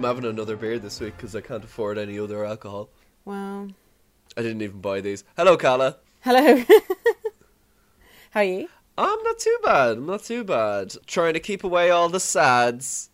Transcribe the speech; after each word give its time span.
I'm 0.00 0.06
having 0.06 0.24
another 0.24 0.56
beer 0.56 0.78
this 0.78 0.98
week 0.98 1.14
because 1.18 1.36
I 1.36 1.42
can't 1.42 1.62
afford 1.62 1.98
any 1.98 2.18
other 2.18 2.42
alcohol. 2.42 2.88
Well, 3.26 3.68
I 4.34 4.40
didn't 4.40 4.62
even 4.62 4.80
buy 4.80 5.02
these. 5.02 5.24
Hello, 5.36 5.58
Carla. 5.58 5.98
hello. 6.22 6.64
How 8.30 8.40
are 8.40 8.44
you? 8.44 8.68
I'm 8.96 9.22
not 9.22 9.38
too 9.38 9.58
bad. 9.62 9.98
I'm 9.98 10.06
not 10.06 10.22
too 10.22 10.42
bad. 10.42 10.94
Trying 11.06 11.34
to 11.34 11.40
keep 11.40 11.64
away 11.64 11.90
all 11.90 12.08
the 12.08 12.18
sads. 12.18 13.10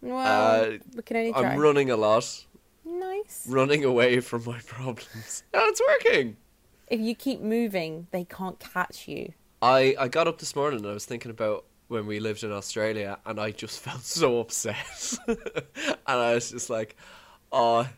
Well, 0.00 0.64
Uh, 0.64 0.78
we 0.96 1.02
can 1.02 1.18
only 1.18 1.32
try. 1.34 1.52
I'm 1.52 1.58
running 1.60 1.90
a 1.90 1.98
lot. 1.98 2.46
nice. 2.82 3.44
Running 3.46 3.84
away 3.84 4.20
from 4.20 4.42
my 4.46 4.58
problems. 4.66 5.42
And 5.52 5.62
it's 5.66 5.82
working. 5.86 6.38
If 6.86 6.98
you 7.00 7.14
keep 7.14 7.42
moving, 7.42 8.06
they 8.10 8.24
can't 8.24 8.58
catch 8.58 9.06
you. 9.06 9.34
I, 9.60 9.94
I 10.00 10.08
got 10.08 10.26
up 10.28 10.38
this 10.38 10.56
morning 10.56 10.78
and 10.80 10.88
I 10.88 10.94
was 10.94 11.04
thinking 11.04 11.30
about 11.30 11.66
when 11.92 12.06
we 12.06 12.18
lived 12.18 12.42
in 12.42 12.50
Australia 12.50 13.18
and 13.24 13.38
I 13.38 13.50
just 13.52 13.80
felt 13.86 14.02
so 14.02 14.40
upset. 14.40 14.76
and 15.28 15.38
I 16.06 16.34
was 16.34 16.50
just 16.50 16.70
like, 16.70 16.96
oh, 17.52 17.88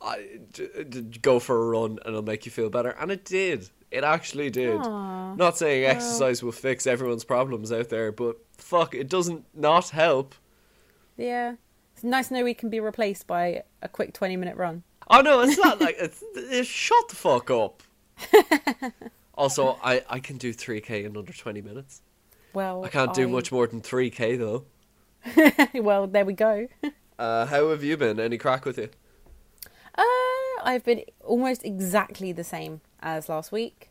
I, 0.00 0.38
d- 0.52 0.68
d- 0.88 1.18
go 1.20 1.40
for 1.40 1.56
a 1.56 1.66
run 1.66 1.92
and 2.04 2.08
it'll 2.08 2.22
make 2.22 2.46
you 2.46 2.52
feel 2.52 2.70
better. 2.70 2.90
And 2.90 3.10
it 3.10 3.24
did. 3.24 3.68
It 3.90 4.04
actually 4.04 4.50
did. 4.50 4.76
Aw. 4.76 5.34
Not 5.34 5.56
saying 5.56 5.84
exercise 5.84 6.42
will 6.42 6.52
fix 6.52 6.86
everyone's 6.86 7.24
problems 7.24 7.72
out 7.72 7.88
there, 7.88 8.12
but 8.12 8.36
fuck, 8.52 8.94
it 8.94 9.08
doesn't 9.08 9.44
not 9.54 9.88
help. 9.88 10.34
Yeah. 11.16 11.54
It's 11.94 12.04
nice 12.04 12.28
to 12.28 12.34
know 12.34 12.44
we 12.44 12.54
can 12.54 12.70
be 12.70 12.78
replaced 12.80 13.26
by 13.26 13.64
a 13.82 13.88
quick 13.88 14.12
20 14.12 14.36
minute 14.36 14.56
run. 14.56 14.84
Oh 15.10 15.22
no, 15.22 15.40
it's 15.40 15.58
not 15.58 15.80
like 15.80 15.96
it's, 15.98 16.22
it's 16.36 16.68
shut 16.68 17.08
the 17.08 17.16
fuck 17.16 17.50
up. 17.50 17.82
also, 19.34 19.78
I 19.82 20.04
I 20.08 20.20
can 20.20 20.36
do 20.36 20.52
3k 20.52 21.04
in 21.04 21.16
under 21.16 21.32
20 21.32 21.62
minutes. 21.62 22.02
Well, 22.58 22.84
I 22.84 22.88
can't 22.88 23.14
do 23.14 23.28
much 23.28 23.52
more 23.52 23.66
than 23.68 23.80
3k 23.80 24.36
though. 24.44 24.60
well, 25.88 26.06
there 26.08 26.24
we 26.24 26.34
go. 26.34 26.54
Uh, 27.18 27.46
how 27.46 27.70
have 27.70 27.82
you 27.82 27.96
been? 27.96 28.20
Any 28.20 28.38
crack 28.38 28.64
with 28.64 28.78
you? 28.78 28.88
Uh, 29.96 30.62
I've 30.62 30.84
been 30.84 31.02
almost 31.24 31.64
exactly 31.64 32.30
the 32.30 32.44
same 32.44 32.80
as 33.00 33.28
last 33.28 33.50
week. 33.50 33.90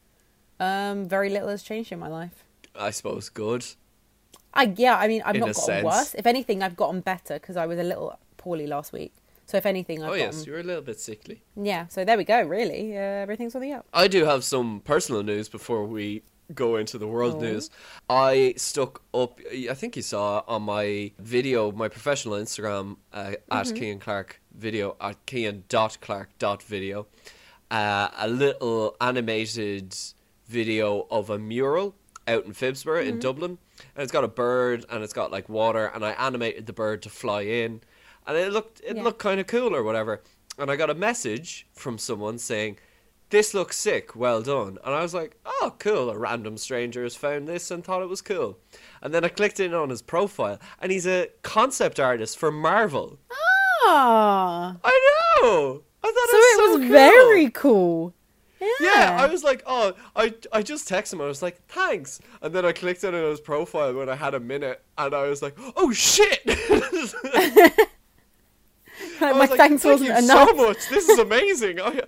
Um, 0.62 1.06
very 1.10 1.30
little 1.30 1.50
has 1.50 1.62
changed 1.62 1.92
in 1.92 2.00
my 2.00 2.08
life. 2.08 2.46
I 2.74 2.92
suppose 2.92 3.28
good. 3.28 3.66
I 4.54 4.74
yeah, 4.78 4.96
I 4.96 5.10
mean, 5.10 5.22
I've 5.26 5.36
In 5.36 5.42
not 5.42 5.48
gotten 5.56 5.64
sense. 5.64 5.84
worse. 5.86 6.16
If 6.16 6.26
anything, 6.26 6.64
I've 6.64 6.78
gotten 6.78 7.02
better 7.02 7.34
because 7.34 7.58
I 7.58 7.66
was 7.66 7.78
a 7.80 7.84
little 7.84 8.18
poorly 8.38 8.66
last 8.66 8.94
week. 8.94 9.14
So 9.46 9.58
if 9.58 9.66
anything, 9.66 9.98
I've 10.04 10.10
oh 10.12 10.18
gotten 10.18 10.34
yes, 10.38 10.46
you're 10.48 10.60
a 10.62 10.64
little 10.72 10.82
bit 10.82 10.98
sickly. 11.00 11.42
yeah. 11.62 11.88
So 11.88 12.06
there 12.06 12.18
we 12.18 12.24
go. 12.24 12.42
Really, 12.44 12.96
uh, 12.98 13.02
everything's 13.26 13.56
on 13.56 13.62
the 13.62 13.74
up. 13.74 13.86
I 13.94 14.08
do 14.08 14.24
have 14.24 14.46
some 14.46 14.80
personal 14.86 15.22
news 15.22 15.50
before 15.50 15.84
we 15.86 16.22
go 16.54 16.76
into 16.78 16.98
the 16.98 17.08
world 17.08 17.36
Oh. 17.38 17.42
news. 17.42 17.70
I 18.10 18.54
stuck 18.58 19.02
up. 19.14 19.40
I 19.52 19.74
think 19.74 19.96
you 19.96 20.02
saw 20.02 20.44
on 20.48 20.64
my 20.64 21.12
video, 21.20 21.72
my 21.72 21.88
professional 21.90 22.36
Instagram 22.36 22.98
uh, 23.14 23.34
at 23.52 23.76
Kean 23.76 24.00
Clark 24.00 24.40
video 24.54 24.96
at 25.02 25.24
Kean 25.26 25.64
dot 25.70 25.98
Clark 26.02 26.30
dot 26.40 26.64
video, 26.64 27.08
uh, 27.70 28.10
a 28.18 28.28
little 28.28 28.96
animated 29.02 29.96
video 30.48 31.06
of 31.12 31.30
a 31.30 31.38
mural 31.38 31.96
out 32.28 32.46
in 32.46 32.54
Phibsborough 32.54 33.06
in 33.06 33.20
Dublin, 33.20 33.58
and 33.96 34.04
it's 34.04 34.12
got 34.12 34.24
a 34.24 34.28
bird 34.28 34.86
and 34.90 35.04
it's 35.04 35.14
got 35.14 35.32
like 35.32 35.48
water, 35.50 35.88
and 35.94 36.06
I 36.06 36.12
animated 36.12 36.66
the 36.66 36.74
bird 36.74 37.02
to 37.04 37.10
fly 37.10 37.42
in, 37.42 37.82
and 38.26 38.38
it 38.38 38.52
looked 38.52 38.82
it 38.82 38.96
Yeah. 38.98 39.04
looked 39.04 39.20
kind 39.20 39.40
of 39.40 39.48
cool 39.48 39.76
or 39.76 39.84
whatever, 39.84 40.22
and 40.58 40.72
I 40.72 40.76
got 40.76 40.90
a 40.90 40.96
message 40.96 41.68
from 41.74 41.98
someone 41.98 42.38
saying 42.38 42.80
this 43.30 43.54
looks 43.54 43.78
sick, 43.78 44.16
well 44.16 44.42
done. 44.42 44.78
And 44.84 44.96
I 44.96 45.02
was 45.02 45.14
like, 45.14 45.38
oh, 45.46 45.76
cool. 45.80 46.10
A 46.10 46.18
random 46.18 46.58
stranger 46.58 47.04
has 47.04 47.16
found 47.16 47.48
this 47.48 47.70
and 47.72 47.84
thought 47.84 48.02
it 48.02 48.10
was 48.10 48.22
cool. 48.22 48.58
And 49.02 49.14
then 49.14 49.26
I 49.26 49.30
clicked 49.30 49.60
in 49.60 49.74
on 49.74 49.90
his 49.90 50.02
profile, 50.02 50.60
and 50.82 50.92
he's 50.92 51.08
a 51.08 51.30
concept 51.42 52.00
artist 52.00 52.38
for 52.38 52.52
Marvel. 52.52 53.20
Ah, 53.86 54.78
I 54.84 55.12
know! 55.42 55.84
I 56.04 56.08
thought 56.08 56.30
so 56.30 56.38
it 56.38 56.40
was, 56.40 56.54
it 56.54 56.58
so 56.58 56.72
was 56.72 56.80
cool. 56.80 56.90
very 56.90 57.50
cool. 57.50 58.14
Yeah. 58.60 58.68
Yeah, 58.80 59.18
I 59.20 59.28
was 59.28 59.44
like, 59.44 59.62
oh, 59.66 59.94
I, 60.16 60.34
I 60.52 60.64
just 60.64 60.90
texted 60.90 61.14
him. 61.14 61.22
I 61.22 61.26
was 61.26 61.42
like, 61.42 61.62
thanks. 61.68 62.20
And 62.42 62.54
then 62.54 62.66
I 62.66 62.72
clicked 62.72 63.04
in 63.04 63.14
on 63.14 63.24
his 63.30 63.40
profile 63.40 63.94
when 63.94 64.10
I 64.10 64.16
had 64.16 64.34
a 64.34 64.40
minute, 64.40 64.84
and 64.98 65.14
I 65.14 65.28
was 65.28 65.42
like, 65.42 65.56
oh 65.76 65.92
shit! 65.92 66.42
I 69.22 69.32
my 69.34 69.40
like, 69.40 69.52
thanks 69.52 69.84
Thank 69.84 70.00
wasn't 70.02 70.10
you 70.10 70.18
enough. 70.18 70.50
so 70.50 70.56
much. 70.56 70.90
This 70.90 71.10
is 71.10 71.20
amazing. 71.20 71.80
I, 71.82 72.02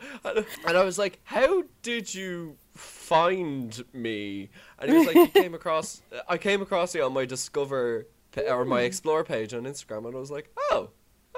and 0.68 0.78
I 0.78 0.84
was 0.84 0.98
like, 0.98 1.20
how 1.24 1.64
did 1.82 2.14
you 2.14 2.58
find 2.74 3.84
me? 3.94 4.50
And 4.80 4.92
he 4.92 4.98
was 4.98 5.08
like, 5.08 5.16
you 5.16 5.28
came 5.28 5.54
across. 5.62 6.02
I 6.28 6.38
came 6.38 6.62
across 6.62 6.94
you 6.96 7.04
on 7.04 7.14
my 7.14 7.26
Discover 7.26 8.08
or 8.48 8.66
my 8.66 8.82
Explore 8.82 9.24
page 9.24 9.54
on 9.54 9.64
Instagram, 9.64 10.06
and 10.06 10.16
I 10.16 10.20
was 10.20 10.32
like, 10.32 10.52
oh, 10.72 10.90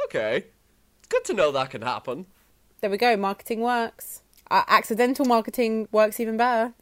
okay. 0.05 0.45
It's 0.99 1.07
good 1.07 1.23
to 1.25 1.33
know 1.33 1.51
that 1.51 1.69
can 1.69 1.81
happen. 1.81 2.25
There 2.81 2.89
we 2.89 2.97
go. 2.97 3.15
Marketing 3.17 3.61
works. 3.61 4.21
Uh, 4.49 4.63
accidental 4.67 5.25
marketing 5.25 5.87
works 5.91 6.19
even 6.19 6.35
better. 6.35 6.73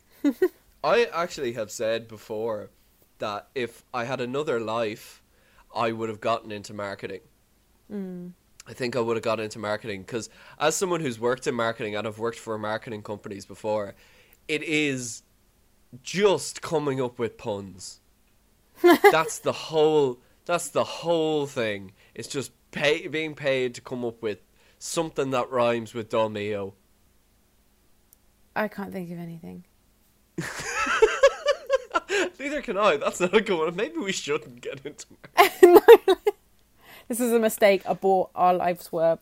I 0.84 1.06
actually 1.14 1.54
have 1.54 1.70
said 1.72 2.08
before 2.08 2.72
that 3.20 3.50
if 3.54 3.84
I 3.94 4.06
had 4.06 4.20
another 4.22 4.60
life, 4.60 5.22
I 5.76 5.92
would 5.92 6.10
have 6.10 6.22
gotten 6.22 6.52
into 6.52 6.74
marketing. 6.74 7.22
I 8.70 8.74
think 8.74 8.96
I 8.96 9.00
would 9.00 9.18
have 9.18 9.24
got 9.24 9.40
into 9.40 9.58
marketing 9.58 10.02
because, 10.04 10.30
as 10.60 10.76
someone 10.76 11.02
who's 11.02 11.20
worked 11.20 11.48
in 11.48 11.56
marketing 11.56 11.96
and 11.96 12.06
I've 12.06 12.20
worked 12.20 12.38
for 12.38 12.56
marketing 12.60 13.02
companies 13.02 13.44
before, 13.44 13.96
it 14.48 14.62
is 14.62 15.24
just 16.04 16.62
coming 16.62 17.02
up 17.02 17.18
with 17.18 17.36
puns. 17.36 18.00
that's 19.12 19.40
the 19.40 19.54
whole. 19.54 20.20
That's 20.46 20.70
the 20.70 20.84
whole 20.84 21.48
thing. 21.48 21.94
It's 22.14 22.28
just 22.28 22.52
pay, 22.70 23.08
being 23.08 23.34
paid 23.34 23.74
to 23.74 23.82
come 23.82 24.06
up 24.06 24.22
with 24.22 24.38
something 24.78 25.32
that 25.32 25.50
rhymes 25.50 25.96
with 25.96 26.10
Dolmio. 26.10 26.74
I 28.56 28.68
can't 28.68 28.92
think 28.92 29.12
of 29.12 29.18
anything. 29.18 29.64
Neither 32.40 32.62
can 32.62 32.78
I. 32.78 32.98
That's 32.98 33.20
not 33.20 33.34
a 33.34 33.42
good 33.42 33.58
one. 33.58 33.76
Maybe 33.76 33.98
we 33.98 34.12
shouldn't 34.12 34.62
get 34.62 34.86
into 34.86 35.08
marketing. 35.38 36.29
This 37.10 37.20
is 37.20 37.34
a 37.34 37.40
mistake. 37.40 37.82
Abort. 37.86 38.30
Our 38.36 38.54
lives 38.54 38.92
were 38.92 39.18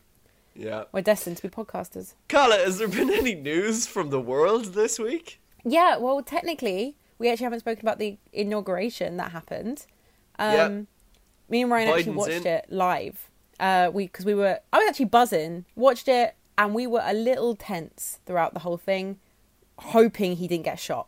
Yeah. 0.54 0.84
we're 0.92 1.02
destined 1.02 1.38
to 1.38 1.44
be 1.44 1.50
podcasters. 1.50 2.14
Carla, 2.30 2.58
has 2.58 2.78
there 2.80 2.88
been 2.88 3.10
any 3.12 3.34
news 3.34 3.88
from 3.88 4.10
the 4.10 4.20
world 4.20 4.74
this 4.76 5.00
week? 5.00 5.40
Yeah. 5.64 5.98
Well, 5.98 6.22
technically, 6.22 6.98
we 7.18 7.30
actually 7.30 7.46
haven't 7.46 7.62
spoken 7.62 7.84
about 7.86 7.98
the 7.98 8.18
inauguration 8.34 9.18
that 9.18 9.32
happened. 9.32 9.86
Um, 10.38 10.54
Yeah. 10.54 10.82
Me 11.50 11.62
and 11.62 11.72
Ryan 11.72 11.88
actually 11.90 12.12
watched 12.12 12.46
in. 12.46 12.48
it 12.48 12.66
live. 12.70 13.30
Uh, 13.60 13.90
we 13.94 14.06
because 14.08 14.26
we 14.26 14.36
were 14.36 14.60
I 14.74 14.78
was 14.80 14.90
actually 14.90 15.06
buzzing. 15.06 15.64
Watched 15.76 16.08
it 16.10 16.36
and 16.58 16.76
we 16.76 16.86
were 16.88 17.02
a 17.04 17.14
little 17.14 17.56
tense 17.56 18.20
throughout 18.26 18.54
the 18.54 18.60
whole 18.60 18.78
thing, 18.78 19.18
hoping 19.80 20.36
he 20.36 20.48
didn't 20.48 20.66
get 20.66 20.78
shot. 20.80 21.08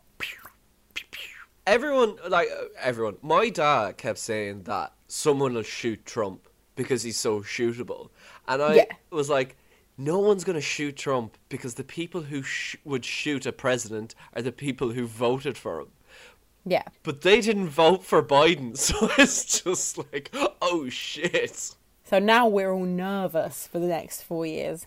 Everyone, 1.66 2.16
like 2.28 2.48
uh, 2.50 2.64
everyone, 2.80 3.16
my 3.22 3.48
dad 3.50 3.98
kept 3.98 4.18
saying 4.18 4.62
that 4.64 4.92
someone 5.06 5.54
will 5.54 5.62
shoot 5.62 6.04
Trump 6.06 6.48
because 6.82 7.02
he's 7.02 7.18
so 7.18 7.40
shootable, 7.40 8.08
and 8.48 8.62
I 8.62 8.74
Yeah. 8.74 8.84
was 9.10 9.28
like, 9.28 9.56
no 9.98 10.18
one's 10.18 10.44
gonna 10.44 10.62
shoot 10.62 10.96
Trump 10.96 11.36
because 11.50 11.74
the 11.74 11.84
people 11.84 12.22
who 12.22 12.42
sh- 12.42 12.76
would 12.84 13.04
shoot 13.04 13.44
a 13.44 13.52
president 13.52 14.14
are 14.34 14.40
the 14.40 14.52
people 14.52 14.92
who 14.92 15.06
voted 15.06 15.58
for 15.58 15.80
him. 15.80 15.88
Yeah. 16.64 16.84
But 17.02 17.20
they 17.20 17.40
didn't 17.42 17.68
vote 17.68 18.02
for 18.04 18.22
Biden, 18.22 18.76
so 18.86 19.10
it's 19.18 19.60
just 19.62 19.98
like, 19.98 20.30
oh 20.62 20.88
shit. 20.88 21.74
So 22.04 22.18
now 22.18 22.48
we're 22.48 22.72
all 22.72 22.84
nervous 22.84 23.66
for 23.66 23.78
the 23.78 23.86
next 23.88 24.22
four 24.22 24.46
years. 24.46 24.86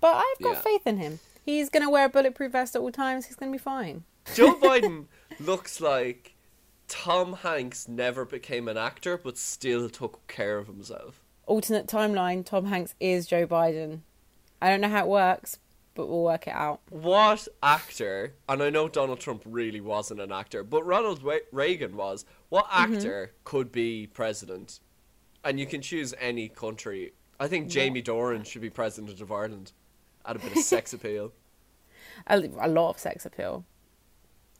But 0.00 0.16
I've 0.16 0.42
got 0.42 0.54
Yeah. 0.54 0.60
faith 0.60 0.86
in 0.86 0.96
him. 0.98 1.20
He's 1.44 1.68
going 1.68 1.82
to 1.84 1.90
wear 1.90 2.06
a 2.06 2.08
bulletproof 2.08 2.52
vest 2.52 2.74
at 2.74 2.80
all 2.82 2.90
times. 2.90 3.26
He's 3.26 3.36
going 3.36 3.52
to 3.52 3.58
be 3.58 3.62
fine. 3.62 4.04
Joe 4.34 4.54
Biden 4.60 5.04
looks 5.38 5.80
like 5.80 6.34
Tom 6.88 7.34
Hanks 7.34 7.86
never 7.88 8.24
became 8.24 8.66
an 8.68 8.76
actor, 8.76 9.16
but 9.16 9.38
still 9.38 9.88
took 9.88 10.26
care 10.26 10.58
of 10.58 10.66
himself. 10.66 11.20
Alternate 11.46 11.86
timeline 11.86 12.44
Tom 12.44 12.66
Hanks 12.66 12.94
is 13.00 13.26
Joe 13.26 13.46
Biden. 13.46 14.00
I 14.62 14.70
don't 14.70 14.80
know 14.80 14.88
how 14.88 15.04
it 15.04 15.08
works, 15.08 15.58
but 15.94 16.08
we'll 16.08 16.22
work 16.22 16.46
it 16.46 16.54
out. 16.54 16.80
What 16.88 17.46
actor, 17.62 18.34
and 18.48 18.62
I 18.62 18.70
know 18.70 18.88
Donald 18.88 19.20
Trump 19.20 19.42
really 19.44 19.80
wasn't 19.80 20.20
an 20.20 20.32
actor, 20.32 20.64
but 20.64 20.84
Ronald 20.84 21.22
Reagan 21.52 21.96
was, 21.96 22.24
what 22.48 22.66
mm-hmm. 22.66 22.94
actor 22.94 23.32
could 23.44 23.70
be 23.70 24.06
president? 24.06 24.80
And 25.44 25.60
you 25.60 25.66
can 25.66 25.82
choose 25.82 26.14
any 26.18 26.48
country. 26.48 27.12
I 27.38 27.48
think 27.48 27.68
Jamie 27.68 28.02
Dornan 28.02 28.46
should 28.46 28.62
be 28.62 28.70
president 28.70 29.20
of 29.20 29.30
Ireland. 29.30 29.72
Add 30.24 30.36
a 30.36 30.38
bit 30.38 30.56
of 30.56 30.62
sex 30.62 30.92
appeal. 30.94 31.32
A, 32.26 32.38
a 32.38 32.68
lot 32.68 32.90
of 32.90 32.98
sex 32.98 33.26
appeal. 33.26 33.64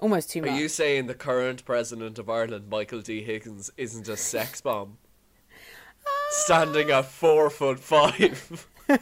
Almost 0.00 0.30
too 0.30 0.40
Are 0.40 0.46
much. 0.46 0.52
Are 0.52 0.58
you 0.58 0.68
saying 0.68 1.06
the 1.06 1.14
current 1.14 1.64
president 1.64 2.18
of 2.18 2.28
Ireland, 2.28 2.68
Michael 2.68 3.00
D. 3.00 3.22
Higgins, 3.22 3.70
isn't 3.78 4.08
a 4.08 4.16
sex 4.16 4.60
bomb? 4.60 4.98
Standing 6.44 6.90
at 6.90 7.06
four 7.06 7.50
foot 7.50 7.80
five. 7.80 8.66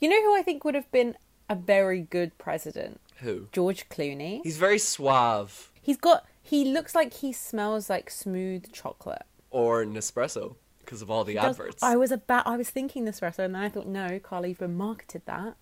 You 0.00 0.10
know 0.10 0.22
who 0.22 0.36
I 0.36 0.42
think 0.42 0.64
would 0.64 0.74
have 0.74 0.90
been 0.92 1.16
a 1.48 1.54
very 1.54 2.02
good 2.02 2.36
president? 2.36 3.00
Who? 3.20 3.48
George 3.52 3.88
Clooney. 3.88 4.40
He's 4.44 4.58
very 4.58 4.78
suave. 4.78 5.70
He's 5.80 5.96
got. 5.96 6.26
He 6.42 6.66
looks 6.66 6.94
like 6.94 7.14
he 7.14 7.32
smells 7.32 7.88
like 7.88 8.10
smooth 8.10 8.70
chocolate. 8.70 9.22
Or 9.50 9.82
Nespresso. 9.86 10.56
because 10.80 11.00
of 11.00 11.10
all 11.10 11.24
the 11.24 11.34
Does- 11.34 11.58
adverts. 11.58 11.82
I 11.82 11.96
was 11.96 12.10
about. 12.12 12.46
I 12.46 12.58
was 12.58 12.68
thinking 12.68 13.06
Nespresso, 13.06 13.38
and 13.38 13.54
then 13.54 13.62
I 13.62 13.70
thought, 13.70 13.86
no, 13.86 14.18
Carl 14.18 14.44
even 14.44 14.76
marketed 14.76 15.22
that. 15.24 15.56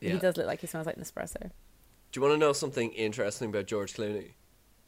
Yeah. 0.00 0.12
He 0.14 0.18
does 0.18 0.38
look 0.38 0.46
like 0.46 0.60
he 0.62 0.66
smells 0.66 0.86
like 0.86 0.96
Nespresso. 0.96 1.40
Do 1.42 1.50
you 2.14 2.22
want 2.22 2.32
to 2.32 2.38
know 2.38 2.54
something 2.54 2.92
interesting 2.92 3.50
about 3.50 3.66
George 3.66 3.92
Clooney? 3.92 4.30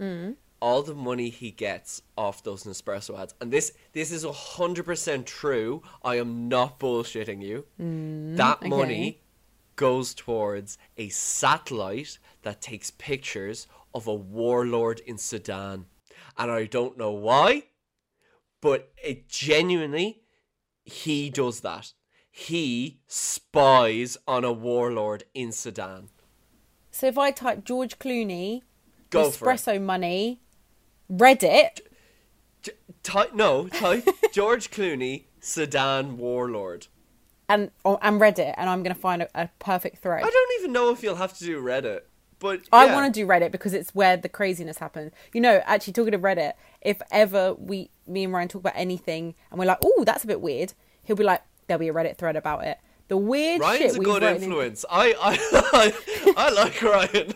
Mm. 0.00 0.36
All 0.60 0.82
the 0.82 0.94
money 0.94 1.28
he 1.28 1.50
gets 1.52 2.02
off 2.16 2.42
those 2.42 2.64
Nespresso 2.64 3.18
ads, 3.18 3.34
and 3.40 3.52
this 3.52 3.72
this 3.92 4.10
is 4.10 4.24
hundred 4.24 4.84
percent 4.86 5.26
true. 5.26 5.82
I 6.02 6.16
am 6.16 6.48
not 6.48 6.80
bullshitting 6.80 7.42
you. 7.42 7.64
that 7.78 7.84
Mm, 7.84 8.56
okay. 8.60 8.68
money 8.68 9.22
goes 9.76 10.14
towards 10.14 10.76
a 10.96 11.08
satellite 11.10 12.18
that 12.42 12.60
takes 12.60 12.90
pictures 12.90 13.68
of 13.94 14.08
a 14.08 14.14
warlord 14.14 15.00
in 15.06 15.16
Sudan, 15.16 15.86
and 16.36 16.50
I 16.50 16.64
don't 16.66 16.98
know 16.98 17.12
why, 17.12 17.64
but 18.60 18.90
it 19.02 19.28
genuinely 19.28 20.22
he 20.84 21.30
does 21.30 21.60
that. 21.60 21.92
He 22.30 23.00
spies 23.06 24.16
on 24.26 24.44
a 24.44 24.52
warlord 24.52 25.24
in 25.34 25.52
Sudan. 25.52 26.08
So 26.90 27.06
if 27.06 27.16
I 27.18 27.30
type 27.30 27.64
George 27.64 27.98
Clooney, 27.98 28.62
Go. 29.10 29.28
Nespresso 29.30 29.80
money, 29.80 30.40
Reddit, 31.10 31.80
type 33.02 33.34
no, 33.34 33.68
type 33.68 34.06
George 34.32 34.70
Clooney, 34.70 35.24
Sudan 35.40 36.18
warlord. 36.18 36.86
and 37.48 37.70
oh, 37.84 37.98
and 38.02 38.20
Reddit, 38.20 38.54
and 38.56 38.68
I'm 38.68 38.82
gonna 38.82 38.94
find 38.94 39.22
a, 39.22 39.28
a 39.34 39.48
perfect 39.58 39.98
thread. 39.98 40.24
I 40.24 40.30
don't 40.30 40.60
even 40.60 40.72
know 40.72 40.90
if 40.90 41.02
you'll 41.02 41.16
have 41.16 41.36
to 41.38 41.44
do 41.44 41.62
Reddit, 41.62 42.00
but 42.38 42.60
I 42.72 42.92
want 42.94 43.12
to 43.12 43.20
do 43.20 43.26
Reddit 43.26 43.50
because 43.52 43.72
it's 43.74 43.94
where 43.94 44.16
the 44.16 44.28
craziness 44.28 44.78
happens. 44.78 45.12
You 45.32 45.40
know, 45.40 45.62
actually 45.64 45.94
talking 45.94 46.12
to 46.12 46.18
Reddit, 46.18 46.52
if 46.82 47.00
ever 47.10 47.54
we, 47.54 47.90
me 48.06 48.24
and 48.24 48.32
Ryan 48.32 48.48
talk 48.48 48.60
about 48.60 48.74
anything 48.76 49.34
and 49.50 49.58
we're 49.58 49.66
like, 49.66 49.78
"Oh, 49.82 50.04
that's 50.04 50.24
a 50.24 50.26
bit 50.26 50.40
weird," 50.40 50.74
he'll 51.04 51.16
be 51.16 51.24
like, 51.24 51.42
"There'll 51.66 51.80
be 51.80 51.88
a 51.88 51.94
Reddit 51.94 52.16
thread 52.18 52.36
about 52.36 52.64
it." 52.64 52.78
The 53.08 53.16
weird 53.16 53.62
Ryan's 53.62 53.78
shit 53.78 53.96
a 53.96 53.98
we've 53.98 54.04
good 54.06 54.22
in- 54.22 54.42
influence. 54.42 54.84
I, 54.90 55.14
I, 55.18 55.38
I, 55.72 56.34
I 56.36 56.50
like 56.50 56.82
Ryan. 56.82 57.32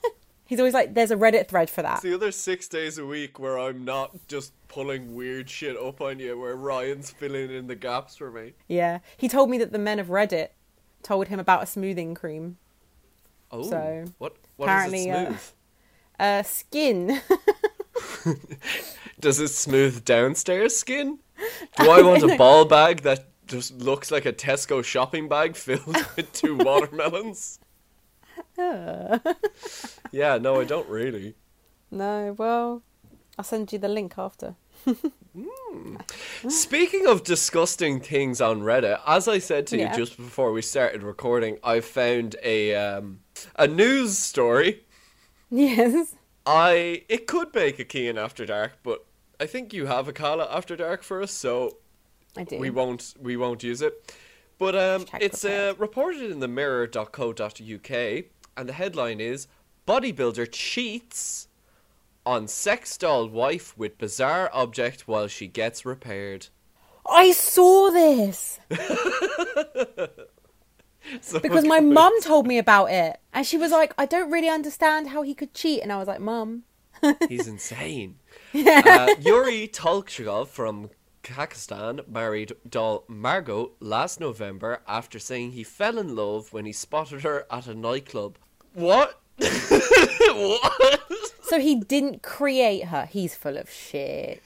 He's 0.46 0.58
always 0.58 0.74
like, 0.74 0.94
"There's 0.94 1.10
a 1.10 1.16
Reddit 1.16 1.48
thread 1.48 1.70
for 1.70 1.82
that." 1.82 1.94
It's 1.94 2.02
the 2.02 2.14
other 2.14 2.30
six 2.32 2.68
days 2.68 2.98
a 2.98 3.06
week 3.06 3.38
where 3.38 3.58
I'm 3.58 3.84
not 3.84 4.14
just 4.28 4.52
pulling 4.68 5.14
weird 5.14 5.48
shit 5.48 5.76
up 5.76 6.00
on 6.00 6.18
you, 6.18 6.38
where 6.38 6.54
Ryan's 6.56 7.10
filling 7.10 7.50
in 7.50 7.66
the 7.66 7.74
gaps 7.74 8.16
for 8.16 8.30
me. 8.30 8.52
Yeah, 8.68 8.98
he 9.16 9.28
told 9.28 9.48
me 9.50 9.58
that 9.58 9.72
the 9.72 9.78
men 9.78 9.98
of 9.98 10.08
Reddit 10.08 10.48
told 11.02 11.28
him 11.28 11.38
about 11.40 11.62
a 11.62 11.66
smoothing 11.66 12.14
cream. 12.14 12.58
Oh, 13.50 13.62
So, 13.62 14.04
what? 14.18 14.36
What 14.56 14.66
does 14.66 14.92
it 14.92 15.06
apparently, 15.06 15.10
uh. 15.10 15.34
Uh, 16.20 16.42
skin. 16.44 17.20
Does 19.20 19.40
it 19.40 19.48
smooth 19.48 20.04
downstairs 20.04 20.76
skin? 20.76 21.18
Do 21.78 21.90
I 21.90 22.02
want 22.02 22.22
a 22.22 22.36
ball 22.36 22.64
bag 22.64 23.00
that 23.02 23.26
just 23.46 23.76
looks 23.78 24.10
like 24.10 24.24
a 24.26 24.32
Tesco 24.32 24.84
shopping 24.84 25.28
bag 25.28 25.56
filled 25.56 25.96
with 26.16 26.32
two 26.32 26.56
watermelons? 26.56 27.58
yeah, 30.12 30.38
no, 30.38 30.60
I 30.60 30.64
don't 30.64 30.88
really. 30.88 31.34
no, 31.90 32.34
well, 32.38 32.82
I'll 33.38 33.44
send 33.44 33.72
you 33.72 33.78
the 33.78 33.88
link 33.88 34.14
after. 34.18 34.54
Speaking 36.48 37.06
of 37.06 37.24
disgusting 37.24 38.00
things 38.00 38.40
on 38.40 38.60
Reddit, 38.62 39.00
as 39.06 39.26
I 39.28 39.38
said 39.38 39.66
to 39.68 39.76
Yeah. 39.78 39.90
you 39.90 39.96
just 40.04 40.16
before 40.16 40.52
we 40.52 40.62
started 40.62 41.02
recording, 41.02 41.58
I 41.64 41.80
found 41.80 42.36
a 42.42 42.74
um, 42.74 43.20
a 43.56 43.66
news 43.66 44.18
story. 44.18 44.84
Yes. 45.50 46.14
I 46.46 47.02
it 47.08 47.26
could 47.26 47.54
make 47.54 47.78
a 47.78 47.84
key 47.84 48.08
in 48.08 48.18
After 48.18 48.44
Dark, 48.46 48.78
but 48.82 49.04
I 49.40 49.46
think 49.46 49.72
you 49.72 49.86
have 49.86 50.06
a 50.08 50.12
Carla 50.12 50.46
After 50.50 50.76
Dark 50.76 51.02
for 51.02 51.22
us, 51.22 51.32
so 51.32 51.78
I 52.36 52.44
do. 52.44 52.58
we 52.58 52.70
won't 52.70 53.14
we 53.20 53.36
won't 53.36 53.62
use 53.62 53.82
it. 53.82 54.14
But 54.58 54.76
um, 54.76 55.06
it's 55.20 55.44
uh, 55.44 55.74
reported 55.78 56.30
in 56.30 56.38
the 56.40 56.46
Mirror.co.uk, 56.48 58.24
and 58.56 58.68
the 58.68 58.72
headline 58.72 59.20
is 59.20 59.46
"Bodybuilder 59.86 60.48
cheats 60.50 61.48
on 62.26 62.48
sex 62.48 62.96
doll 62.96 63.28
wife 63.28 63.76
with 63.76 63.98
bizarre 63.98 64.50
object 64.52 65.06
while 65.06 65.28
she 65.28 65.46
gets 65.46 65.84
repaired." 65.84 66.48
I 67.06 67.32
saw 67.32 67.90
this 67.90 68.60
So 71.20 71.38
because 71.38 71.66
my 71.66 71.80
mum 71.80 72.18
told 72.22 72.46
me 72.46 72.56
about 72.56 72.86
it, 72.86 73.18
and 73.32 73.46
she 73.46 73.58
was 73.58 73.70
like, 73.70 73.92
"I 73.98 74.06
don't 74.06 74.30
really 74.30 74.48
understand 74.48 75.08
how 75.08 75.20
he 75.22 75.34
could 75.34 75.52
cheat," 75.52 75.82
and 75.82 75.92
I 75.92 75.98
was 75.98 76.08
like, 76.08 76.20
"Mum, 76.20 76.64
He's 77.28 77.46
insane. 77.46 78.16
uh, 78.54 79.14
Yuri 79.20 79.68
Tolchigov 79.68 80.48
from 80.48 80.90
Kazakhstan 81.22 82.06
married 82.08 82.52
doll 82.68 83.04
Margot 83.08 83.72
last 83.80 84.20
November 84.20 84.80
after 84.86 85.18
saying 85.18 85.52
he 85.52 85.64
fell 85.64 85.98
in 85.98 86.14
love 86.14 86.52
when 86.52 86.66
he 86.66 86.72
spotted 86.72 87.22
her 87.22 87.46
at 87.50 87.66
a 87.66 87.74
nightclub. 87.74 88.38
What? 88.74 89.20
what? 89.38 91.00
so 91.42 91.58
he 91.58 91.76
didn't 91.76 92.22
create 92.22 92.86
her. 92.86 93.06
He's 93.06 93.34
full 93.34 93.56
of 93.56 93.70
shit." 93.70 94.42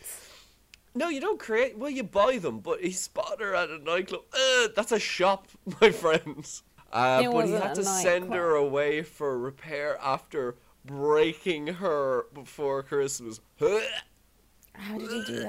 No, 0.95 1.09
you 1.09 1.21
don't 1.21 1.39
create. 1.39 1.79
Well, 1.79 1.91
you 1.91 2.03
buy 2.03 2.39
them, 2.39 2.61
but 2.61 2.81
he 2.81 2.91
spotted 2.91 3.41
her 3.41 3.55
at 3.55 3.71
a 3.71 3.79
nightclub. 3.79 4.23
Uh, 4.33 4.69
that's 4.75 4.93
a 4.93 4.99
shop, 4.99 5.47
my 5.81 5.91
friends. 5.91 6.63
Uh, 6.93 7.23
but 7.31 7.47
he 7.47 7.53
had 7.53 7.75
to 7.75 7.85
send 7.85 8.33
her 8.33 8.55
away 8.55 9.03
for 9.03 9.39
repair 9.39 9.99
after 10.03 10.57
breaking 10.85 11.67
her 11.67 12.27
before 12.33 12.83
Christmas. 12.83 13.41
How 13.59 14.99
did 14.99 15.11
he 15.11 15.25
do 15.25 15.41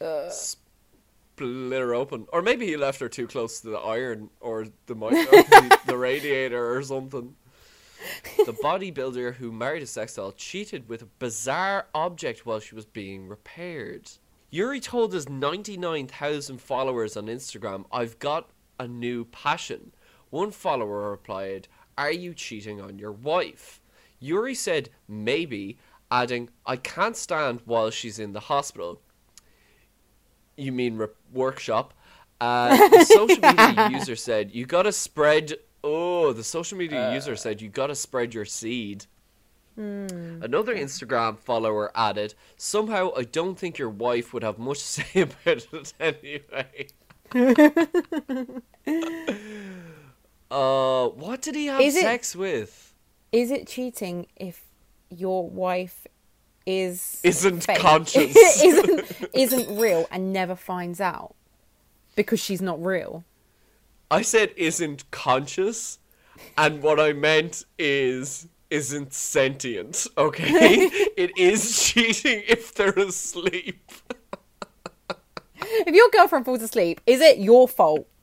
that? 0.00 0.32
split 0.32 1.80
her 1.80 1.94
open, 1.94 2.26
or 2.32 2.42
maybe 2.42 2.66
he 2.66 2.76
left 2.76 3.00
her 3.00 3.08
too 3.08 3.26
close 3.26 3.60
to 3.60 3.70
the 3.70 3.78
iron 3.78 4.30
or 4.40 4.66
the 4.86 4.94
the, 4.94 5.78
the 5.86 5.96
radiator 5.96 6.74
or 6.74 6.82
something. 6.82 7.34
The 8.44 8.52
bodybuilder 8.52 9.34
who 9.34 9.52
married 9.52 9.82
a 9.82 9.86
sex 9.86 10.14
doll 10.14 10.32
cheated 10.32 10.88
with 10.88 11.02
a 11.02 11.06
bizarre 11.18 11.86
object 11.94 12.44
while 12.44 12.60
she 12.60 12.74
was 12.74 12.86
being 12.86 13.28
repaired. 13.28 14.10
Yuri 14.50 14.80
told 14.80 15.12
his 15.12 15.28
99,000 15.28 16.60
followers 16.60 17.16
on 17.16 17.26
Instagram, 17.26 17.84
I've 17.90 18.18
got 18.18 18.50
a 18.78 18.86
new 18.86 19.24
passion. 19.24 19.92
One 20.30 20.50
follower 20.50 21.10
replied, 21.10 21.68
Are 21.96 22.12
you 22.12 22.34
cheating 22.34 22.80
on 22.80 22.98
your 22.98 23.12
wife? 23.12 23.80
Yuri 24.18 24.54
said, 24.54 24.90
Maybe, 25.08 25.78
adding, 26.10 26.50
I 26.66 26.76
can't 26.76 27.16
stand 27.16 27.60
while 27.64 27.90
she's 27.90 28.18
in 28.18 28.32
the 28.32 28.40
hospital. 28.40 29.00
You 30.56 30.72
mean 30.72 30.96
re- 30.98 31.08
workshop? 31.32 31.94
Uh, 32.40 32.76
the 32.88 33.04
social 33.04 33.40
media 33.40 33.90
user 33.98 34.16
said 34.16 34.52
you 34.52 34.66
gotta 34.66 34.92
spread. 34.92 35.54
Oh, 35.84 36.32
the 36.32 36.44
social 36.44 36.78
media 36.78 37.12
user 37.12 37.34
said 37.36 37.60
you 37.60 37.68
gotta 37.68 37.94
spread 37.94 38.34
your 38.34 38.44
seed. 38.44 39.06
Another 39.76 40.74
Instagram 40.76 41.38
follower 41.38 41.90
added, 41.94 42.34
"Somehow 42.56 43.10
I 43.16 43.24
don't 43.24 43.58
think 43.58 43.78
your 43.78 43.88
wife 43.88 44.32
would 44.34 44.42
have 44.42 44.58
much 44.58 44.78
to 44.80 44.84
say 44.84 45.20
about 45.22 45.66
it 45.72 45.94
anyway." 45.98 46.88
uh, 50.50 51.08
what 51.08 51.40
did 51.42 51.54
he 51.54 51.66
have 51.66 51.80
Is 51.80 51.96
it- 51.96 52.02
sex 52.02 52.36
with? 52.36 52.94
Is 53.32 53.50
it 53.50 53.66
cheating 53.66 54.26
if 54.36 54.60
your 55.08 55.48
wife 55.48 56.06
is 56.66 57.20
Isn't 57.24 57.62
fake? 57.64 57.78
conscious. 57.78 58.36
isn't 58.62 59.28
isn't 59.34 59.78
real 59.80 60.06
and 60.10 60.32
never 60.34 60.54
finds 60.54 61.00
out 61.00 61.34
because 62.14 62.40
she's 62.40 62.60
not 62.60 62.84
real? 62.84 63.24
I 64.12 64.20
said 64.20 64.52
isn't 64.58 65.10
conscious, 65.10 65.98
and 66.58 66.82
what 66.82 67.00
I 67.00 67.14
meant 67.14 67.64
is 67.78 68.46
isn't 68.68 69.14
sentient. 69.14 70.06
Okay, 70.18 70.52
it 71.16 71.30
is 71.38 71.82
cheating 71.82 72.42
if 72.46 72.74
they're 72.74 72.90
asleep. 72.90 73.90
If 75.62 75.94
your 75.94 76.10
girlfriend 76.10 76.44
falls 76.44 76.60
asleep, 76.60 77.00
is 77.06 77.22
it 77.22 77.38
your 77.38 77.66
fault? 77.66 78.06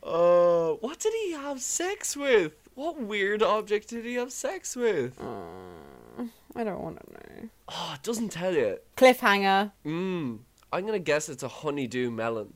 Uh, 0.00 0.70
what 0.80 0.98
did 0.98 1.12
he 1.12 1.32
have 1.32 1.60
sex 1.60 2.16
with? 2.16 2.52
What 2.74 2.98
weird 2.98 3.42
object 3.42 3.88
did 3.90 4.06
he 4.06 4.14
have 4.14 4.32
sex 4.32 4.74
with? 4.74 5.20
Uh, 5.20 6.24
I 6.56 6.64
don't 6.64 6.80
want 6.80 6.98
to 7.04 7.12
know. 7.12 7.48
Oh, 7.68 7.92
it 7.94 8.02
doesn't 8.02 8.30
tell 8.30 8.54
you. 8.54 8.78
Cliffhanger. 8.96 9.70
Mmm. 9.84 10.38
I'm 10.72 10.86
gonna 10.86 10.98
guess 10.98 11.28
it's 11.28 11.42
a 11.42 11.48
honeydew 11.48 12.10
melon. 12.10 12.54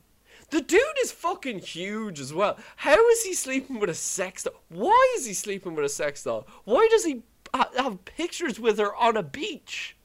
The 0.53 0.61
dude 0.61 0.81
is 1.01 1.11
fucking 1.11 1.59
huge 1.61 2.19
as 2.19 2.31
well. 2.31 2.57
How 2.75 3.09
is 3.09 3.23
he 3.23 3.33
sleeping 3.33 3.79
with 3.79 3.89
a 3.89 3.95
sex 3.95 4.43
doll? 4.43 4.53
Why 4.69 5.15
is 5.17 5.25
he 5.25 5.33
sleeping 5.33 5.73
with 5.73 5.83
a 5.83 5.89
sex 5.89 6.21
doll? 6.25 6.45
Why 6.63 6.87
does 6.91 7.05
he 7.05 7.23
have 7.55 8.05
pictures 8.05 8.59
with 8.59 8.77
her 8.77 8.95
on 8.95 9.17
a 9.17 9.23
beach 9.23 9.97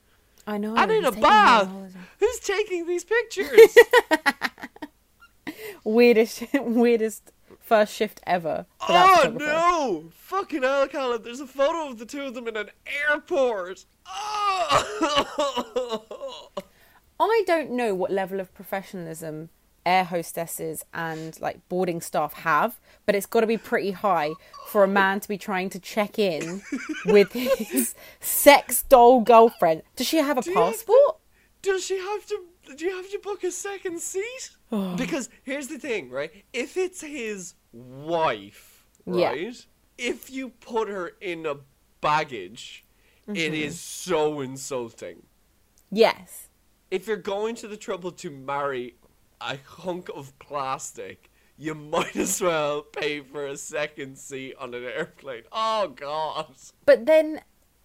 I 0.47 0.57
know. 0.57 0.75
and 0.75 0.90
in 0.90 1.05
a 1.05 1.12
bath? 1.12 1.69
Who's 2.19 2.38
taking 2.38 2.87
these 2.87 3.05
pictures? 3.05 3.76
Weirdest, 5.85 6.45
weirdest 6.55 7.31
first 7.61 7.95
shift 7.95 8.23
ever. 8.26 8.64
Oh 8.88 9.31
no! 9.38 10.09
Fucking 10.14 10.62
hell, 10.62 10.88
Callum. 10.88 11.23
There's 11.23 11.40
a 11.40 11.47
photo 11.47 11.90
of 11.90 11.99
the 11.99 12.07
two 12.07 12.23
of 12.23 12.33
them 12.33 12.49
in 12.49 12.57
an 12.57 12.71
airport. 13.11 13.85
Oh! 14.07 15.28
I 17.21 17.43
don't 17.47 17.73
know 17.73 17.95
what 17.95 18.11
level 18.11 18.40
of 18.40 18.55
professionalism 18.55 19.50
air 19.88 20.04
hostesses 20.04 20.85
and 20.92 21.40
like 21.40 21.66
boarding 21.68 22.00
staff 22.00 22.35
have, 22.35 22.78
but 23.07 23.14
it's 23.14 23.26
got 23.26 23.40
to 23.40 23.47
be 23.47 23.57
pretty 23.57 23.92
high 23.92 24.33
for 24.68 24.85
a 24.85 24.88
man 24.88 25.21
to 25.21 25.28
be 25.28 25.38
trying 25.38 25.71
to 25.71 25.78
check 25.78 26.18
in 26.18 26.62
with 27.07 27.33
his 27.33 27.95
sex 28.21 28.83
doll 28.83 29.21
girlfriend. 29.21 29.83
Does 29.97 30.07
she 30.07 30.18
have 30.18 30.38
a 30.38 30.42
you 30.45 30.54
have 30.54 30.64
to- 30.64 30.71
passport? 30.73 31.16
Does 31.62 31.85
she 31.85 31.99
have 31.99 32.26
to? 32.26 32.45
Do 32.76 32.85
you 32.85 32.95
have 32.97 33.11
to 33.11 33.18
book 33.18 33.42
a 33.45 33.50
second 33.50 34.00
seat? 34.00 34.50
because 34.97 35.28
here's 35.42 35.68
the 35.68 35.78
thing, 35.78 36.11
right? 36.11 36.30
If 36.52 36.76
it's 36.76 37.00
his 37.00 37.54
wife, 37.73 38.85
Yeah. 39.07 39.30
right? 39.30 39.66
If 39.97 40.30
you 40.30 40.50
put 40.50 40.88
her 40.88 41.12
in 41.21 41.47
a 41.47 41.57
baggage, 42.00 42.85
it 43.26 43.33
mm-hmm. 43.33 43.54
is 43.54 43.80
so 43.80 44.40
insulting. 44.40 45.23
Yes. 45.90 46.49
If 46.90 47.07
you're 47.07 47.16
going 47.16 47.57
to 47.57 47.68
the 47.68 47.76
trouble 47.76 48.12
to 48.12 48.30
marry 48.30 48.95
a 49.40 49.57
hunk 49.64 50.09
of 50.14 50.38
plastic, 50.38 51.30
you 51.57 51.75
might 51.75 52.16
as 52.16 52.40
well 52.40 52.83
pay 52.83 53.21
for 53.21 53.47
a 53.47 53.57
second 53.57 54.16
seat 54.18 54.54
on 54.59 54.75
an 54.75 54.85
airplane. 54.85 55.42
Oh 55.52 55.88
God. 55.88 56.54
But 56.87 57.07
then, 57.07 57.40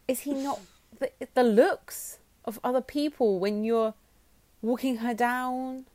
is 0.08 0.22
he 0.22 0.34
not 0.34 0.60
the, 1.00 1.12
the 1.34 1.44
looks 1.44 2.20
of 2.46 2.60
other 2.64 2.82
people 2.82 3.40
when 3.40 3.64
you're 3.64 3.94
walking 4.62 4.98
her 4.98 5.14
down, 5.14 5.86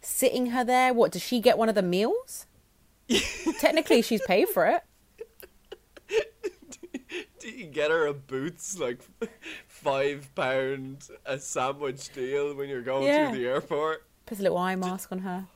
sitting 0.00 0.46
her 0.50 0.64
there? 0.64 0.92
What 0.94 1.12
does 1.12 1.22
she 1.22 1.40
get 1.40 1.58
one 1.58 1.68
of 1.68 1.74
the 1.74 1.82
meals? 1.82 2.46
Technically, 3.60 4.02
she's 4.02 4.22
paid 4.22 4.48
for 4.48 4.66
it. 4.66 4.82
Do 7.38 7.50
you 7.50 7.66
get 7.66 7.90
her 7.92 8.06
a 8.06 8.12
boots 8.14 8.78
like 8.78 8.98
five 9.68 10.28
pound 10.34 11.08
a 11.24 11.38
sandwich 11.38 12.12
deal 12.12 12.54
when 12.54 12.68
you're 12.68 12.82
going 12.82 13.04
Yeah. 13.06 13.30
through 13.30 13.38
the 13.38 13.46
airport? 13.46 14.04
Puts 14.26 14.40
a 14.40 14.42
little 14.42 14.58
eye 14.58 14.74
mask 14.74 15.12
on 15.12 15.20
her. 15.20 15.46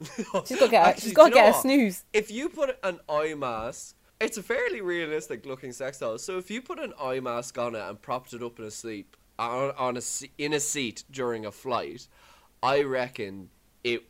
She's 0.00 0.26
got 0.30 0.46
to 0.46 0.68
get. 0.68 0.72
A, 0.72 0.88
Actually, 0.88 1.02
she's 1.02 1.12
got 1.12 1.28
to 1.28 1.34
get 1.34 1.54
a 1.54 1.58
snooze. 1.58 2.04
If 2.12 2.30
you 2.30 2.48
put 2.48 2.78
an 2.82 3.00
eye 3.08 3.34
mask, 3.34 3.96
it's 4.20 4.38
a 4.38 4.42
fairly 4.42 4.80
realistic 4.80 5.44
looking 5.44 5.72
sex 5.72 5.98
doll. 5.98 6.18
So 6.18 6.38
if 6.38 6.50
you 6.50 6.62
put 6.62 6.78
an 6.78 6.92
eye 7.00 7.20
mask 7.20 7.58
on 7.58 7.74
it 7.74 7.82
and 7.82 8.00
propped 8.00 8.32
it 8.32 8.42
up 8.42 8.58
in 8.58 8.64
a 8.64 8.70
sleep 8.70 9.16
on, 9.38 9.72
on 9.76 9.96
a 9.96 10.02
in 10.38 10.52
a 10.52 10.60
seat 10.60 11.04
during 11.10 11.44
a 11.44 11.50
flight, 11.50 12.08
I 12.62 12.82
reckon 12.82 13.50
it 13.84 14.04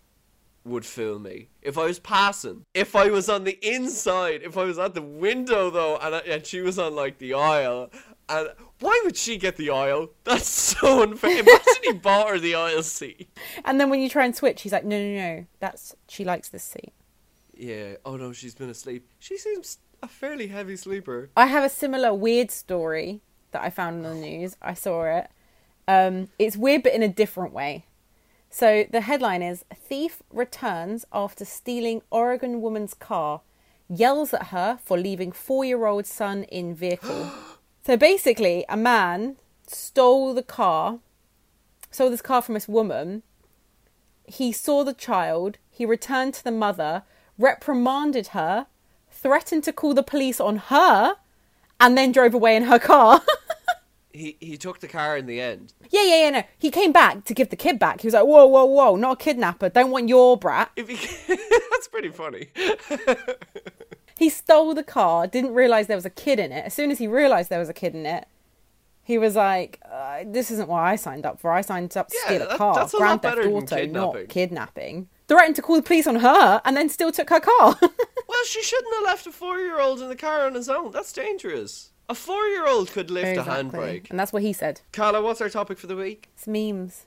would 0.64 0.84
fool 0.84 1.18
me 1.18 1.48
if 1.62 1.78
I 1.78 1.84
was 1.84 1.98
passing. 1.98 2.64
If 2.74 2.94
I 2.94 3.08
was 3.10 3.28
on 3.28 3.44
the 3.44 3.58
inside, 3.62 4.42
if 4.42 4.56
I 4.56 4.64
was 4.64 4.78
at 4.78 4.94
the 4.94 5.02
window 5.02 5.70
though, 5.70 5.96
and 5.96 6.14
I, 6.16 6.18
and 6.20 6.44
she 6.44 6.60
was 6.60 6.78
on 6.78 6.94
like 6.94 7.18
the 7.18 7.34
aisle, 7.34 7.90
and 8.30 8.48
why 8.78 9.00
would 9.04 9.16
she 9.16 9.36
get 9.36 9.56
the 9.56 9.70
aisle? 9.70 10.10
That's 10.24 10.48
so 10.48 11.02
unfair. 11.02 11.40
Imagine 11.40 11.74
he 11.82 11.92
bought 11.92 12.28
her 12.28 12.38
the 12.38 12.54
aisle 12.54 12.82
seat. 12.82 13.28
And 13.64 13.78
then 13.78 13.90
when 13.90 14.00
you 14.00 14.08
try 14.08 14.24
and 14.24 14.34
switch, 14.34 14.62
he's 14.62 14.72
like, 14.72 14.84
"No, 14.84 14.98
no, 14.98 15.14
no. 15.14 15.46
That's 15.58 15.94
she 16.08 16.24
likes 16.24 16.48
this 16.48 16.64
seat." 16.64 16.92
Yeah. 17.54 17.96
Oh 18.04 18.16
no, 18.16 18.32
she's 18.32 18.54
been 18.54 18.70
asleep. 18.70 19.08
She 19.18 19.36
seems 19.36 19.78
a 20.02 20.08
fairly 20.08 20.46
heavy 20.46 20.76
sleeper. 20.76 21.30
I 21.36 21.46
have 21.46 21.64
a 21.64 21.68
similar 21.68 22.14
weird 22.14 22.50
story 22.50 23.20
that 23.50 23.62
I 23.62 23.70
found 23.70 24.06
on 24.06 24.14
the 24.14 24.20
news. 24.20 24.56
I 24.62 24.74
saw 24.74 25.04
it. 25.04 25.28
Um, 25.86 26.28
it's 26.38 26.56
weird, 26.56 26.84
but 26.84 26.94
in 26.94 27.02
a 27.02 27.08
different 27.08 27.52
way. 27.52 27.84
So 28.48 28.84
the 28.90 29.02
headline 29.02 29.42
is 29.42 29.64
Thief 29.74 30.22
returns 30.32 31.04
after 31.12 31.44
stealing 31.44 32.02
Oregon 32.10 32.60
woman's 32.60 32.94
car, 32.94 33.42
yells 33.88 34.34
at 34.34 34.48
her 34.48 34.78
for 34.84 34.98
leaving 34.98 35.32
four 35.32 35.64
year 35.64 35.86
old 35.86 36.06
son 36.06 36.44
in 36.44 36.74
vehicle. 36.74 37.30
so 37.90 37.96
basically, 37.96 38.64
a 38.68 38.76
man 38.76 39.34
stole 39.66 40.32
the 40.32 40.44
car, 40.44 41.00
stole 41.90 42.08
this 42.08 42.22
car 42.22 42.40
from 42.40 42.54
this 42.54 42.68
woman. 42.68 43.24
He 44.24 44.52
saw 44.52 44.84
the 44.84 44.94
child, 44.94 45.58
he 45.68 45.84
returned 45.84 46.34
to 46.34 46.44
the 46.44 46.52
mother, 46.52 47.02
reprimanded 47.36 48.28
her, 48.28 48.68
threatened 49.10 49.64
to 49.64 49.72
call 49.72 49.92
the 49.92 50.04
police 50.04 50.38
on 50.38 50.58
her, 50.70 51.16
and 51.80 51.98
then 51.98 52.12
drove 52.12 52.32
away 52.32 52.54
in 52.54 52.62
her 52.62 52.78
car. 52.78 53.22
He 54.12 54.36
he 54.40 54.56
took 54.56 54.80
the 54.80 54.88
car 54.88 55.16
in 55.16 55.26
the 55.26 55.40
end. 55.40 55.72
Yeah, 55.88 56.02
yeah, 56.02 56.22
yeah, 56.24 56.30
no. 56.30 56.42
He 56.58 56.72
came 56.72 56.90
back 56.90 57.24
to 57.26 57.32
give 57.32 57.50
the 57.50 57.56
kid 57.56 57.78
back. 57.78 58.00
He 58.00 58.08
was 58.08 58.14
like, 58.14 58.24
whoa, 58.24 58.44
whoa, 58.44 58.64
whoa, 58.64 58.96
not 58.96 59.12
a 59.12 59.24
kidnapper. 59.24 59.68
Don't 59.68 59.92
want 59.92 60.08
your 60.08 60.36
brat. 60.36 60.72
He, 60.74 60.82
that's 61.28 61.86
pretty 61.86 62.08
funny. 62.08 62.48
He 64.20 64.28
stole 64.28 64.74
the 64.74 64.82
car, 64.82 65.26
didn't 65.26 65.54
realise 65.54 65.86
there 65.86 65.96
was 65.96 66.04
a 66.04 66.10
kid 66.10 66.38
in 66.38 66.52
it. 66.52 66.66
As 66.66 66.74
soon 66.74 66.90
as 66.90 66.98
he 66.98 67.06
realised 67.06 67.48
there 67.48 67.58
was 67.58 67.70
a 67.70 67.72
kid 67.72 67.94
in 67.94 68.04
it, 68.04 68.26
he 69.02 69.16
was 69.16 69.34
like, 69.34 69.80
uh, 69.90 70.24
this 70.26 70.50
isn't 70.50 70.68
what 70.68 70.80
I 70.82 70.96
signed 70.96 71.24
up 71.24 71.40
for. 71.40 71.52
I 71.52 71.62
signed 71.62 71.96
up 71.96 72.08
to 72.08 72.16
Yeah, 72.20 72.26
steal 72.26 72.42
a 72.42 72.48
that- 72.48 72.58
car. 72.58 72.74
that's 72.74 72.92
a 72.92 72.98
Grand 72.98 73.24
lot 73.24 73.34
Theft 73.36 73.46
Auto, 73.46 73.60
not 73.60 73.68
kidnapping. 73.70 74.26
kidnapping. 74.26 75.08
Threatened 75.26 75.56
to 75.56 75.62
call 75.62 75.76
the 75.76 75.82
police 75.82 76.06
on 76.06 76.16
her 76.16 76.60
and 76.66 76.76
then 76.76 76.90
still 76.90 77.10
took 77.10 77.30
her 77.30 77.40
car. 77.40 77.78
well, 77.80 78.44
she 78.46 78.62
shouldn't 78.62 78.94
have 78.96 79.04
left 79.04 79.26
a 79.26 79.32
four-year-old 79.32 80.02
in 80.02 80.08
the 80.10 80.16
car 80.16 80.44
on 80.44 80.54
his 80.54 80.68
own. 80.68 80.90
That's 80.90 81.12
dangerous. 81.14 81.90
A 82.10 82.14
four-year-old 82.14 82.90
could 82.92 83.10
lift 83.10 83.38
a 83.38 83.42
handbrake. 83.50 84.10
And 84.10 84.20
that's 84.20 84.34
what 84.34 84.42
he 84.42 84.52
said. 84.52 84.82
Carla, 84.92 85.22
what's 85.22 85.40
our 85.40 85.48
topic 85.48 85.78
for 85.78 85.86
the 85.86 85.96
week? 85.96 86.28
It's 86.34 86.46
memes. 86.46 87.06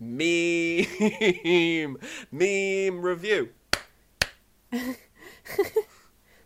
Meme, 0.00 0.86
meme 2.32 3.02
review. 3.02 3.50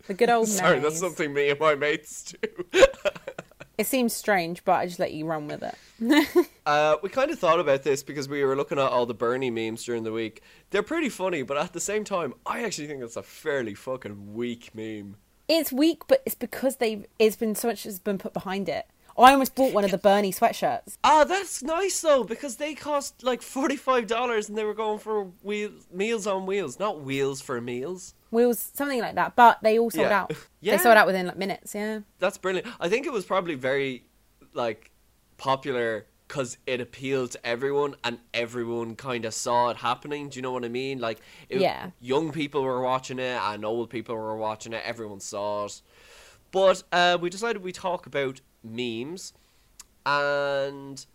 The 0.09 0.15
good 0.15 0.31
old 0.31 0.47
Sorry, 0.47 0.79
that's 0.79 0.99
something 0.99 1.31
me 1.31 1.51
and 1.51 1.59
my 1.59 1.75
mates 1.75 2.33
do. 2.33 2.81
It 3.77 3.85
seems 3.85 4.11
strange, 4.11 4.65
but 4.65 4.71
I 4.73 4.87
just 4.87 4.97
let 4.97 5.13
you 5.13 5.25
run 5.25 5.47
with 5.47 5.63
it. 5.63 6.47
Uh, 6.65 6.97
we 7.01 7.09
kind 7.09 7.31
of 7.31 7.39
thought 7.39 7.59
about 7.59 7.81
this 7.81 8.03
because 8.03 8.29
we 8.29 8.43
were 8.43 8.55
looking 8.55 8.77
at 8.77 8.91
all 8.91 9.07
the 9.07 9.13
Bernie 9.13 9.49
memes 9.49 9.83
during 9.83 10.03
the 10.03 10.11
week. 10.11 10.43
They're 10.69 10.83
pretty 10.83 11.09
funny, 11.09 11.41
but 11.41 11.57
at 11.57 11.73
the 11.73 11.79
same 11.79 12.03
time, 12.03 12.35
I 12.45 12.63
actually 12.63 12.85
think 12.85 13.01
it's 13.01 13.15
a 13.15 13.23
fairly 13.23 13.73
fucking 13.73 14.35
weak 14.35 14.69
meme. 14.75 15.15
It's 15.47 15.71
weak, 15.71 16.03
but 16.07 16.21
it's 16.27 16.35
because 16.35 16.75
they 16.75 17.05
it's 17.17 17.35
been 17.35 17.55
so 17.55 17.69
much 17.69 17.83
has 17.85 17.97
been 17.97 18.19
put 18.19 18.33
behind 18.33 18.69
it. 18.69 18.85
I 19.17 19.31
almost 19.31 19.55
bought 19.55 19.73
one 19.73 19.83
of 19.83 19.89
the 19.89 19.97
Bernie 19.97 20.31
sweatshirts. 20.31 20.97
Ah, 21.03 21.23
that's 21.23 21.63
nice 21.63 21.99
though 22.01 22.23
because 22.23 22.57
they 22.57 22.75
cost 22.75 23.23
like 23.23 23.41
forty-five 23.41 24.05
dollars 24.05 24.47
and 24.47 24.55
they 24.55 24.63
were 24.63 24.75
going 24.75 24.99
for 24.99 25.25
wheel- 25.41 25.71
meals 25.91 26.27
on 26.27 26.45
wheels, 26.45 26.79
not 26.79 27.01
wheels 27.01 27.41
for 27.41 27.59
meals. 27.59 28.13
Wheels, 28.31 28.71
something 28.73 28.99
like 29.01 29.15
that. 29.15 29.35
But 29.35 29.59
they 29.63 29.79
all 29.79 29.89
sold 29.89 30.07
Yeah. 30.07 30.19
out. 30.21 30.33
Yeah. 30.61 30.73
They 30.77 30.83
sold 30.83 30.97
out 30.97 31.07
within 31.07 31.27
like 31.27 31.37
minutes. 31.37 31.73
Yeah. 31.75 32.01
That's 32.19 32.37
brilliant. 32.37 32.67
I 32.79 32.89
think 32.89 33.05
it 33.05 33.13
was 33.13 33.25
probably 33.25 33.55
very 33.55 34.03
like 34.53 34.91
popular 35.37 36.05
because 36.27 36.57
it 36.67 36.79
appealed 36.79 37.31
to 37.31 37.43
everyone 37.45 37.95
and 38.03 38.19
everyone 38.35 38.95
kind 38.95 39.25
of 39.25 39.33
saw 39.33 39.69
it 39.69 39.77
happening. 39.77 40.29
Do 40.29 40.37
you 40.37 40.43
know 40.43 40.51
what 40.51 40.63
I 40.63 40.69
mean? 40.69 40.99
Like, 40.99 41.19
it, 41.49 41.59
Yeah. 41.59 41.89
young 41.99 42.31
people 42.31 42.61
were 42.61 42.81
watching 42.81 43.17
it 43.17 43.39
and 43.41 43.65
old 43.65 43.89
people 43.89 44.15
were 44.15 44.37
watching 44.37 44.73
it. 44.73 44.83
Everyone 44.85 45.19
saw 45.19 45.65
it. 45.65 45.81
But 46.51 46.83
uh, 46.91 47.17
we 47.19 47.29
decided 47.31 47.63
we 47.63 47.71
talk 47.71 48.05
about 48.05 48.41
memes 48.63 49.33
and 50.05 51.05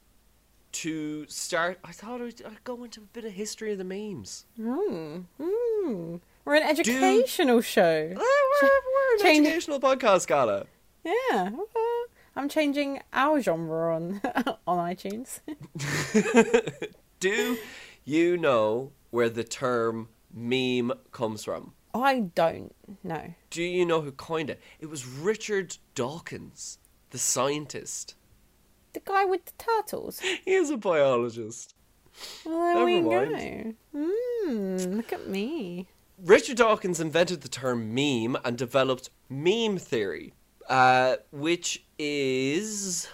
to 0.72 1.26
start, 1.28 1.78
I 1.84 1.92
thought 1.92 2.20
I'd, 2.20 2.42
I'd 2.44 2.64
go 2.64 2.82
into 2.82 3.00
a 3.00 3.04
bit 3.04 3.24
of 3.24 3.32
history 3.32 3.70
of 3.72 3.78
the 3.78 3.84
memes. 3.84 4.46
Hmm. 4.56 5.18
Hmm. 5.40 6.16
We're 6.44 6.56
an 6.56 6.62
educational 6.62 7.60
show. 7.62 7.82
Eh, 7.82 8.14
We're, 8.14 8.62
we're 8.62 9.14
an 9.14 9.22
Change- 9.22 9.46
educational 9.46 9.80
podcast, 9.80 10.22
Scala. 10.22 10.66
Yeah. 11.04 11.50
Uh, 11.52 11.80
I'm 12.36 12.48
changing 12.48 13.00
our 13.12 13.40
genre 13.40 13.94
on 13.94 14.20
on 14.66 14.78
iTunes. 14.94 15.40
Do 17.20 17.56
you 18.04 18.36
know 18.36 18.92
where 19.10 19.28
the 19.30 19.44
term 19.44 20.08
meme 20.32 20.92
comes 21.12 21.44
from? 21.44 21.72
I 21.94 22.20
don't 22.34 22.74
know. 23.04 23.34
Do 23.50 23.62
you 23.62 23.86
know 23.86 24.00
who 24.00 24.10
coined 24.12 24.50
it? 24.50 24.60
It 24.80 24.86
was 24.86 25.06
Richard 25.06 25.76
Dawkins, 25.94 26.78
the 27.10 27.18
scientist. 27.18 28.16
The 28.94 29.00
guy 29.00 29.24
with 29.24 29.44
the 29.44 29.52
turtles. 29.58 30.20
He 30.20 30.52
is 30.54 30.70
a 30.70 30.76
biologist. 30.76 31.74
Well, 32.44 32.74
there 32.76 32.84
we 32.84 33.00
Never 33.00 33.26
go. 33.26 33.74
Hmm. 33.96 34.76
Look 34.96 35.12
at 35.12 35.28
me. 35.28 35.88
Richard 36.18 36.56
Dawkins 36.56 37.00
invented 37.00 37.42
the 37.42 37.48
term 37.48 37.94
meme 37.94 38.36
and 38.44 38.56
developed 38.56 39.10
meme 39.28 39.78
theory, 39.78 40.34
uh, 40.68 41.16
which 41.30 41.84
is 41.98 43.08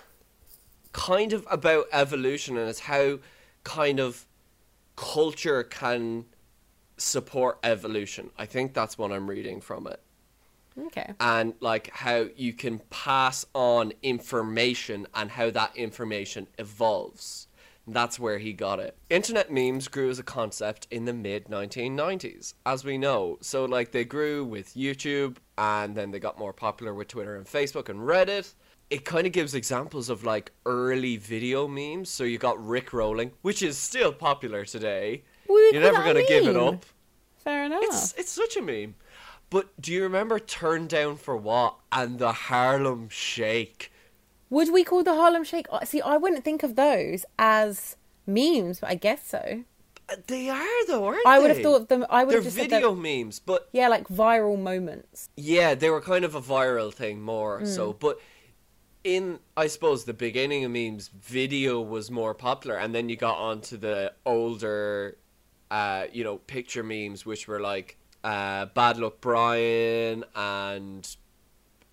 kind 0.92 1.32
of 1.32 1.46
about 1.50 1.86
evolution 1.92 2.56
and 2.56 2.68
it's 2.68 2.80
how 2.80 3.18
kind 3.64 4.00
of 4.00 4.26
culture 4.96 5.62
can 5.62 6.24
support 6.96 7.58
evolution. 7.62 8.30
I 8.36 8.46
think 8.46 8.74
that's 8.74 8.98
what 8.98 9.12
I'm 9.12 9.28
reading 9.28 9.60
from 9.60 9.86
it. 9.86 10.00
Okay. 10.78 11.12
and 11.18 11.54
like 11.60 11.90
how 11.90 12.28
you 12.36 12.52
can 12.52 12.78
pass 12.90 13.44
on 13.54 13.92
information 14.02 15.06
and 15.14 15.30
how 15.30 15.50
that 15.50 15.76
information 15.76 16.46
evolves. 16.58 17.48
That's 17.92 18.18
where 18.18 18.38
he 18.38 18.52
got 18.52 18.78
it. 18.78 18.96
Internet 19.08 19.50
memes 19.50 19.88
grew 19.88 20.10
as 20.10 20.18
a 20.18 20.22
concept 20.22 20.86
in 20.90 21.04
the 21.04 21.12
mid 21.12 21.46
1990s, 21.46 22.54
as 22.66 22.84
we 22.84 22.98
know. 22.98 23.38
So, 23.40 23.64
like, 23.64 23.92
they 23.92 24.04
grew 24.04 24.44
with 24.44 24.74
YouTube 24.74 25.36
and 25.58 25.94
then 25.94 26.10
they 26.10 26.18
got 26.18 26.38
more 26.38 26.52
popular 26.52 26.94
with 26.94 27.08
Twitter 27.08 27.36
and 27.36 27.46
Facebook 27.46 27.88
and 27.88 28.00
Reddit. 28.00 28.54
It 28.88 29.04
kind 29.04 29.26
of 29.26 29.32
gives 29.32 29.54
examples 29.54 30.08
of 30.08 30.24
like 30.24 30.50
early 30.66 31.16
video 31.16 31.68
memes. 31.68 32.08
So 32.08 32.24
you 32.24 32.38
got 32.38 32.64
Rick 32.66 32.92
rolling, 32.92 33.30
which 33.42 33.62
is 33.62 33.78
still 33.78 34.12
popular 34.12 34.64
today. 34.64 35.22
We'd 35.48 35.74
You're 35.74 35.82
never 35.82 35.98
gonna 35.98 36.26
give 36.26 36.48
it 36.48 36.56
up. 36.56 36.84
Fair 37.36 37.64
enough. 37.66 37.82
It's 37.84 38.14
it's 38.14 38.32
such 38.32 38.56
a 38.56 38.62
meme. 38.62 38.94
But 39.50 39.68
do 39.80 39.92
you 39.92 40.02
remember 40.02 40.38
Turn 40.38 40.86
Down 40.86 41.16
for 41.16 41.36
What 41.36 41.76
and 41.92 42.18
the 42.18 42.32
Harlem 42.32 43.08
Shake? 43.10 43.89
Would 44.50 44.72
we 44.72 44.84
call 44.84 45.02
the 45.04 45.14
Harlem 45.14 45.44
Shake? 45.44 45.66
uh, 45.70 45.84
See, 45.84 46.00
I 46.02 46.16
wouldn't 46.16 46.44
think 46.44 46.62
of 46.62 46.76
those 46.76 47.24
as 47.38 47.96
memes, 48.26 48.80
but 48.80 48.90
I 48.90 48.94
guess 48.96 49.26
so. 49.26 49.64
Uh, 50.08 50.16
They 50.26 50.48
are 50.50 50.86
though, 50.88 51.06
aren't 51.06 51.26
I 51.26 51.38
would 51.38 51.50
have 51.50 51.62
thought 51.62 51.88
them. 51.88 52.04
I 52.10 52.24
would 52.24 52.34
They're 52.34 52.42
have 52.42 52.52
video 52.52 52.94
that, 52.94 53.00
memes, 53.00 53.38
but 53.38 53.68
yeah, 53.72 53.88
like 53.88 54.08
viral 54.08 54.58
moments. 54.60 55.28
yeah, 55.36 55.74
they 55.74 55.88
were 55.88 56.00
kind 56.00 56.24
of 56.24 56.34
a 56.34 56.40
viral 56.42 56.92
thing 56.92 57.22
more 57.22 57.60
Mm. 57.60 57.66
so. 57.76 57.92
But 57.92 58.18
in 59.04 59.38
I 59.56 59.68
suppose 59.68 60.04
the 60.04 60.12
beginning 60.14 60.64
of 60.64 60.72
memes, 60.72 61.08
video 61.08 61.80
was 61.80 62.10
more 62.10 62.34
popular, 62.34 62.76
and 62.76 62.92
then 62.94 63.08
you 63.08 63.16
got 63.16 63.38
onto 63.38 63.76
the 63.76 64.12
older, 64.26 65.16
uh, 65.70 66.06
you 66.12 66.24
know, 66.24 66.38
picture 66.38 66.82
memes, 66.82 67.24
which 67.24 67.46
were 67.46 67.60
like 67.60 67.96
uh, 68.24 68.66
Bad 68.66 68.98
Luck 68.98 69.20
Brian 69.20 70.24
and 70.34 71.16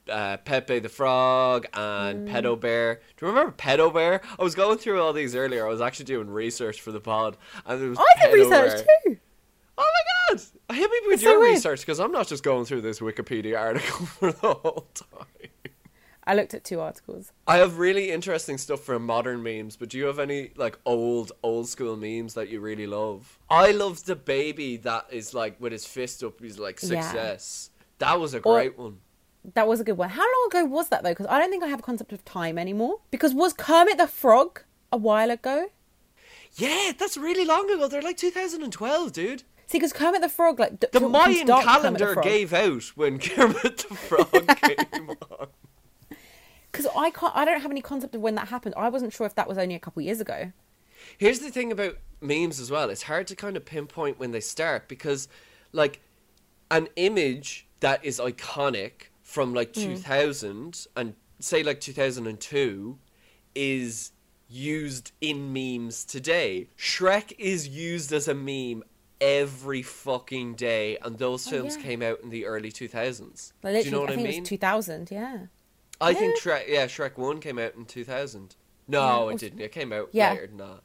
uh, 0.10 0.38
Pepe 0.38 0.80
the 0.80 0.90
Frog 0.90 1.66
and 1.74 2.28
Mm. 2.28 2.32
Pedo 2.32 2.60
Bear. 2.60 2.96
Do 3.18 3.26
you 3.26 3.30
remember 3.32 3.52
Pedo 3.54 3.94
Bear? 3.94 4.22
I 4.40 4.44
was 4.44 4.56
going 4.56 4.78
through 4.78 5.02
all 5.02 5.14
these 5.14 5.36
earlier. 5.36 5.66
I 5.66 5.70
was 5.70 5.82
actually 5.82 6.06
doing 6.06 6.30
research 6.30 6.82
for 6.82 6.92
the 6.92 7.00
pod, 7.00 7.38
and 7.66 7.82
there 7.82 7.90
was 7.90 8.00
I 8.00 8.26
did 8.28 8.34
research 8.34 8.86
Bear. 8.86 8.86
too. 9.06 9.18
Oh 9.78 9.84
my 10.30 10.36
god! 10.36 10.42
I 10.70 10.74
hate 10.74 10.90
people 10.92 11.08
with 11.08 11.14
It's 11.16 11.24
your 11.24 11.40
weird. 11.40 11.54
research 11.54 11.82
because 11.82 12.00
I'm 12.00 12.12
not 12.12 12.28
just 12.28 12.44
going 12.44 12.66
through 12.66 12.82
this 12.82 13.00
Wikipedia 13.00 13.60
article 13.60 14.06
for 14.18 14.32
the 14.32 14.54
whole 14.54 14.88
time. 14.94 15.26
I 16.30 16.34
looked 16.36 16.54
at 16.54 16.66
two 16.66 16.82
articles. 16.82 17.32
I 17.48 17.58
have 17.58 17.78
really 17.78 18.12
interesting 18.12 18.58
stuff 18.58 18.82
for 18.82 19.00
modern 19.00 19.42
memes, 19.44 19.78
but 19.78 19.88
do 19.88 19.98
you 19.98 20.06
have 20.08 20.20
any 20.20 20.52
like 20.58 20.78
old 20.86 21.32
old 21.42 21.70
school 21.70 21.96
memes 21.96 22.34
that 22.34 22.50
you 22.50 22.60
really 22.60 22.86
love? 22.88 23.40
I 23.50 23.72
love 23.72 24.04
the 24.04 24.16
baby 24.18 24.76
that 24.78 25.06
is 25.10 25.34
like 25.34 25.56
with 25.62 25.72
his 25.72 25.86
fist 25.86 26.24
up. 26.26 26.42
He's 26.42 26.60
like 26.60 26.82
Yeah. 26.82 27.02
success. 27.02 27.70
That 28.00 28.20
was 28.20 28.34
a 28.34 28.40
Or- 28.40 28.56
great 28.56 28.78
one. 28.78 28.98
That 29.54 29.68
was 29.68 29.80
a 29.80 29.84
good 29.84 29.98
one. 29.98 30.10
How 30.10 30.24
long 30.24 30.50
ago 30.50 30.66
was 30.66 30.90
that 30.90 31.04
though? 31.04 31.12
Because 31.12 31.28
I 31.28 31.40
don't 31.40 31.50
think 31.50 31.64
I 31.64 31.68
have 31.68 31.80
a 31.80 31.84
concept 31.84 32.12
of 32.12 32.24
time 32.26 32.58
anymore. 32.58 33.00
Because 33.12 33.34
was 33.34 33.54
Kermit 33.54 33.98
the 33.98 34.08
Frog 34.08 34.62
a 34.92 34.98
while 34.98 35.32
ago? 35.32 35.68
Yeah, 36.56 36.92
that's 36.98 37.18
really 37.18 37.46
long 37.46 37.70
ago. 37.70 37.88
They're 37.88 38.02
like 38.02 38.18
2012, 38.18 39.14
dude. 39.14 39.44
See, 39.68 39.78
because 39.78 39.94
Kermit 39.94 40.22
the 40.22 40.30
Frog, 40.30 40.60
like 40.60 40.80
The 40.92 41.00
Mayan 41.00 41.46
start 41.48 41.66
Kermit 41.66 42.00
the 42.00 42.06
calendar 42.06 42.22
gave 42.22 42.54
out 42.54 42.84
when 42.96 43.20
Kermit 43.20 43.86
the 43.90 43.96
Frog 43.96 44.32
came 44.62 45.10
on. 45.10 45.48
Because 46.72 46.88
I 46.96 47.10
can't, 47.10 47.36
I 47.36 47.46
don't 47.46 47.62
have 47.62 47.72
any 47.72 47.82
concept 47.82 48.16
of 48.16 48.22
when 48.22 48.36
that 48.36 48.48
happened. 48.50 48.76
I 48.78 48.90
wasn't 48.90 49.14
sure 49.14 49.26
if 49.26 49.36
that 49.36 49.48
was 49.48 49.58
only 49.58 49.76
a 49.76 49.80
couple 49.80 50.02
years 50.02 50.22
ago. 50.22 50.52
Here's 51.18 51.40
the 51.40 51.50
thing 51.50 51.72
about 51.72 51.98
memes 52.22 52.60
as 52.60 52.72
well. 52.72 52.90
It's 52.90 53.04
hard 53.04 53.28
to 53.28 53.36
kind 53.36 53.58
of 53.58 53.66
pinpoint 53.66 54.20
when 54.20 54.32
they 54.32 54.40
start 54.40 54.88
because, 54.88 55.28
like, 55.72 56.02
an 56.72 56.88
image 56.96 57.68
that 57.80 58.04
is 58.04 58.20
iconic 58.20 59.07
from 59.28 59.54
like 59.54 59.74
2000 59.74 60.88
and 60.96 61.14
say 61.40 61.62
like 61.62 61.82
2002 61.82 62.98
is 63.56 64.12
used 64.48 65.12
in 65.20 65.52
memes 65.52 66.06
today. 66.06 66.70
Shrek 66.78 67.34
is 67.38 67.68
used 67.68 68.14
as 68.14 68.30
a 68.30 68.34
meme 68.34 68.84
every 69.20 69.82
fucking 69.82 70.54
day, 70.56 70.98
and 71.04 71.18
those 71.18 71.46
Oh, 71.48 71.52
films 71.52 71.76
yeah. 71.76 71.84
came 71.84 72.02
out 72.02 72.22
in 72.24 72.30
the 72.30 72.46
early 72.46 72.72
2000s. 72.72 73.52
Like, 73.62 73.74
Do 73.74 73.80
you 73.84 73.92
know 73.92 74.00
what 74.00 74.12
I 74.12 74.14
I, 74.14 74.16
mean? 74.16 74.40
was 74.44 74.48
2000. 74.50 75.12
Yeah. 75.12 75.48
I 76.00 76.14
think 76.14 76.40
Shrek, 76.40 76.70
yeah, 76.70 76.86
Shrek 76.86 77.18
1 77.18 77.42
came 77.42 77.60
out 77.60 77.76
in 77.76 77.84
2000. 77.84 78.56
No, 78.88 79.26
Yeah, 79.26 79.32
it 79.32 79.34
it 79.34 79.40
didn't. 79.42 79.60
It 79.62 79.72
came 79.74 79.92
out 79.92 80.08
Yeah. 80.14 80.32
later 80.32 80.48
than 80.48 80.58
that. 80.58 80.80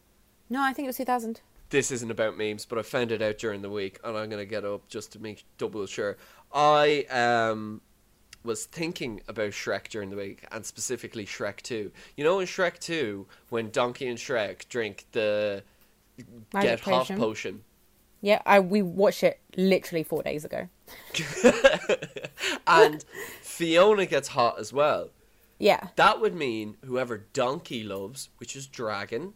No, 0.50 0.62
I 0.62 0.72
think 0.72 0.86
it 0.86 0.88
was 0.88 0.96
2000. 0.96 1.42
this 1.70 1.92
isn't 1.92 2.10
about 2.10 2.36
memes, 2.36 2.66
but 2.66 2.76
I 2.78 2.82
found 2.82 3.12
it 3.12 3.22
out 3.22 3.38
during 3.38 3.62
the 3.62 3.70
week, 3.70 4.00
and 4.02 4.16
I'm 4.18 4.28
gonna 4.28 4.44
get 4.44 4.64
up 4.64 4.88
just 4.88 5.12
to 5.12 5.20
make 5.20 5.44
double 5.58 5.86
sure. 5.86 6.16
I 6.52 7.04
um 7.04 7.80
was 8.44 8.64
thinking 8.66 9.20
about 9.28 9.50
Shrek 9.50 9.88
during 9.88 10.10
the 10.10 10.16
week, 10.16 10.44
and 10.50 10.64
specifically 10.66 11.24
Shrek 11.26 11.60
Two. 11.62 11.92
You 12.16 12.24
know, 12.24 12.40
in 12.40 12.46
Shrek 12.46 12.78
Two, 12.78 13.26
when 13.50 13.70
Donkey 13.70 14.08
and 14.08 14.18
Shrek 14.18 14.68
drink 14.68 15.06
the 15.12 15.62
Magic 16.52 16.70
get 16.70 16.80
hot 16.80 16.92
potion. 17.06 17.16
potion, 17.18 17.64
Yeah, 18.20 18.42
I 18.46 18.60
we 18.60 18.82
watched 18.82 19.22
it 19.24 19.40
literally 19.56 20.02
four 20.02 20.22
days 20.22 20.44
ago. 20.44 20.68
and 22.66 23.04
Fiona 23.40 24.06
gets 24.06 24.28
hot 24.28 24.58
as 24.58 24.72
well. 24.72 25.10
Yeah. 25.58 25.88
That 25.96 26.20
would 26.20 26.34
mean 26.34 26.76
whoever 26.84 27.18
Donkey 27.32 27.82
loves, 27.84 28.28
which 28.38 28.56
is 28.56 28.66
dragon, 28.66 29.34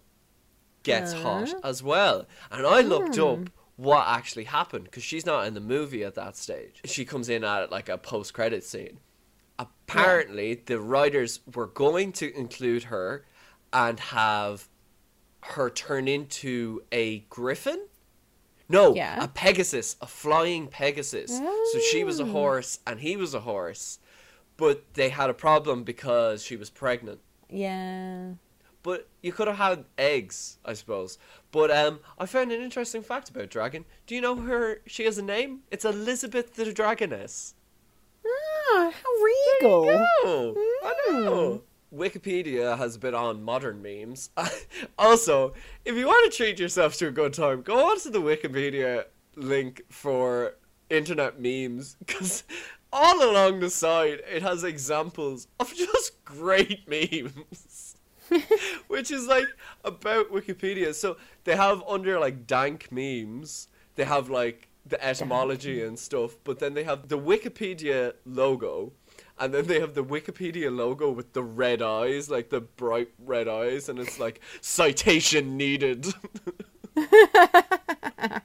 gets 0.82 1.12
hot 1.12 1.54
Uh. 1.54 1.60
as 1.64 1.82
well. 1.82 2.26
And 2.50 2.66
I 2.66 2.80
looked 2.80 3.16
Hmm. 3.16 3.22
up 3.22 3.38
what 3.76 4.06
actually 4.08 4.44
happened 4.44 4.84
because 4.84 5.02
she's 5.02 5.26
not 5.26 5.46
in 5.46 5.54
the 5.54 5.60
movie 5.60 6.02
at 6.02 6.14
that 6.14 6.36
stage. 6.36 6.80
She 6.84 7.04
comes 7.04 7.28
in 7.28 7.44
at 7.44 7.70
like 7.70 7.88
a 7.88 7.98
post 7.98 8.32
credit 8.34 8.64
scene. 8.64 9.00
Apparently, 9.58 10.54
the 10.66 10.80
writers 10.80 11.40
were 11.54 11.66
going 11.66 12.12
to 12.12 12.34
include 12.36 12.84
her 12.84 13.24
and 13.72 13.98
have 14.00 14.68
her 15.42 15.70
turn 15.70 16.08
into 16.08 16.82
a 16.92 17.20
griffin. 17.30 17.86
No, 18.68 18.94
Yeah. 18.94 19.22
a 19.22 19.28
Pegasus, 19.28 19.96
a 20.00 20.06
flying 20.06 20.66
Pegasus. 20.68 21.30
So 21.38 21.78
she 21.90 22.02
was 22.02 22.18
a 22.18 22.24
Oh. 22.24 22.32
horse 22.32 22.80
and 22.86 23.00
he 23.00 23.16
was 23.16 23.32
a 23.32 23.40
horse, 23.40 23.98
but 24.56 24.94
they 24.94 25.10
had 25.10 25.30
a 25.30 25.34
problem 25.34 25.84
because 25.84 26.42
she 26.44 26.56
was 26.56 26.68
pregnant. 26.68 27.20
Yeah. 27.48 28.32
But 28.86 29.08
you 29.20 29.32
could 29.32 29.48
have 29.48 29.56
had 29.56 29.84
eggs, 29.98 30.58
I 30.64 30.74
suppose. 30.74 31.18
But 31.50 31.72
um, 31.72 31.98
I 32.20 32.26
found 32.26 32.52
an 32.52 32.62
interesting 32.62 33.02
fact 33.02 33.28
about 33.28 33.50
Dragon. 33.50 33.84
Do 34.06 34.14
you 34.14 34.20
know 34.20 34.36
her? 34.36 34.80
She 34.86 35.06
has 35.06 35.18
a 35.18 35.22
name. 35.22 35.62
It's 35.72 35.84
Elizabeth 35.84 36.54
the 36.54 36.66
Dragoness. 36.66 37.54
Ah, 38.24 38.92
how 38.92 39.10
regal. 39.60 39.82
There 39.86 40.06
Oh, 40.22 40.76
I 40.84 41.10
know. 41.10 41.62
Wikipedia 41.92 42.78
has 42.78 42.96
been 42.96 43.12
on 43.16 43.42
modern 43.42 43.82
memes. 43.82 44.30
also, 44.98 45.52
if 45.84 45.96
you 45.96 46.06
want 46.06 46.30
to 46.30 46.36
treat 46.36 46.60
yourself 46.60 46.94
to 46.98 47.08
a 47.08 47.10
good 47.10 47.32
time, 47.32 47.62
go 47.62 47.90
onto 47.90 48.08
the 48.08 48.22
Wikipedia 48.22 49.06
link 49.34 49.82
for 49.90 50.54
internet 50.90 51.40
memes 51.40 51.96
because 52.06 52.44
all 52.92 53.28
along 53.28 53.58
the 53.58 53.70
side 53.70 54.20
it 54.30 54.42
has 54.42 54.62
examples 54.62 55.48
of 55.58 55.74
just 55.74 56.12
great 56.24 56.88
memes. 56.88 57.85
Which 58.88 59.10
is 59.10 59.26
like 59.26 59.46
about 59.84 60.30
Wikipedia. 60.30 60.94
So 60.94 61.16
they 61.44 61.56
have 61.56 61.82
under 61.88 62.18
like 62.18 62.46
dank 62.46 62.90
memes, 62.90 63.68
they 63.94 64.04
have 64.04 64.30
like 64.30 64.68
the 64.88 65.04
etymology 65.04 65.82
and 65.82 65.98
stuff, 65.98 66.36
but 66.44 66.58
then 66.58 66.74
they 66.74 66.84
have 66.84 67.08
the 67.08 67.18
Wikipedia 67.18 68.12
logo, 68.24 68.92
and 69.38 69.52
then 69.52 69.66
they 69.66 69.80
have 69.80 69.94
the 69.94 70.04
Wikipedia 70.04 70.74
logo 70.74 71.10
with 71.10 71.32
the 71.32 71.42
red 71.42 71.82
eyes, 71.82 72.30
like 72.30 72.50
the 72.50 72.60
bright 72.60 73.08
red 73.18 73.48
eyes, 73.48 73.88
and 73.88 73.98
it's 73.98 74.20
like 74.20 74.40
citation 74.60 75.56
needed. 75.56 76.06
it's 76.96 78.42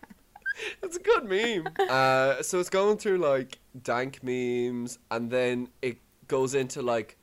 a 0.96 1.00
good 1.00 1.26
meme. 1.26 1.68
Uh, 1.90 2.42
so 2.42 2.60
it's 2.60 2.70
going 2.70 2.98
through 2.98 3.18
like 3.18 3.60
dank 3.84 4.24
memes, 4.24 4.98
and 5.12 5.30
then 5.30 5.68
it 5.82 5.98
goes 6.28 6.56
into 6.56 6.82
like 6.82 7.18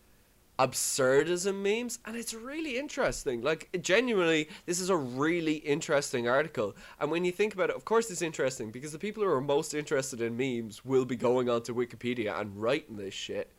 absurdism 0.59 1.63
memes 1.63 2.01
and 2.05 2.17
it's 2.17 2.35
really 2.35 2.79
interesting. 2.79 3.43
Like 3.43 3.69
genuinely 3.81 4.49
this 4.67 4.81
is 4.81 4.91
a 4.91 4.97
really 4.97 5.57
interesting 5.57 6.29
article. 6.29 6.77
And 7.01 7.11
when 7.11 7.25
you 7.25 7.33
think 7.33 7.55
about 7.55 7.71
it 7.71 7.77
of 7.77 7.85
course 7.85 8.11
it's 8.11 8.23
interesting 8.23 8.71
because 8.71 8.93
the 8.93 8.99
people 8.99 9.23
who 9.23 9.31
are 9.31 9.41
most 9.41 9.73
interested 9.73 10.21
in 10.21 10.37
memes 10.37 10.85
will 10.85 11.05
be 11.05 11.17
going 11.17 11.49
onto 11.49 11.75
wikipedia 11.75 12.39
and 12.41 12.61
writing 12.61 12.97
this 12.97 13.15
shit. 13.15 13.53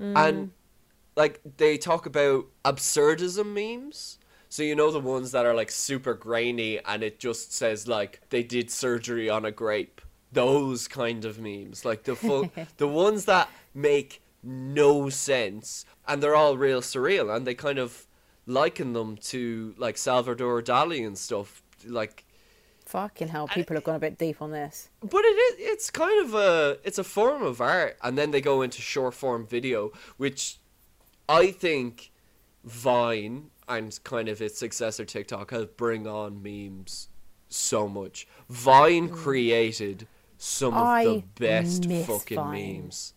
Mm. 0.00 0.16
And 0.16 0.50
like 1.16 1.40
they 1.58 1.76
talk 1.76 2.06
about 2.06 2.46
absurdism 2.64 3.52
memes. 3.52 4.18
So 4.48 4.62
you 4.62 4.74
know 4.74 4.90
the 4.90 5.00
ones 5.00 5.32
that 5.32 5.44
are 5.44 5.54
like 5.54 5.70
super 5.70 6.14
grainy 6.14 6.80
and 6.82 7.02
it 7.02 7.18
just 7.18 7.52
says 7.52 7.86
like 7.86 8.22
they 8.30 8.42
did 8.42 8.70
surgery 8.70 9.28
on 9.28 9.44
a 9.44 9.50
grape. 9.50 10.00
Those 10.32 10.88
kind 10.88 11.26
of 11.26 11.38
memes. 11.38 11.84
Like 11.84 12.04
the 12.04 12.16
full 12.16 12.50
the 12.78 12.88
ones 12.88 13.26
that 13.26 13.50
make 13.74 14.22
no 14.42 15.08
sense 15.08 15.84
and 16.06 16.22
they're 16.22 16.36
all 16.36 16.56
real 16.56 16.80
surreal 16.80 17.34
and 17.34 17.46
they 17.46 17.54
kind 17.54 17.78
of 17.78 18.06
liken 18.46 18.92
them 18.92 19.16
to 19.16 19.74
like 19.76 19.98
Salvador 19.98 20.62
Dali 20.62 21.06
and 21.06 21.16
stuff 21.16 21.62
like 21.84 22.24
Fucking 22.86 23.28
hell, 23.28 23.46
people 23.48 23.76
have 23.76 23.84
gone 23.84 23.96
a 23.96 23.98
bit 23.98 24.16
deep 24.16 24.40
on 24.40 24.50
this. 24.50 24.88
but 25.02 25.22
it 25.22 25.36
is 25.36 25.54
it's 25.58 25.90
kind 25.90 26.24
of 26.24 26.34
a 26.34 26.78
it's 26.84 26.98
a 26.98 27.04
form 27.04 27.42
of 27.42 27.60
art 27.60 27.98
and 28.02 28.16
then 28.16 28.30
they 28.30 28.40
go 28.40 28.62
into 28.62 28.80
short 28.80 29.12
form 29.12 29.46
video 29.46 29.92
which 30.16 30.58
I 31.28 31.50
think 31.50 32.10
Vine 32.64 33.50
and 33.68 33.98
kind 34.04 34.28
of 34.28 34.40
its 34.40 34.58
successor 34.58 35.04
TikTok 35.04 35.50
has 35.50 35.66
bring 35.66 36.06
on 36.06 36.42
memes 36.42 37.08
so 37.48 37.88
much. 37.88 38.26
Vine 38.48 39.10
mm. 39.10 39.12
created 39.12 40.06
some 40.38 40.74
of 40.74 41.04
the 41.04 41.22
best 41.38 41.84
fucking 41.84 42.36
Vine. 42.36 42.82
memes. 42.82 43.14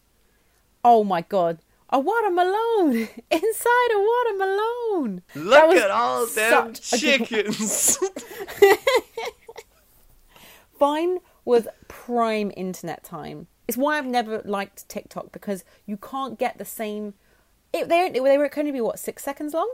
Oh 0.84 1.04
my 1.04 1.22
god. 1.22 1.60
A 1.90 2.00
watermelon 2.00 2.92
inside 3.32 3.90
a 3.94 4.00
watermelon. 4.00 5.22
Look 5.36 5.76
at 5.76 5.92
all 5.92 6.26
them 6.26 6.74
such 6.76 6.94
a 7.04 7.18
good- 7.18 7.28
chickens. 7.28 7.98
Vine 10.80 11.20
was 11.46 11.68
prime 11.88 12.52
internet 12.56 13.04
time. 13.04 13.48
It's 13.68 13.78
why 13.78 13.98
I've 13.98 14.06
never 14.06 14.42
liked 14.46 14.88
TikTok 14.90 15.32
because 15.32 15.64
you 15.86 15.98
can't 15.98 16.40
get 16.40 16.58
the 16.58 16.66
same. 16.66 17.14
It, 17.72 17.88
they 17.88 18.10
they 18.10 18.38
were 18.38 18.50
can 18.50 18.62
only 18.62 18.72
be 18.72 18.82
what 18.82 19.00
six 19.00 19.24
seconds 19.24 19.54
long. 19.54 19.72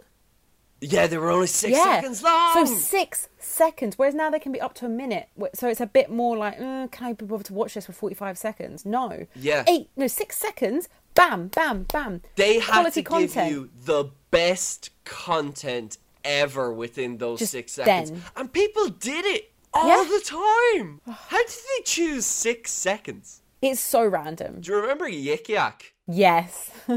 Yeah, 0.82 1.08
they 1.08 1.18
were 1.18 1.30
only 1.32 1.48
six 1.48 1.76
yeah, 1.78 1.84
seconds 2.02 2.22
long. 2.24 2.66
so 2.68 2.76
six 2.76 3.30
seconds. 3.40 3.98
Whereas 3.98 4.14
now 4.16 4.30
they 4.30 4.40
can 4.40 4.52
be 4.52 4.62
up 4.62 4.74
to 4.76 4.86
a 4.86 4.90
minute. 4.90 5.30
So 5.54 5.68
it's 5.68 5.82
a 5.82 5.86
bit 5.88 6.10
more 6.10 6.38
like, 6.38 6.56
uh, 6.60 6.88
can 6.88 7.08
I 7.08 7.14
be 7.14 7.26
bothered 7.26 7.48
to 7.48 7.54
watch 7.54 7.74
this 7.74 7.86
for 7.86 7.94
forty 7.94 8.16
five 8.16 8.38
seconds? 8.38 8.86
No. 8.86 9.26
Yeah. 9.36 9.64
Eight 9.68 9.90
no 9.96 10.08
six 10.08 10.38
seconds. 10.38 10.90
Bam, 11.16 11.48
bam, 11.48 11.84
bam. 11.92 12.22
they 12.36 12.60
had 12.60 12.74
Quality 12.74 13.02
to 13.02 13.10
content. 13.10 13.34
give 13.34 13.52
you 13.52 13.70
the 13.86 14.12
best 14.30 14.92
content 15.04 15.98
ever 16.24 16.72
within 16.72 17.18
those 17.18 17.40
Just 17.40 17.54
six 17.54 17.72
seconds, 17.72 18.12
then. 18.12 18.22
and 18.36 18.54
people 18.54 18.88
did 18.90 19.26
it 19.26 19.52
all 19.74 19.88
Yeah. 19.88 20.04
the 20.10 20.24
time. 20.24 21.02
How 21.08 21.38
did 21.38 21.48
they 21.50 21.84
choose 21.86 22.26
six 22.26 22.72
seconds? 22.72 23.42
It's 23.64 23.80
so 23.80 24.06
random. 24.06 24.62
Do 24.62 24.72
you 24.74 24.78
remember 24.80 25.10
Yik 25.10 25.48
Yak? 25.50 25.94
Yes. 26.08 26.70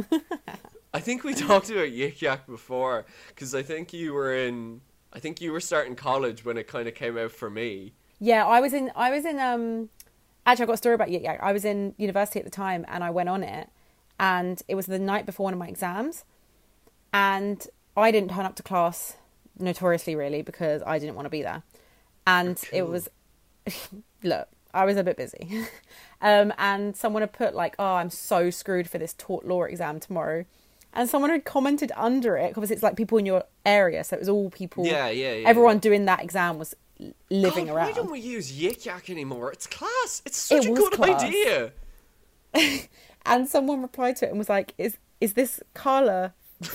I 0.92 1.00
think 1.00 1.24
we 1.24 1.35
talked 1.48 1.70
about 1.70 1.88
Yik 1.88 2.20
Yak 2.20 2.46
before 2.46 3.05
because 3.29 3.55
I 3.55 3.62
think 3.62 3.92
you 3.92 4.12
were 4.12 4.35
in. 4.35 4.81
I 5.12 5.18
think 5.18 5.40
you 5.40 5.53
were 5.53 5.61
starting 5.61 5.96
college 5.96 6.44
when 6.44 6.57
it 6.57 6.68
kind 6.68 6.87
of 6.87 6.94
came 6.94 7.18
out 7.18 7.33
for 7.33 7.50
me. 7.50 7.94
Yeah, 8.20 8.46
I 8.46 8.61
was 8.61 8.72
in. 8.72 8.90
I 8.94 9.11
was 9.11 9.24
in. 9.24 9.38
Um, 9.38 9.88
actually, 10.46 10.64
I 10.64 10.66
got 10.66 10.74
a 10.74 10.79
story 10.79 10.94
about 10.94 11.09
Yik 11.09 11.22
Yak. 11.22 11.40
I 11.42 11.53
was 11.53 11.64
in 11.64 11.94
university 11.96 12.38
at 12.38 12.44
the 12.44 12.50
time, 12.50 12.85
and 12.88 13.03
I 13.03 13.11
went 13.11 13.29
on 13.29 13.42
it, 13.42 13.68
and 14.18 14.62
it 14.68 14.74
was 14.74 14.87
the 14.87 14.98
night 14.98 15.26
before 15.26 15.44
one 15.44 15.53
of 15.53 15.59
my 15.59 15.68
exams, 15.68 16.24
and 17.12 17.66
I 17.96 18.11
didn't 18.11 18.31
turn 18.31 18.46
up 18.46 18.57
to 18.57 18.62
class 18.62 19.16
notoriously, 19.59 20.14
really, 20.14 20.42
because 20.42 20.83
I 20.87 20.98
didn't 20.98 21.16
want 21.16 21.26
to 21.26 21.31
be 21.31 21.42
there, 21.42 21.62
and 22.26 22.61
it 22.72 22.88
was. 22.88 23.09
look, 24.22 24.48
I 24.72 24.85
was 24.85 24.96
a 24.96 25.05
bit 25.05 25.16
busy, 25.16 25.64
um, 26.20 26.53
and 26.59 26.96
someone 26.96 27.22
had 27.22 27.33
put 27.33 27.55
like, 27.55 27.74
"Oh, 27.79 27.94
I'm 27.94 28.11
so 28.11 28.50
screwed 28.50 28.88
for 28.88 28.98
this 28.98 29.14
tort 29.14 29.46
law 29.46 29.64
exam 29.64 29.98
tomorrow." 29.98 30.44
And 30.92 31.09
someone 31.09 31.31
had 31.31 31.44
commented 31.44 31.92
under 31.96 32.37
it 32.37 32.55
because 32.55 32.70
it's 32.70 32.83
like 32.83 32.96
people 32.96 33.16
in 33.18 33.24
your 33.26 33.44
area, 33.64 34.03
so 34.03 34.16
it 34.16 34.18
was 34.20 34.29
all 34.29 34.50
people. 34.50 34.85
Yeah, 34.87 35.09
yeah, 35.09 35.35
yeah, 35.35 35.48
Everyone 35.48 35.76
yeah. 35.76 35.81
doing 35.81 36.05
that 36.07 36.20
exam 36.22 36.59
was 36.59 36.74
living 37.31 37.66
God, 37.66 37.74
around. 37.76 37.87
Why 37.87 37.92
don't 37.92 38.11
we 38.11 38.18
use 38.20 38.50
Yik 38.53 38.85
Yak 38.85 39.09
anymore? 39.09 39.53
It's 39.53 39.66
class. 39.68 40.20
It's 40.26 40.37
such 40.38 40.66
It 40.66 40.70
a 40.72 40.74
good 40.74 40.92
class. 40.92 41.22
idea. 41.22 41.72
and 43.26 43.48
someone 43.48 43.83
replied 43.83 44.16
to 44.16 44.26
it 44.26 44.31
and 44.31 44.38
was 44.38 44.48
like, 44.48 44.74
"Is 44.79 44.98
is 45.20 45.35
this 45.35 45.61
Carla?" 45.74 46.35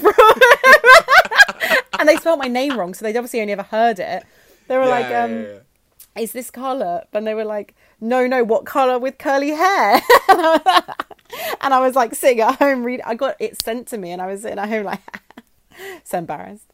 and 2.00 2.08
they 2.10 2.16
spelled 2.18 2.40
my 2.40 2.48
name 2.48 2.78
wrong, 2.78 2.94
so 2.94 3.04
they'd 3.06 3.18
obviously 3.18 3.42
only 3.42 3.54
ever 3.54 3.64
heard 3.64 4.00
it. 4.00 4.24
They 4.68 4.78
were 4.78 4.84
Yeah, 4.86 4.90
like, 4.90 5.06
um, 5.08 5.32
yeah, 5.34 5.42
yeah. 5.42 5.58
"Is 6.18 6.32
this 6.32 6.50
Carla?" 6.52 7.06
And 7.14 7.26
they 7.26 7.34
were 7.34 7.46
like, 7.46 7.76
"No, 8.00 8.28
no, 8.28 8.44
what 8.44 8.66
Carla 8.66 9.00
with 9.00 9.18
curly 9.18 9.52
hair?" 9.52 10.02
and 10.30 11.74
I 11.74 11.80
was 11.80 11.96
like 11.96 12.16
sitting 12.16 12.42
at 12.42 12.56
home 12.56 12.84
read. 12.84 13.02
I 13.06 13.16
got 13.16 13.36
it 13.40 13.62
sent 13.62 13.88
to 13.90 13.98
me, 13.98 14.12
and 14.12 14.22
I 14.22 14.28
was 14.28 14.42
sitting 14.44 14.60
at 14.60 14.70
home 14.70 14.86
like, 14.86 15.22
so 16.04 16.18
embarrassed. 16.18 16.72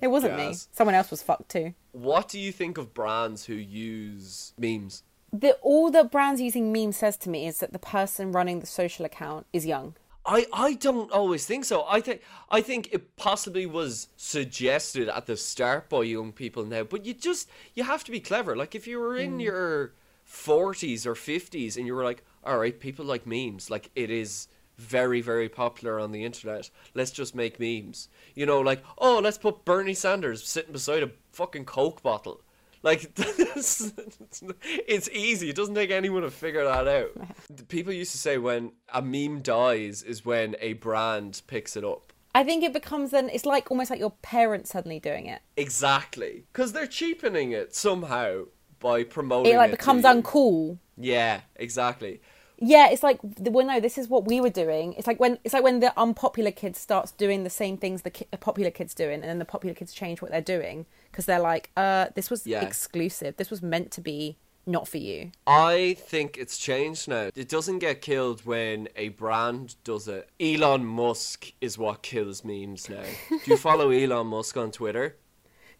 It 0.00 0.08
wasn't 0.08 0.36
me. 0.36 0.54
Someone 0.72 0.94
else 0.94 1.10
was 1.10 1.22
fucked 1.22 1.48
too. 1.48 1.74
What 1.92 2.28
do 2.28 2.38
you 2.38 2.52
think 2.52 2.76
of 2.76 2.92
brands 2.92 3.46
who 3.46 3.54
use 3.54 4.52
memes? 4.58 5.02
The, 5.32 5.52
all 5.62 5.90
that 5.92 6.12
brands 6.12 6.40
using 6.40 6.72
memes 6.72 6.96
says 6.96 7.16
to 7.18 7.30
me 7.30 7.46
is 7.46 7.58
that 7.58 7.72
the 7.72 7.78
person 7.78 8.32
running 8.32 8.60
the 8.60 8.66
social 8.66 9.04
account 9.04 9.46
is 9.52 9.66
young. 9.66 9.94
I, 10.26 10.46
I 10.52 10.74
don't 10.74 11.10
always 11.12 11.44
think 11.44 11.64
so. 11.64 11.84
I 11.86 12.00
think 12.00 12.22
I 12.50 12.62
think 12.62 12.88
it 12.92 13.16
possibly 13.16 13.66
was 13.66 14.08
suggested 14.16 15.08
at 15.08 15.26
the 15.26 15.36
start 15.36 15.90
by 15.90 16.02
young 16.02 16.32
people 16.32 16.64
now, 16.64 16.84
but 16.84 17.04
you 17.04 17.12
just 17.12 17.48
you 17.74 17.84
have 17.84 18.04
to 18.04 18.10
be 18.10 18.20
clever. 18.20 18.56
Like 18.56 18.74
if 18.74 18.86
you 18.86 18.98
were 18.98 19.16
in 19.16 19.38
mm. 19.38 19.42
your 19.42 19.92
forties 20.24 21.06
or 21.06 21.14
fifties 21.14 21.76
and 21.76 21.86
you 21.86 21.94
were 21.94 22.04
like, 22.04 22.24
all 22.42 22.58
right, 22.58 22.78
people 22.78 23.04
like 23.04 23.26
memes. 23.26 23.70
Like 23.70 23.90
it 23.94 24.10
is 24.10 24.48
very 24.78 25.20
very 25.20 25.48
popular 25.48 26.00
on 26.00 26.10
the 26.10 26.24
internet. 26.24 26.70
Let's 26.94 27.10
just 27.10 27.34
make 27.34 27.60
memes. 27.60 28.08
You 28.34 28.46
know, 28.46 28.60
like 28.60 28.82
oh, 28.96 29.20
let's 29.22 29.38
put 29.38 29.66
Bernie 29.66 29.94
Sanders 29.94 30.46
sitting 30.46 30.72
beside 30.72 31.02
a 31.02 31.10
fucking 31.32 31.66
Coke 31.66 32.02
bottle. 32.02 32.40
Like 32.84 33.10
it's 33.16 35.08
easy. 35.10 35.48
It 35.48 35.56
doesn't 35.56 35.74
take 35.74 35.90
anyone 35.90 36.22
to 36.22 36.30
figure 36.30 36.64
that 36.64 36.86
out. 36.86 37.12
People 37.68 37.94
used 37.94 38.12
to 38.12 38.18
say 38.18 38.36
when 38.36 38.72
a 38.92 39.00
meme 39.00 39.40
dies 39.40 40.02
is 40.02 40.24
when 40.24 40.54
a 40.60 40.74
brand 40.74 41.40
picks 41.46 41.78
it 41.78 41.84
up. 41.84 42.12
I 42.34 42.44
think 42.44 42.62
it 42.62 42.74
becomes 42.74 43.10
then 43.10 43.30
it's 43.30 43.46
like 43.46 43.70
almost 43.70 43.88
like 43.88 44.00
your 44.00 44.10
parents 44.10 44.70
suddenly 44.72 45.00
doing 45.00 45.26
it. 45.26 45.40
Exactly, 45.56 46.44
because 46.52 46.72
they're 46.74 46.86
cheapening 46.86 47.52
it 47.52 47.74
somehow 47.74 48.44
by 48.80 49.02
promoting 49.02 49.54
It 49.54 49.56
like 49.56 49.70
to 49.70 49.76
becomes 49.78 50.04
uncool. 50.04 50.78
Yeah, 50.98 51.40
exactly. 51.56 52.20
Yeah, 52.66 52.88
it's 52.90 53.02
like 53.02 53.18
well, 53.22 53.66
no, 53.66 53.78
this 53.80 53.98
is 53.98 54.08
what 54.08 54.24
we 54.26 54.40
were 54.40 54.50
doing. 54.50 54.94
It's 54.94 55.06
like 55.06 55.20
when 55.20 55.38
it's 55.44 55.52
like 55.54 55.62
when 55.64 55.80
the 55.80 55.92
unpopular 55.98 56.50
kids 56.50 56.78
starts 56.78 57.10
doing 57.12 57.44
the 57.44 57.50
same 57.50 57.76
things 57.76 58.02
the, 58.02 58.10
ki- 58.10 58.26
the 58.30 58.38
popular 58.38 58.70
kids 58.70 58.94
doing, 58.94 59.14
and 59.20 59.24
then 59.24 59.38
the 59.38 59.44
popular 59.44 59.74
kids 59.74 59.92
change 59.92 60.22
what 60.22 60.30
they're 60.30 60.40
doing 60.40 60.86
because 61.10 61.26
they're 61.26 61.40
like, 61.40 61.70
uh, 61.76 62.06
this 62.14 62.30
was 62.30 62.46
Yeah. 62.46 62.62
exclusive. 62.64 63.36
This 63.36 63.50
was 63.50 63.62
meant 63.62 63.90
to 63.92 64.00
be 64.00 64.36
not 64.66 64.88
for 64.88 64.96
you. 64.96 65.30
I 65.46 65.94
think 65.98 66.38
it's 66.38 66.56
changed 66.56 67.06
now. 67.06 67.30
It 67.34 67.48
doesn't 67.50 67.80
get 67.80 68.00
killed 68.00 68.46
when 68.46 68.88
a 68.96 69.10
brand 69.10 69.74
does 69.84 70.08
it. 70.08 70.30
Elon 70.40 70.86
Musk 70.86 71.52
is 71.60 71.76
what 71.76 72.02
kills 72.02 72.44
memes 72.44 72.88
now. 72.88 73.02
Do 73.28 73.38
you 73.44 73.58
follow 73.58 73.90
Elon 74.02 74.28
Musk 74.28 74.56
on 74.56 74.70
Twitter? 74.70 75.16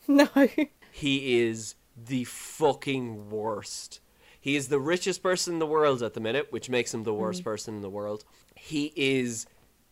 No. 0.06 0.28
He 0.92 1.40
is 1.40 1.76
the 1.96 2.24
fucking 2.24 3.30
worst. 3.30 4.00
He 4.44 4.56
is 4.56 4.68
the 4.68 4.78
richest 4.78 5.22
person 5.22 5.54
in 5.54 5.58
the 5.58 5.66
world 5.66 6.02
at 6.02 6.12
the 6.12 6.20
minute, 6.20 6.48
which 6.52 6.68
makes 6.68 6.92
him 6.92 7.04
the 7.04 7.12
mm-hmm. 7.12 7.22
worst 7.22 7.42
person 7.44 7.76
in 7.76 7.80
the 7.80 7.88
world. 7.88 8.26
He 8.54 8.92
is 8.94 9.46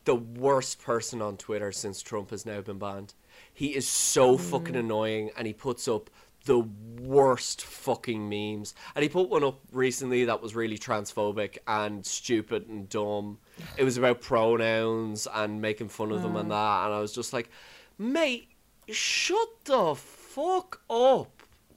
the 0.04 0.14
worst 0.14 0.82
person 0.82 1.22
on 1.22 1.38
Twitter 1.38 1.72
since 1.72 2.02
Trump 2.02 2.28
has 2.32 2.44
now 2.44 2.60
been 2.60 2.78
banned. 2.78 3.14
He 3.54 3.68
is 3.68 3.88
so 3.88 4.36
mm. 4.36 4.40
fucking 4.40 4.76
annoying 4.76 5.30
and 5.38 5.46
he 5.46 5.54
puts 5.54 5.88
up 5.88 6.10
the 6.44 6.68
worst 7.00 7.62
fucking 7.62 8.28
memes. 8.28 8.74
And 8.94 9.02
he 9.02 9.08
put 9.08 9.30
one 9.30 9.42
up 9.42 9.58
recently 9.72 10.26
that 10.26 10.42
was 10.42 10.54
really 10.54 10.76
transphobic 10.76 11.56
and 11.66 12.04
stupid 12.04 12.68
and 12.68 12.86
dumb. 12.90 13.38
It 13.78 13.84
was 13.84 13.96
about 13.96 14.20
pronouns 14.20 15.26
and 15.32 15.62
making 15.62 15.88
fun 15.88 16.12
of 16.12 16.20
them 16.20 16.36
and 16.36 16.48
mm. 16.48 16.50
that. 16.50 16.84
And 16.84 16.94
I 16.94 17.00
was 17.00 17.14
just 17.14 17.32
like, 17.32 17.48
mate, 17.96 18.50
shut 18.90 19.64
the 19.64 19.94
fuck 19.94 20.82
up. 20.90 21.31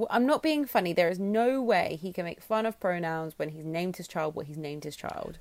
I'm 0.09 0.25
not 0.25 0.41
being 0.43 0.65
funny. 0.65 0.93
There 0.93 1.09
is 1.09 1.19
no 1.19 1.61
way 1.61 1.97
he 2.01 2.11
can 2.11 2.25
make 2.25 2.41
fun 2.41 2.65
of 2.65 2.79
pronouns 2.79 3.33
when 3.37 3.49
he's 3.49 3.65
named 3.65 3.97
his 3.97 4.07
child 4.07 4.35
what 4.35 4.47
he's 4.47 4.57
named 4.57 4.83
his 4.83 4.95
child. 4.95 5.39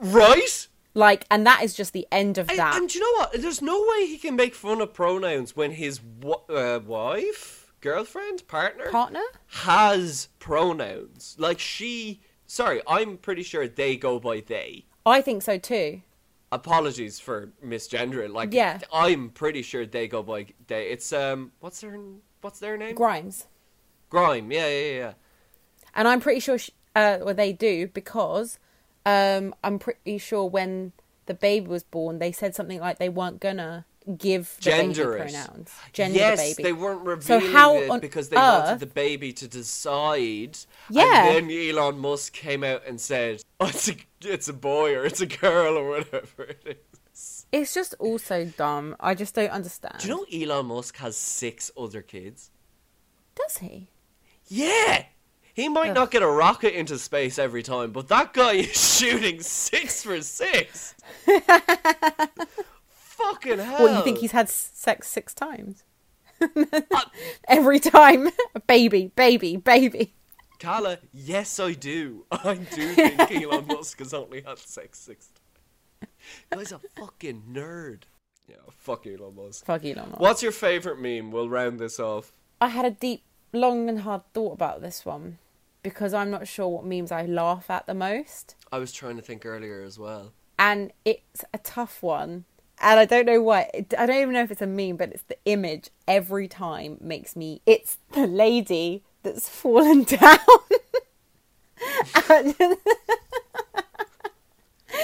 Right? 0.00 0.66
Like, 0.94 1.24
and 1.30 1.46
that 1.46 1.62
is 1.62 1.74
just 1.74 1.92
the 1.92 2.06
end 2.10 2.38
of 2.38 2.48
that. 2.48 2.76
and 2.76 2.88
do 2.88 2.98
you 2.98 3.04
know 3.04 3.20
what? 3.22 3.40
There's 3.40 3.62
no 3.62 3.78
way 3.80 4.06
he 4.06 4.18
can 4.18 4.34
make 4.34 4.54
fun 4.54 4.80
of 4.80 4.92
pronouns 4.92 5.54
when 5.54 5.72
his 5.72 6.00
uh, 6.48 6.80
wife, 6.84 7.72
girlfriend, 7.80 8.46
partner 8.48 8.90
Partner? 8.90 9.22
has 9.48 10.28
pronouns. 10.38 11.36
Like 11.38 11.58
she. 11.58 12.20
Sorry, 12.46 12.80
I'm 12.88 13.16
pretty 13.18 13.44
sure 13.44 13.68
they 13.68 13.96
go 13.96 14.18
by 14.18 14.40
they. 14.40 14.86
I 15.06 15.20
think 15.20 15.42
so 15.42 15.58
too. 15.58 16.02
Apologies 16.50 17.20
for 17.20 17.52
misgendering. 17.64 18.32
Like, 18.32 18.52
Yeah. 18.52 18.80
I'm 18.92 19.30
pretty 19.30 19.62
sure 19.62 19.86
they 19.86 20.08
go 20.08 20.24
by 20.24 20.46
they. 20.66 20.88
It's 20.88 21.12
um, 21.12 21.52
what's 21.60 21.80
their 21.82 21.96
what's 22.40 22.58
their 22.58 22.76
name? 22.76 22.94
Grimes. 22.94 23.46
Grime. 24.08 24.50
Yeah, 24.50 24.68
yeah, 24.68 24.92
yeah. 24.92 25.12
And 25.94 26.08
I'm 26.08 26.20
pretty 26.20 26.40
sure, 26.40 26.58
sh 26.58 26.70
uh, 26.96 27.18
well, 27.22 27.34
they 27.34 27.52
do 27.52 27.86
because 27.88 28.58
um, 29.06 29.54
I'm 29.62 29.78
pretty 29.78 30.18
sure 30.18 30.44
when 30.44 30.92
the 31.26 31.34
baby 31.34 31.68
was 31.68 31.84
born, 31.84 32.18
they 32.18 32.32
said 32.32 32.54
something 32.54 32.80
like 32.80 32.98
they 32.98 33.08
weren't 33.08 33.40
gonna 33.40 33.84
give 34.16 34.56
the 34.56 34.62
Gender 34.62 35.16
pronouns. 35.16 35.70
Gender 35.92 36.18
yes, 36.18 36.56
the 36.56 36.62
they 36.62 36.72
weren't 36.72 37.04
So 37.22 37.36
revealing 37.36 37.52
how 37.52 37.76
it 37.76 38.00
because 38.00 38.28
they 38.28 38.36
wanted 38.36 38.80
the 38.80 38.86
baby 38.86 39.32
to 39.34 39.46
decide. 39.46 40.58
Yeah. 40.88 41.28
And 41.28 41.48
then 41.48 41.76
Elon 41.76 41.98
Musk 41.98 42.32
came 42.32 42.64
out 42.64 42.82
and 42.86 43.00
said, 43.00 43.42
oh, 43.60 43.68
it's, 43.68 43.88
a, 43.88 43.96
it's 44.22 44.48
a 44.48 44.52
boy 44.52 44.94
or 44.96 45.04
it's 45.04 45.20
a 45.20 45.26
girl 45.26 45.76
or 45.76 45.88
whatever 45.88 46.42
it 46.44 46.62
is. 46.64 46.89
It's 47.52 47.74
just 47.74 47.94
also 47.98 48.44
dumb. 48.44 48.94
I 49.00 49.14
just 49.14 49.34
don't 49.34 49.50
understand. 49.50 49.96
Do 49.98 50.08
you 50.08 50.14
know 50.14 50.54
Elon 50.54 50.66
Musk 50.66 50.96
has 50.98 51.16
six 51.16 51.70
other 51.76 52.02
kids? 52.02 52.50
Does 53.34 53.58
he? 53.58 53.88
Yeah! 54.46 55.04
He 55.52 55.68
might 55.68 55.90
Ugh. 55.90 55.94
not 55.94 56.10
get 56.10 56.22
a 56.22 56.28
rocket 56.28 56.78
into 56.78 56.96
space 56.98 57.38
every 57.38 57.62
time, 57.62 57.90
but 57.90 58.08
that 58.08 58.32
guy 58.32 58.52
is 58.52 58.96
shooting 58.98 59.40
six 59.40 60.04
for 60.04 60.20
six. 60.22 60.94
Fucking 62.88 63.58
hell. 63.58 63.82
What 63.82 63.96
you 63.96 64.02
think 64.04 64.18
he's 64.18 64.32
had 64.32 64.48
sex 64.48 65.08
six 65.08 65.34
times? 65.34 65.84
Uh, 66.42 67.02
every 67.48 67.78
time, 67.78 68.30
baby, 68.66 69.12
baby, 69.14 69.56
baby. 69.56 70.14
Carla, 70.58 70.96
yes, 71.12 71.60
I 71.60 71.74
do. 71.74 72.24
I 72.32 72.54
do 72.54 72.94
think 72.94 73.30
Elon 73.30 73.66
Musk 73.66 73.98
has 73.98 74.14
only 74.14 74.40
had 74.40 74.58
sex 74.58 74.98
six 74.98 75.26
times. 75.28 75.39
Guy's 76.50 76.72
a 76.72 76.80
fucking 76.96 77.44
nerd. 77.52 78.02
Yeah, 78.48 78.56
fuck 78.78 79.06
Elon 79.06 79.34
Musk. 79.36 79.64
Fuck 79.64 79.84
Elon 79.84 80.08
Musk. 80.10 80.20
What's 80.20 80.42
your 80.42 80.52
favorite 80.52 81.00
meme? 81.00 81.30
We'll 81.30 81.48
round 81.48 81.78
this 81.78 82.00
off. 82.00 82.32
I 82.60 82.68
had 82.68 82.84
a 82.84 82.90
deep, 82.90 83.22
long, 83.52 83.88
and 83.88 84.00
hard 84.00 84.22
thought 84.34 84.52
about 84.54 84.80
this 84.82 85.04
one 85.06 85.38
because 85.82 86.12
I'm 86.12 86.30
not 86.30 86.46
sure 86.48 86.68
what 86.68 86.84
memes 86.84 87.10
I 87.12 87.24
laugh 87.26 87.70
at 87.70 87.86
the 87.86 87.94
most. 87.94 88.56
I 88.72 88.78
was 88.78 88.92
trying 88.92 89.16
to 89.16 89.22
think 89.22 89.46
earlier 89.46 89.82
as 89.82 89.98
well. 89.98 90.32
And 90.58 90.92
it's 91.04 91.44
a 91.54 91.58
tough 91.58 92.02
one. 92.02 92.44
And 92.82 92.98
I 92.98 93.04
don't 93.04 93.26
know 93.26 93.40
why. 93.42 93.70
I 93.98 94.06
don't 94.06 94.16
even 94.16 94.32
know 94.34 94.42
if 94.42 94.50
it's 94.50 94.62
a 94.62 94.66
meme, 94.66 94.96
but 94.96 95.10
it's 95.10 95.22
the 95.24 95.36
image 95.44 95.90
every 96.08 96.48
time 96.48 96.98
makes 97.00 97.36
me. 97.36 97.60
It's 97.66 97.98
the 98.12 98.26
lady 98.26 99.04
that's 99.22 99.48
fallen 99.48 100.02
down. 100.04 100.38
And- 102.28 102.54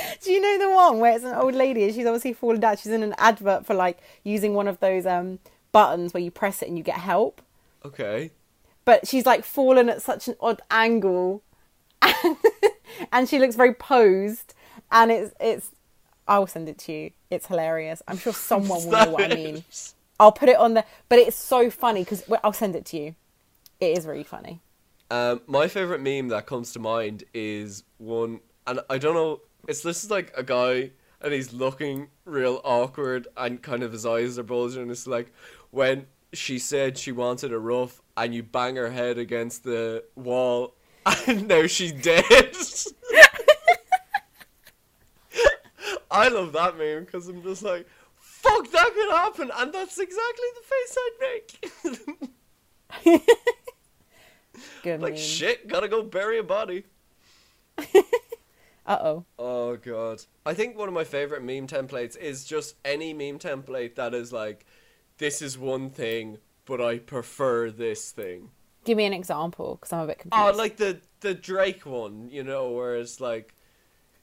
Do 0.23 0.33
you 0.33 0.41
know 0.41 0.59
the 0.59 0.75
one 0.75 0.99
where 0.99 1.15
it's 1.15 1.25
an 1.25 1.35
old 1.35 1.55
lady 1.55 1.85
and 1.85 1.95
she's 1.95 2.07
obviously 2.07 2.33
fallen 2.33 2.61
down? 2.61 2.77
She's 2.77 2.93
in 2.93 3.03
an 3.03 3.15
advert 3.19 3.67
for 3.67 3.75
like 3.75 3.99
using 4.25 4.55
one 4.55 4.69
of 4.69 4.81
those 4.81 5.07
um 5.07 5.39
buttons 5.73 6.15
where 6.15 6.23
you 6.23 6.31
press 6.31 6.63
it 6.63 6.69
and 6.69 6.79
you 6.79 6.85
get 6.85 6.97
help. 6.97 7.43
Okay. 7.85 8.31
But 8.87 9.07
she's 9.07 9.27
like 9.27 9.45
fallen 9.45 9.89
at 9.89 10.01
such 10.01 10.29
an 10.29 10.37
odd 10.41 10.63
angle, 10.71 11.43
and, 12.01 12.37
and 13.13 13.29
she 13.29 13.39
looks 13.39 13.57
very 13.57 13.75
posed. 13.75 14.55
And 14.91 15.11
it's 15.11 15.35
it's. 15.41 15.71
I'll 16.29 16.47
send 16.47 16.69
it 16.69 16.79
to 16.79 16.93
you. 16.93 17.11
It's 17.31 17.47
hilarious. 17.47 18.03
I'm 18.09 18.19
sure 18.19 18.33
someone 18.51 18.85
will 18.85 18.93
know 18.93 19.11
what 19.11 19.33
I 19.33 19.35
mean. 19.35 19.65
I'll 20.19 20.33
put 20.33 20.49
it 20.49 20.57
on 20.57 20.75
the. 20.75 20.85
But 21.09 21.19
it's 21.19 21.37
so 21.37 21.71
funny 21.71 22.03
because 22.03 22.25
I'll 22.43 22.53
send 22.53 22.75
it 22.75 22.85
to 22.87 22.97
you. 22.97 23.15
It 23.81 23.99
is 23.99 24.07
really 24.07 24.25
funny. 24.25 24.61
Um, 25.11 25.43
my 25.47 25.69
favorite 25.69 26.01
meme 26.01 26.29
that 26.29 26.47
comes 26.47 26.73
to 26.73 26.79
mind 26.79 27.25
is 27.35 27.85
one, 27.99 28.41
and 28.67 28.81
I 28.89 28.99
don't 28.99 29.15
know. 29.15 29.41
It's 29.69 29.83
this 29.83 30.05
is 30.05 30.11
like 30.11 30.33
a 30.37 30.43
guy, 30.43 30.91
and 31.21 31.33
he's 31.33 31.53
looking 31.53 32.09
real 32.25 32.61
awkward, 32.65 33.29
and 33.37 33.61
kind 33.63 33.83
of 33.83 33.93
his 33.93 34.07
eyes 34.07 34.39
are 34.39 34.43
bulging. 34.45 34.83
And 34.83 34.91
it's 34.91 35.07
like 35.07 35.33
when 35.71 36.07
she 36.33 36.59
said 36.59 36.99
she 36.99 37.13
wanted 37.13 37.53
a 37.53 37.59
rough, 37.59 38.01
and 38.17 38.35
you 38.35 38.43
bang 38.43 38.77
her 38.77 38.91
head 38.91 39.19
against 39.19 39.65
the 39.65 40.05
wall, 40.15 40.75
and 41.27 41.49
now 41.49 41.67
she's 41.67 41.93
dead. 42.03 42.55
I 46.11 46.29
love 46.29 46.53
that 46.53 46.79
meme 46.79 47.05
because 47.05 47.29
I'm 47.29 47.43
just 47.43 47.63
like, 47.63 47.87
fuck, 48.17 48.71
that 48.71 48.91
could 48.95 49.11
happen, 49.11 49.51
and 49.55 49.73
that's 49.73 49.99
exactly 49.99 50.47
the 50.55 50.63
face 50.63 50.99
I'd 51.05 51.21
make. 53.05 53.23
Good 54.83 55.01
like 55.03 55.15
meme. 55.15 55.23
shit, 55.23 55.69
gotta 55.69 55.89
go 55.89 56.03
bury 56.03 56.39
a 56.39 56.43
body. 56.43 56.85
Uh 58.87 58.99
oh. 59.01 59.25
Oh 59.39 59.77
god. 59.77 60.23
I 60.45 60.55
think 60.55 60.79
one 60.79 60.89
of 60.89 60.95
my 60.95 61.05
favorite 61.05 61.43
meme 61.43 61.67
templates 61.67 62.17
is 62.17 62.45
just 62.45 62.77
any 62.85 63.13
meme 63.13 63.39
template 63.39 63.97
that 63.97 64.15
is 64.15 64.33
like 64.33 64.65
this 65.19 65.43
is 65.43 65.59
one 65.59 65.91
thing 65.91 66.39
but 66.67 66.81
I 66.81 66.99
prefer 66.99 67.71
this 67.71 68.11
thing. 68.11 68.51
Give 68.85 68.97
me 68.97 69.05
an 69.05 69.13
example 69.13 69.77
because 69.77 69.93
I'm 69.93 70.01
a 70.01 70.07
bit 70.07 70.19
confused. 70.19 70.55
Oh, 70.55 70.57
like 70.57 70.77
the 70.77 71.01
the 71.21 71.35
Drake 71.35 71.87
one, 71.87 72.29
you 72.31 72.45
know, 72.45 72.71
where 72.71 72.97
it's 72.97 73.21
like 73.21 73.55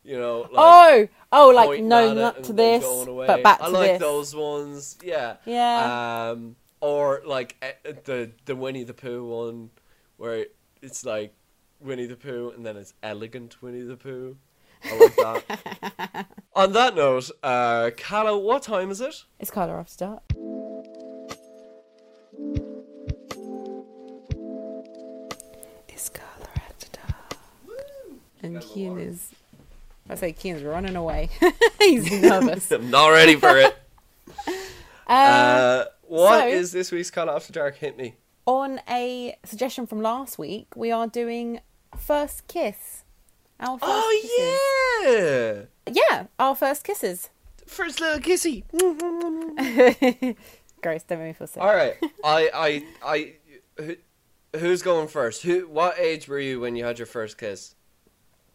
you 0.03 0.17
know, 0.17 0.41
like 0.41 0.49
oh, 0.53 1.07
oh, 1.31 1.49
like 1.49 1.81
no, 1.81 2.13
not 2.13 2.43
to 2.43 2.53
this, 2.53 2.83
but 3.05 3.41
back 3.41 3.59
to 3.59 3.65
I 3.65 3.67
like 3.67 3.91
this. 3.91 3.99
those 3.99 4.35
ones. 4.35 4.97
Yeah. 5.01 5.37
Yeah. 5.45 6.29
Um 6.31 6.55
or 6.81 7.21
like 7.25 7.55
eh, 7.61 7.93
the 8.03 8.31
the 8.45 8.55
Winnie 8.55 8.83
the 8.83 8.93
Pooh 8.93 9.25
one 9.25 9.71
where 10.17 10.45
it's 10.81 11.05
like 11.05 11.33
Winnie 11.79 12.05
the 12.05 12.17
Pooh 12.17 12.51
and 12.55 12.65
then 12.65 12.77
it's 12.77 12.93
elegant 13.01 13.61
Winnie 13.61 13.81
the 13.81 13.97
Pooh. 13.97 14.37
I 14.85 14.97
like 14.97 15.15
that. 15.15 16.25
On 16.55 16.71
that 16.73 16.95
note, 16.95 17.31
uh, 17.41 17.91
Carla, 17.97 18.37
what 18.37 18.63
time 18.63 18.91
is 18.91 19.01
it? 19.01 19.15
It's 19.39 19.49
Carla 19.51 19.73
after 19.79 20.05
dark. 20.05 20.23
It's 25.89 26.09
Carla 26.09 26.47
after 26.55 26.87
dark. 26.91 27.37
And 28.41 28.59
Keen 28.61 28.97
is. 28.99 29.29
I 30.09 30.15
say 30.15 30.33
Keen's 30.33 30.63
running 30.63 30.95
away. 30.95 31.29
He's 31.79 32.11
nervous. 32.21 32.71
I'm 32.71 32.89
not 32.89 33.09
ready 33.09 33.35
for 33.35 33.57
it. 33.57 33.75
Uh, 35.07 35.11
Uh, 35.11 35.85
what 36.07 36.39
so- 36.41 36.47
is 36.47 36.71
this 36.71 36.91
week's 36.91 37.11
Carla 37.11 37.35
After 37.35 37.53
Dark? 37.53 37.75
Hit 37.77 37.97
me. 37.97 38.15
on 38.45 38.81
a 38.89 39.37
suggestion 39.45 39.85
from 39.87 40.01
last 40.01 40.37
week, 40.37 40.67
we 40.75 40.91
are 40.91 41.07
doing 41.07 41.59
first 41.97 42.47
kiss. 42.47 43.02
Our 43.59 43.77
first 43.79 43.83
Oh, 43.83 45.03
yeah! 45.03 45.05
kisses. 45.11 45.67
yeah, 46.09 46.25
our 46.39 46.55
first 46.55 46.83
kisses. 46.83 47.29
First 47.65 47.99
little 48.01 48.19
kissy. 48.19 48.63
Gross, 50.81 51.03
don't 51.03 51.19
make 51.19 51.27
me 51.29 51.33
feel 51.33 51.47
sick. 51.47 51.61
All 51.63 51.73
right. 51.73 51.95
I, 52.23 52.49
I, 52.53 52.83
I. 53.05 53.33
Who, 53.81 53.95
who's 54.59 54.81
going 54.81 55.07
first? 55.07 55.43
Who? 55.43 55.67
What 55.67 55.97
age 55.97 56.27
were 56.27 56.39
you 56.39 56.59
when 56.59 56.75
you 56.75 56.83
had 56.83 56.99
your 56.99 57.05
first 57.05 57.37
kiss? 57.37 57.75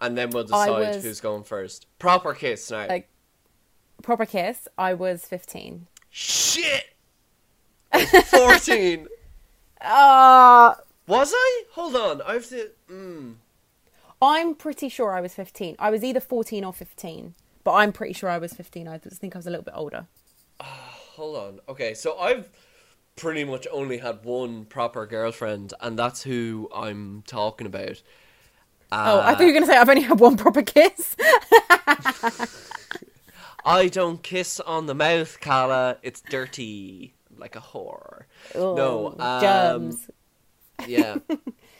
And 0.01 0.17
then 0.17 0.31
we'll 0.31 0.45
decide 0.45 0.71
was- 0.71 1.03
who's 1.03 1.21
going 1.21 1.43
first. 1.43 1.87
Proper 1.99 2.35
kiss 2.35 2.71
now. 2.71 2.87
Like- 2.87 3.09
Proper 4.03 4.27
kiss. 4.27 4.69
I 4.79 4.95
was 4.95 5.25
fifteen. 5.25 5.87
Shit. 6.11 6.85
Fourteen. 8.27 9.09
Ah. 9.81 10.77
was 11.07 11.33
I? 11.35 11.63
Hold 11.73 11.97
on. 11.97 12.23
I 12.23 12.35
have 12.35 12.49
to. 12.51 12.71
Mm. 12.91 13.35
I'm 14.21 14.55
pretty 14.55 14.89
sure 14.89 15.13
I 15.13 15.21
was 15.21 15.35
15. 15.35 15.77
I 15.79 15.91
was 15.91 16.03
either 16.03 16.21
14 16.21 16.65
or 16.65 16.73
15, 16.73 17.35
but 17.65 17.73
I'm 17.75 17.93
pretty 17.93 18.13
sure 18.15 18.29
I 18.31 18.39
was 18.39 18.53
15. 18.53 18.89
I 18.89 18.99
just 18.99 19.21
think 19.21 19.35
I 19.37 19.39
was 19.39 19.47
a 19.47 19.51
little 19.51 19.65
bit 19.65 19.75
older. 19.77 20.07
Hold 20.61 21.37
on. 21.37 21.61
Okay, 21.69 21.95
so 21.95 22.19
I've 22.19 22.49
pretty 23.17 23.45
much 23.45 23.67
only 23.73 23.99
had 23.99 24.25
one 24.25 24.65
proper 24.65 25.07
girlfriend, 25.07 25.75
and 25.81 25.99
that's 25.99 26.23
who 26.23 26.69
I'm 26.75 27.23
talking 27.27 27.67
about. 27.67 28.03
oh, 28.93 29.19
I 29.21 29.33
Uh, 29.33 29.35
thought 29.35 29.41
you 29.41 29.47
were 29.47 29.53
going 29.53 29.65
to 29.65 29.71
say 29.71 29.77
I've 29.77 29.89
only 29.89 30.03
had 30.03 30.19
one 30.21 30.37
proper 30.37 30.63
kiss. 30.63 31.17
I 33.65 33.89
don't 33.89 34.23
kiss 34.23 34.61
on 34.61 34.87
the 34.87 34.95
mouth, 34.95 35.41
Carla. 35.41 35.99
It's 36.03 36.21
dirty, 36.23 37.15
like 37.37 37.55
a 37.57 37.61
whore. 37.61 38.23
no, 38.55 39.15
Oh, 39.19 39.21
um, 39.21 39.41
germs. 39.41 40.11
Yeah, 40.87 41.19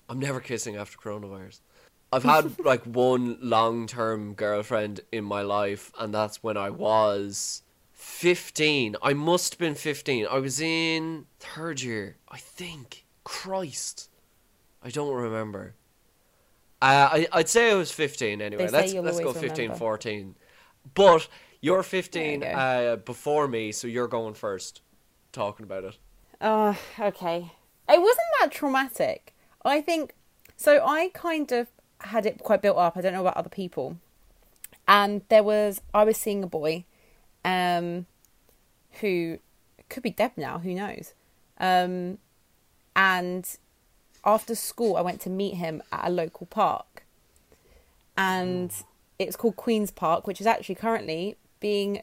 I'm 0.09 0.19
never 0.19 0.41
kissing 0.41 0.77
after 0.77 0.99
coronavirus. 0.99 1.61
I've 2.13 2.25
had 2.25 2.59
like 2.65 2.85
one 2.85 3.39
long-term 3.41 4.35
girlfriend 4.35 5.01
in 5.13 5.25
my 5.25 5.43
life, 5.43 5.93
and 5.99 6.13
that's 6.13 6.43
when 6.43 6.57
I 6.57 6.71
was 6.71 7.63
15. 7.93 8.97
I 9.03 9.13
must 9.13 9.55
have 9.55 9.59
been 9.59 9.75
15. 9.75 10.27
I 10.31 10.39
was 10.39 10.61
in 10.61 11.27
third 11.39 11.83
year, 11.83 12.17
I 12.29 12.39
think. 12.39 13.05
Christ, 13.25 14.09
I 14.83 14.89
don't 14.89 15.13
remember. 15.13 15.75
Uh, 16.81 17.09
I 17.13 17.29
I'd 17.33 17.49
say 17.49 17.71
I 17.71 17.75
was 17.75 17.91
15 17.91 18.41
anyway. 18.41 18.69
let's 18.69 18.95
let's 18.95 19.19
go 19.19 19.29
always 19.29 19.41
15, 19.41 19.63
remember. 19.65 19.79
14. 19.79 20.35
But 20.95 21.29
you're 21.61 21.83
15 21.83 22.41
you 22.41 22.47
uh, 22.47 22.97
before 22.97 23.49
me, 23.49 23.73
so 23.73 23.87
you're 23.87 24.09
going 24.09 24.35
first, 24.35 24.81
talking 25.33 25.65
about 25.65 25.85
it. 25.85 25.99
Oh, 26.41 26.79
okay. 26.99 27.53
It 27.89 28.01
wasn't 28.01 28.27
that 28.41 28.53
traumatic. 28.53 29.35
I 29.65 29.81
think 29.81 30.15
so. 30.57 30.85
I 30.87 31.11
kind 31.13 31.51
of 31.53 31.69
had 32.01 32.27
it 32.27 32.39
quite 32.39 32.63
built 32.63 32.77
up. 32.77 32.97
I 32.97 33.01
don't 33.01 33.13
know 33.13 33.21
about 33.21 33.37
other 33.37 33.49
people. 33.49 33.97
And 34.87 35.23
there 35.29 35.43
was 35.43 35.81
I 35.93 36.05
was 36.05 36.17
seeing 36.17 36.43
a 36.43 36.47
boy, 36.47 36.85
um, 37.45 38.07
who 39.01 39.39
could 39.89 40.03
be 40.03 40.11
dead 40.11 40.33
now. 40.37 40.59
Who 40.59 40.75
knows? 40.75 41.15
Um, 41.59 42.19
and 42.97 43.49
after 44.25 44.55
school, 44.55 44.97
I 44.97 45.03
went 45.03 45.21
to 45.23 45.31
meet 45.31 45.55
him 45.55 45.83
at 45.93 46.09
a 46.09 46.11
local 46.11 46.47
park, 46.47 47.05
and 48.17 48.73
it's 49.19 49.37
called 49.37 49.57
Queens 49.57 49.91
Park, 49.91 50.27
which 50.27 50.41
is 50.41 50.47
actually 50.47 50.77
currently 50.77 51.37
being 51.61 52.03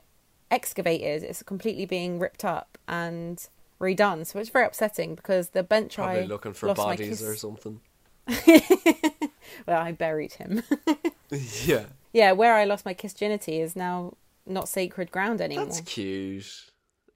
excavated. 0.52 1.24
It's 1.24 1.42
completely 1.44 1.86
being 1.86 2.20
ripped 2.20 2.46
up 2.46 2.78
and 2.88 3.48
redone. 3.80 4.26
So 4.26 4.40
it's 4.40 4.50
very 4.50 4.66
upsetting 4.66 5.16
because 5.16 5.50
the 5.50 5.64
bench 5.64 5.96
Probably 5.96 6.22
I 6.22 6.26
looking 6.26 6.54
for 6.54 6.74
bodies 6.74 7.24
or 7.24 7.36
something. 7.36 7.82
well, 9.68 9.82
I 9.82 9.92
buried 9.92 10.34
him. 10.34 10.64
yeah. 11.66 11.86
yeah, 12.14 12.32
where 12.32 12.56
I 12.56 12.66
lost 12.66 12.86
my 12.86 12.94
kissginity 12.94 13.62
is 13.62 13.76
now 13.76 14.14
not 14.46 14.70
sacred 14.70 15.12
ground 15.12 15.42
anymore. 15.42 15.66
That's 15.66 15.82
cute. 15.82 16.66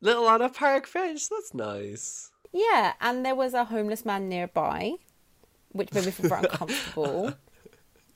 Little 0.01 0.27
on 0.27 0.41
a 0.41 0.49
park 0.49 0.91
bench. 0.91 1.29
That's 1.29 1.53
nice. 1.53 2.31
Yeah, 2.51 2.93
and 3.01 3.25
there 3.25 3.35
was 3.35 3.53
a 3.53 3.65
homeless 3.65 4.05
man 4.05 4.29
nearby, 4.29 4.93
which 5.71 5.93
made 5.93 6.05
me 6.05 6.11
feel 6.11 6.33
uncomfortable. 6.33 7.33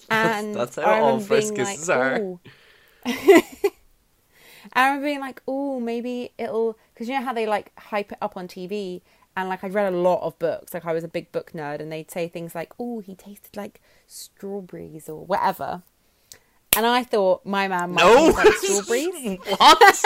And 0.10 0.54
that's 0.54 0.76
how 0.76 0.82
I 0.82 1.00
all 1.00 1.14
remember 1.14 1.36
first 1.36 1.56
being 1.56 1.66
kisses 1.66 1.88
like, 1.88 1.98
are. 1.98 2.20
"Ooh." 2.20 2.40
I 3.06 4.88
remember 4.88 5.06
being 5.06 5.20
like, 5.22 5.42
"Oh, 5.48 5.80
maybe 5.80 6.34
it'll," 6.38 6.78
because 6.94 7.08
you 7.08 7.18
know 7.18 7.24
how 7.24 7.32
they 7.32 7.46
like 7.46 7.72
hype 7.80 8.12
it 8.12 8.18
up 8.22 8.36
on 8.36 8.50
TV, 8.50 9.02
and 9.36 9.50
like 9.50 9.64
I'd 9.64 9.74
read 9.74 9.92
a 9.92 9.96
lot 9.98 10.22
of 10.22 10.38
books, 10.40 10.74
like 10.74 10.86
I 10.86 10.94
was 10.94 11.04
a 11.04 11.08
big 11.08 11.32
book 11.32 11.52
nerd, 11.54 11.80
and 11.80 11.92
they'd 11.92 12.10
say 12.12 12.28
things 12.28 12.54
like, 12.56 12.74
"Oh, 12.80 13.00
he 13.00 13.16
tasted 13.16 13.56
like 13.58 13.82
strawberries" 14.08 15.10
or 15.10 15.26
whatever. 15.26 15.84
and 16.76 16.86
I 16.86 17.04
thought 17.04 17.46
my 17.46 17.68
man 17.68 17.92
might 17.94 18.04
No. 18.04 18.26
like 18.28 18.54
strawberries. 18.54 19.38
what? 19.58 20.04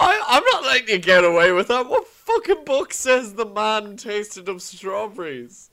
I, 0.00 0.22
I'm 0.28 0.42
not 0.52 0.64
letting 0.64 0.88
you 0.88 0.98
get 0.98 1.24
away 1.24 1.52
with 1.52 1.68
that. 1.68 1.88
What 1.88 2.06
fucking 2.08 2.64
book 2.64 2.92
says 2.92 3.34
the 3.34 3.46
man 3.46 3.96
tasted 3.96 4.48
of 4.48 4.62
strawberries? 4.62 5.70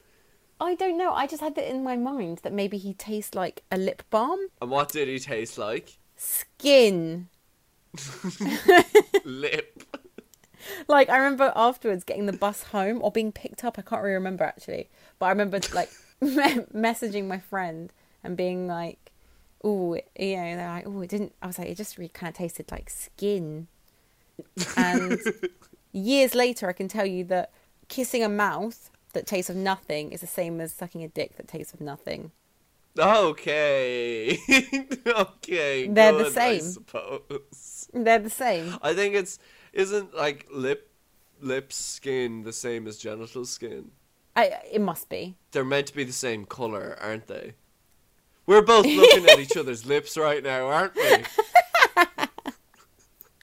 I 0.59 0.75
don't 0.75 0.97
know. 0.97 1.11
I 1.13 1.25
just 1.27 1.41
had 1.41 1.55
that 1.55 1.69
in 1.69 1.83
my 1.83 1.95
mind 1.95 2.39
that 2.43 2.53
maybe 2.53 2.77
he 2.77 2.93
tastes 2.93 3.33
like 3.35 3.63
a 3.71 3.77
lip 3.77 4.03
balm. 4.09 4.39
And 4.61 4.69
what 4.69 4.89
did 4.91 5.07
he 5.07 5.19
taste 5.19 5.57
like? 5.57 5.97
Skin. 6.15 7.27
Lip. 9.25 9.83
Like 10.87 11.09
I 11.09 11.17
remember 11.17 11.51
afterwards 11.55 12.03
getting 12.03 12.25
the 12.25 12.33
bus 12.33 12.63
home 12.63 13.01
or 13.01 13.11
being 13.11 13.31
picked 13.31 13.63
up. 13.63 13.77
I 13.77 13.81
can't 13.81 14.01
really 14.01 14.15
remember 14.15 14.43
actually, 14.43 14.89
but 15.19 15.27
I 15.27 15.29
remember 15.29 15.59
like 15.73 15.89
me- 16.21 16.65
messaging 16.73 17.27
my 17.27 17.39
friend 17.39 17.91
and 18.23 18.35
being 18.37 18.67
like, 18.67 19.11
"Oh, 19.63 19.95
you 19.95 20.37
know," 20.37 20.55
they're 20.55 20.67
like, 20.67 20.87
"Oh, 20.87 21.01
it 21.01 21.09
didn't." 21.09 21.33
I 21.41 21.47
was 21.47 21.59
like, 21.59 21.69
"It 21.69 21.75
just 21.77 21.97
really 21.97 22.09
kind 22.09 22.29
of 22.29 22.35
tasted 22.35 22.71
like 22.71 22.89
skin." 22.89 23.67
And 24.77 25.19
years 25.91 26.35
later, 26.35 26.67
I 26.69 26.73
can 26.73 26.87
tell 26.87 27.05
you 27.05 27.23
that 27.25 27.51
kissing 27.87 28.23
a 28.23 28.29
mouth 28.29 28.89
that 29.13 29.25
tastes 29.25 29.49
of 29.49 29.55
nothing 29.55 30.11
is 30.11 30.21
the 30.21 30.27
same 30.27 30.59
as 30.59 30.73
sucking 30.73 31.03
a 31.03 31.07
dick 31.07 31.37
that 31.37 31.47
tastes 31.47 31.73
of 31.73 31.81
nothing. 31.81 32.31
Okay. 32.97 34.37
okay. 35.07 35.87
They're 35.87 36.11
the 36.13 36.23
good, 36.23 36.37
I 36.37 36.59
same. 36.59 36.61
suppose. 36.61 37.89
They're 37.93 38.19
the 38.19 38.29
same. 38.29 38.77
I 38.81 38.93
think 38.93 39.15
it's 39.15 39.37
isn't 39.75 40.15
like 40.15 40.47
lip 40.51 40.89
lip 41.41 41.71
skin 41.71 42.43
the 42.43 42.53
same 42.53 42.87
as 42.87 42.97
genital 42.97 43.45
skin. 43.45 43.91
I 44.35 44.53
it 44.71 44.81
must 44.81 45.07
be. 45.09 45.35
They're 45.51 45.63
meant 45.63 45.87
to 45.87 45.95
be 45.95 46.03
the 46.03 46.11
same 46.11 46.45
color, 46.45 46.97
aren't 46.99 47.27
they? 47.27 47.53
We're 48.47 48.61
both 48.61 48.85
looking 48.85 49.25
at 49.27 49.39
each 49.39 49.57
other's 49.57 49.85
lips 49.85 50.17
right 50.17 50.43
now, 50.43 50.67
aren't 50.67 50.95
we? 50.95 51.23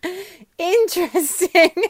Interesting. 0.58 1.70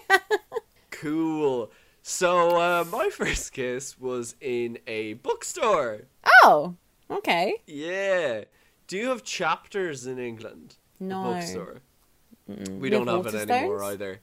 Cool. 0.91 1.73
So 2.03 2.51
uh, 2.61 2.85
my 2.93 3.11
first 3.11 3.53
kiss 3.53 3.99
was 3.99 4.37
in 4.41 4.79
a 4.87 5.15
bookstore. 5.15 6.03
oh, 6.45 6.77
okay. 7.11 7.55
Yeah. 7.67 8.45
Do 8.87 8.97
you 8.97 9.09
have 9.09 9.25
chapters 9.25 10.07
in 10.07 10.21
England? 10.21 10.77
No. 11.01 11.25
bookstore. 11.25 11.81
We 12.47 12.55
We 12.79 12.91
don't 12.91 13.09
have 13.09 13.25
have 13.25 13.35
it 13.35 13.51
anymore 13.51 13.83
either. 13.83 14.21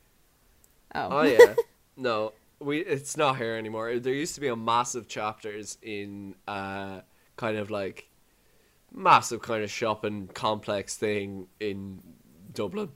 Oh. 0.96 1.08
Oh 1.12 1.22
yeah. 1.24 1.56
no, 1.98 2.34
we 2.60 2.80
it's 2.80 3.16
not 3.18 3.38
here 3.38 3.56
anymore. 3.56 4.00
There 4.00 4.14
used 4.14 4.36
to 4.36 4.42
be 4.42 4.48
a 4.48 4.56
massive 4.56 5.08
chapters 5.08 5.78
in 5.82 6.36
uh 6.48 7.02
kind 7.36 7.58
of 7.58 7.70
like 7.70 8.10
massive 8.94 9.42
kind 9.42 9.64
of 9.64 9.72
shopping 9.72 10.30
complex 10.34 10.96
thing 10.96 11.48
in 11.60 12.02
Dublin, 12.54 12.90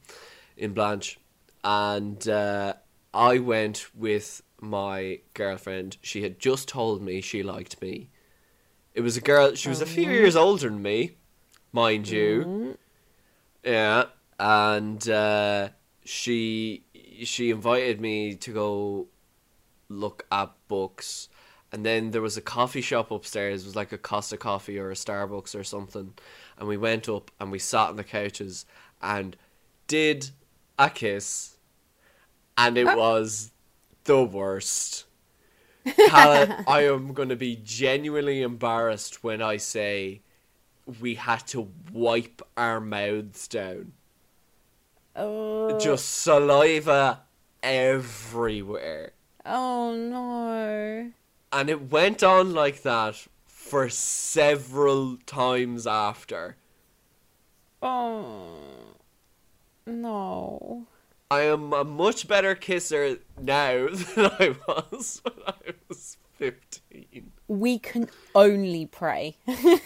in 0.58 0.74
Blanch, 0.74 1.20
and 1.64 2.28
uh, 2.28 2.74
I 3.14 3.40
went 3.40 3.88
with 3.96 4.42
my 4.60 5.20
girlfriend. 5.34 5.98
She 6.02 6.24
had 6.24 6.40
just 6.40 6.68
told 6.68 7.02
me 7.02 7.22
she 7.22 7.44
liked 7.44 7.82
me. 7.82 8.10
It 8.94 9.02
was 9.02 9.18
a 9.18 9.22
girl. 9.22 9.56
She 9.56 9.70
was 9.70 9.82
a 9.82 9.86
few 9.86 10.10
years 10.10 10.36
older 10.36 10.70
than 10.70 10.82
me, 10.82 11.18
mind 11.72 12.08
you. 12.08 12.78
Yeah, 13.64 14.06
and 14.40 15.08
uh, 15.10 15.70
she 16.06 16.84
she 17.24 17.50
invited 17.50 18.02
me 18.02 18.36
to 18.36 18.52
go 18.52 19.08
look 19.90 20.26
at 20.32 20.52
books, 20.68 21.30
and 21.72 21.86
then 21.86 22.12
there 22.12 22.22
was 22.22 22.38
a 22.38 22.42
coffee 22.42 22.82
shop 22.82 23.12
upstairs. 23.12 23.64
It 23.64 23.68
was 23.68 23.76
like 23.76 23.92
a 23.92 23.98
Costa 23.98 24.38
Coffee 24.38 24.80
or 24.80 24.92
a 24.92 24.96
Starbucks 24.96 25.58
or 25.58 25.64
something, 25.64 26.14
and 26.58 26.68
we 26.68 26.78
went 26.78 27.08
up 27.10 27.32
and 27.40 27.52
we 27.52 27.60
sat 27.60 27.90
on 27.90 27.96
the 27.96 28.04
couches 28.04 28.66
and 29.02 29.36
did 29.88 30.32
a 30.78 30.90
kiss, 30.90 31.58
and 32.58 32.78
it 32.78 32.88
ah. 32.88 32.96
was 32.96 33.52
the 34.04 34.24
worst. 34.24 35.06
Carla, 36.10 36.64
I 36.66 36.86
am 36.86 37.14
going 37.14 37.30
to 37.30 37.36
be 37.36 37.60
genuinely 37.62 38.42
embarrassed 38.42 39.24
when 39.24 39.42
I 39.42 39.58
say 39.58 40.22
we 41.02 41.16
had 41.16 41.46
to 41.48 41.70
wipe 41.92 42.42
our 42.56 42.80
mouths 42.80 43.48
down. 43.48 43.94
Oh. 45.16 45.78
Just 45.80 46.10
saliva 46.10 47.22
everywhere. 47.62 49.12
Oh 49.46 49.94
no. 49.96 51.12
And 51.52 51.70
it 51.70 51.92
went 51.92 52.24
on 52.24 52.54
like 52.54 52.82
that 52.84 53.28
for 53.46 53.90
several 53.90 55.18
times 55.26 55.86
after. 55.86 56.58
Oh. 57.82 58.58
No. 59.86 60.88
I 61.30 61.42
am 61.42 61.74
a 61.74 61.84
much 61.84 62.28
better 62.28 62.56
kisser 62.56 63.18
now 63.40 63.88
than 64.16 64.26
I 64.40 64.56
was 64.68 65.22
when 65.24 65.36
I 65.48 65.74
was 65.90 66.18
15. 66.38 67.32
We 67.48 67.80
can 67.80 68.10
only 68.36 68.86
pray. 68.86 69.38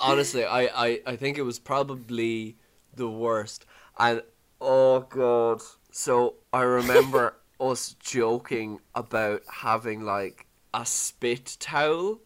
Honestly, 0.00 0.44
I, 0.44 0.62
I, 0.66 1.00
I 1.06 1.16
think 1.16 1.38
it 1.38 1.42
was 1.42 1.58
probably 1.58 2.56
the 2.94 3.08
worst. 3.08 3.64
And 3.98 4.22
oh 4.60 5.00
god. 5.00 5.60
So 5.90 6.34
I 6.52 6.62
remember 6.62 7.34
us 7.60 7.96
joking 7.98 8.80
about 8.94 9.42
having 9.50 10.02
like 10.02 10.46
a 10.72 10.86
spit 10.86 11.56
towel 11.58 12.20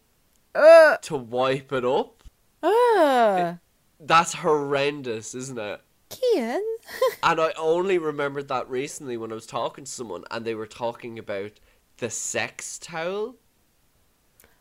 Ugh. 0.55 1.01
to 1.03 1.17
wipe 1.17 1.73
it 1.73 1.85
up. 1.85 2.23
Ah. 2.63 3.37
Ugh. 3.37 3.59
That's 4.01 4.35
horrendous, 4.35 5.35
isn't 5.35 5.59
it? 5.59 5.81
Kian. 6.11 6.61
And 7.23 7.41
I 7.41 7.53
only 7.57 7.99
remembered 7.99 8.49
that 8.49 8.69
recently 8.69 9.17
when 9.17 9.31
I 9.31 9.37
was 9.37 9.47
talking 9.47 9.85
to 9.85 9.91
someone 9.91 10.25
and 10.31 10.45
they 10.45 10.57
were 10.57 10.67
talking 10.67 11.19
about 11.19 11.53
the 11.99 12.11
sex 12.11 12.79
towel. 12.79 13.37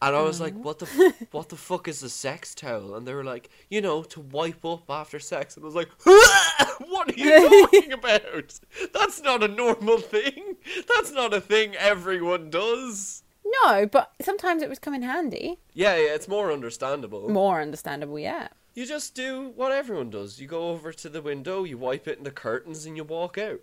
And 0.02 0.16
I 0.16 0.22
was 0.22 0.42
like, 0.42 0.54
uh-huh. 0.54 0.64
"What 0.64 0.80
the 0.80 0.88
f- 0.88 1.28
what 1.32 1.50
the 1.50 1.56
fuck 1.56 1.88
is 1.88 2.02
a 2.02 2.10
sex 2.10 2.56
towel?" 2.56 2.96
And 2.96 3.08
they 3.08 3.14
were 3.14 3.24
like, 3.24 3.50
"You 3.70 3.82
know, 3.82 4.02
to 4.04 4.20
wipe 4.20 4.66
up 4.66 4.90
after 4.90 5.20
sex." 5.20 5.56
And 5.56 5.64
I 5.64 5.68
was 5.68 5.76
like, 5.76 5.90
"What 6.04 7.10
are 7.10 7.20
you 7.20 7.50
talking 7.72 7.94
about? 7.94 8.60
That's 8.94 9.22
not 9.22 9.44
a 9.44 9.48
normal 9.48 10.00
thing. 10.00 10.56
That's 10.96 11.12
not 11.12 11.34
a 11.34 11.42
thing 11.42 11.76
everyone 11.76 12.50
does." 12.50 13.24
no, 13.64 13.86
but 13.86 14.14
sometimes 14.22 14.64
it 14.64 14.70
would 14.70 14.82
come 14.82 14.94
in 14.94 15.02
handy. 15.02 15.60
Yeah, 15.74 15.96
yeah, 15.96 16.16
it's 16.16 16.28
more 16.28 16.52
understandable. 16.52 17.30
More 17.30 17.62
understandable, 17.62 18.18
yeah. 18.18 18.48
You 18.74 18.86
just 18.86 19.14
do 19.14 19.52
what 19.56 19.72
everyone 19.72 20.10
does. 20.10 20.40
You 20.40 20.48
go 20.48 20.70
over 20.70 20.94
to 20.94 21.10
the 21.10 21.22
window, 21.22 21.64
you 21.64 21.78
wipe 21.78 22.08
it 22.08 22.18
in 22.18 22.24
the 22.24 22.32
curtains, 22.32 22.86
and 22.86 22.96
you 22.96 23.04
walk 23.04 23.38
out. 23.38 23.60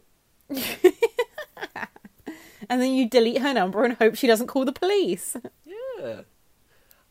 And 2.69 2.83
then 2.83 2.93
you 2.93 3.09
delete 3.09 3.41
her 3.41 3.55
number 3.55 3.85
and 3.85 3.95
hope 3.95 4.15
she 4.15 4.27
doesn't 4.27 4.49
call 4.49 4.65
the 4.65 4.73
police. 4.73 5.37
Yeah. 6.01 6.21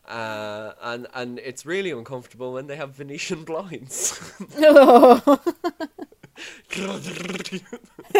Uh, 0.07 0.73
and 0.81 1.07
and 1.13 1.39
it's 1.39 1.65
really 1.65 1.91
uncomfortable 1.91 2.53
when 2.53 2.67
they 2.67 2.75
have 2.77 2.91
Venetian 2.95 3.43
blinds. 3.43 4.17
Oh. 4.57 5.21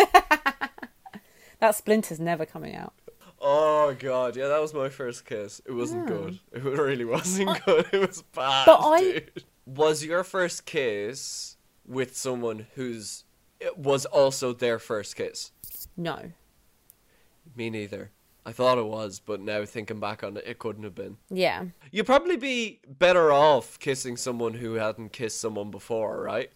that 1.60 1.76
splinter's 1.76 2.20
never 2.20 2.46
coming 2.46 2.76
out. 2.76 2.94
oh 3.42 3.96
god, 4.00 4.36
yeah, 4.36 4.48
that 4.48 4.60
was 4.62 4.74
my 4.74 4.90
first 4.90 5.26
kiss. 5.26 5.62
It 5.66 5.72
wasn't 5.72 6.08
good. 6.08 6.40
It 6.52 6.64
really 6.64 7.06
wasn't 7.06 7.64
good. 7.66 7.86
It 7.94 8.08
was 8.08 8.22
bad. 8.34 8.66
But 8.66 8.80
I- 8.82 9.02
dude. 9.02 9.44
Was 9.66 10.04
your 10.04 10.24
first 10.24 10.66
kiss 10.66 11.58
with 11.86 12.16
someone 12.16 12.68
who's 12.76 13.26
it 13.60 13.78
was 13.78 14.06
also 14.06 14.54
their 14.54 14.80
first 14.80 15.16
kiss? 15.16 15.52
No. 15.98 16.32
Me 17.56 17.70
neither. 17.70 18.12
I 18.48 18.54
thought 18.54 18.78
it 18.78 18.86
was, 18.86 19.20
but 19.20 19.42
now 19.42 19.66
thinking 19.66 20.00
back 20.00 20.24
on 20.24 20.38
it, 20.38 20.46
it 20.48 20.58
couldn't 20.58 20.86
have 20.86 20.96
been. 20.96 21.18
Yeah. 21.30 21.66
You'd 21.92 22.06
probably 22.06 22.38
be 22.38 22.80
better 22.88 23.30
off 23.30 23.78
kissing 23.78 24.16
someone 24.16 24.54
who 24.54 24.76
hadn't 24.76 25.12
kissed 25.12 25.42
someone 25.42 25.70
before, 25.70 26.22
right? 26.24 26.50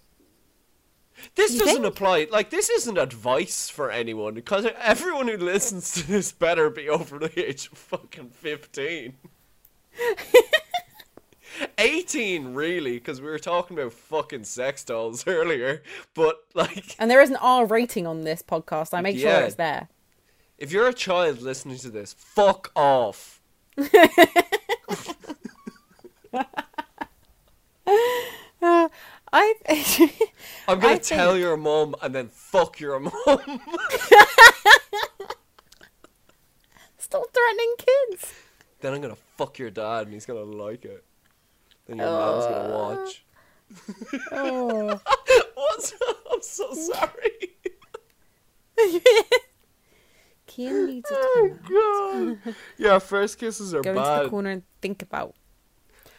This 1.36 1.52
You 1.52 1.60
doesn't 1.60 1.84
think? 1.84 1.94
apply. 1.94 2.28
Like, 2.32 2.50
this 2.50 2.70
isn't 2.70 2.98
advice 2.98 3.68
for 3.70 3.92
anyone 3.92 4.36
because 4.36 4.66
everyone 4.80 5.28
who 5.28 5.36
listens 5.36 5.92
to 5.96 6.08
this 6.08 6.32
better 6.32 6.70
be 6.70 6.88
over 6.88 7.20
the 7.20 7.46
age 7.50 7.68
of 7.70 7.78
fucking 7.78 8.30
15. 8.30 9.16
18, 11.78 12.54
really, 12.54 12.94
because 12.94 13.20
we 13.20 13.28
were 13.28 13.38
talking 13.38 13.78
about 13.78 13.92
fucking 13.92 14.46
sex 14.46 14.86
dolls 14.86 15.28
earlier. 15.28 15.84
But, 16.14 16.38
like, 16.54 16.96
And 16.98 17.12
there 17.12 17.22
is 17.22 17.30
an 17.30 17.36
R 17.36 17.66
rating 17.66 18.08
on 18.08 18.22
this 18.22 18.42
podcast. 18.42 18.94
I 18.94 19.02
make 19.02 19.18
Yeah. 19.18 19.40
sure 19.40 19.48
it's 19.48 19.56
there. 19.56 19.90
If 20.62 20.72
you're 20.72 20.88
a 20.88 20.94
child 20.94 21.42
listening 21.42 21.78
to 21.80 21.90
this, 21.90 22.14
fuck 22.14 22.72
off. 22.76 23.42
Uh, 28.62 28.62
I. 29.34 29.54
I'm 30.68 30.80
gonna 30.80 30.94
I 30.94 30.98
tell 30.98 31.32
think- 31.32 31.42
your 31.42 31.58
mom 31.58 31.96
and 32.02 32.14
then 32.14 32.28
fuck 32.30 32.80
your 32.80 33.00
mom. 33.00 33.14
Stop 36.98 37.24
threatening 37.34 37.74
kids. 37.78 38.34
then 38.82 38.94
I'm 38.94 39.02
gonna 39.02 39.16
fuck 39.38 39.58
your 39.60 39.70
dad 39.72 40.04
and 40.06 40.14
he's 40.14 40.26
gonna 40.26 40.42
like 40.44 40.86
it. 40.86 41.04
Then 41.88 41.98
your 41.98 42.08
mom's 42.08 42.46
gonna 42.46 42.74
watch. 42.74 43.26
Oh. 44.32 45.00
What's 45.56 45.94
I'm 46.32 46.42
so 46.42 46.74
sorry. 46.74 47.56
Needs 50.58 51.10
a 51.12 51.16
Oh 51.16 52.38
god. 52.44 52.56
Yeah, 52.78 53.00
first 53.00 53.38
kisses 53.38 53.74
are 53.74 53.82
bad. 53.82 53.94
Go 53.94 54.02
into 54.04 54.24
the 54.24 54.30
corner 54.30 54.50
and 54.52 54.64
think 54.82 55.02
about. 55.02 55.36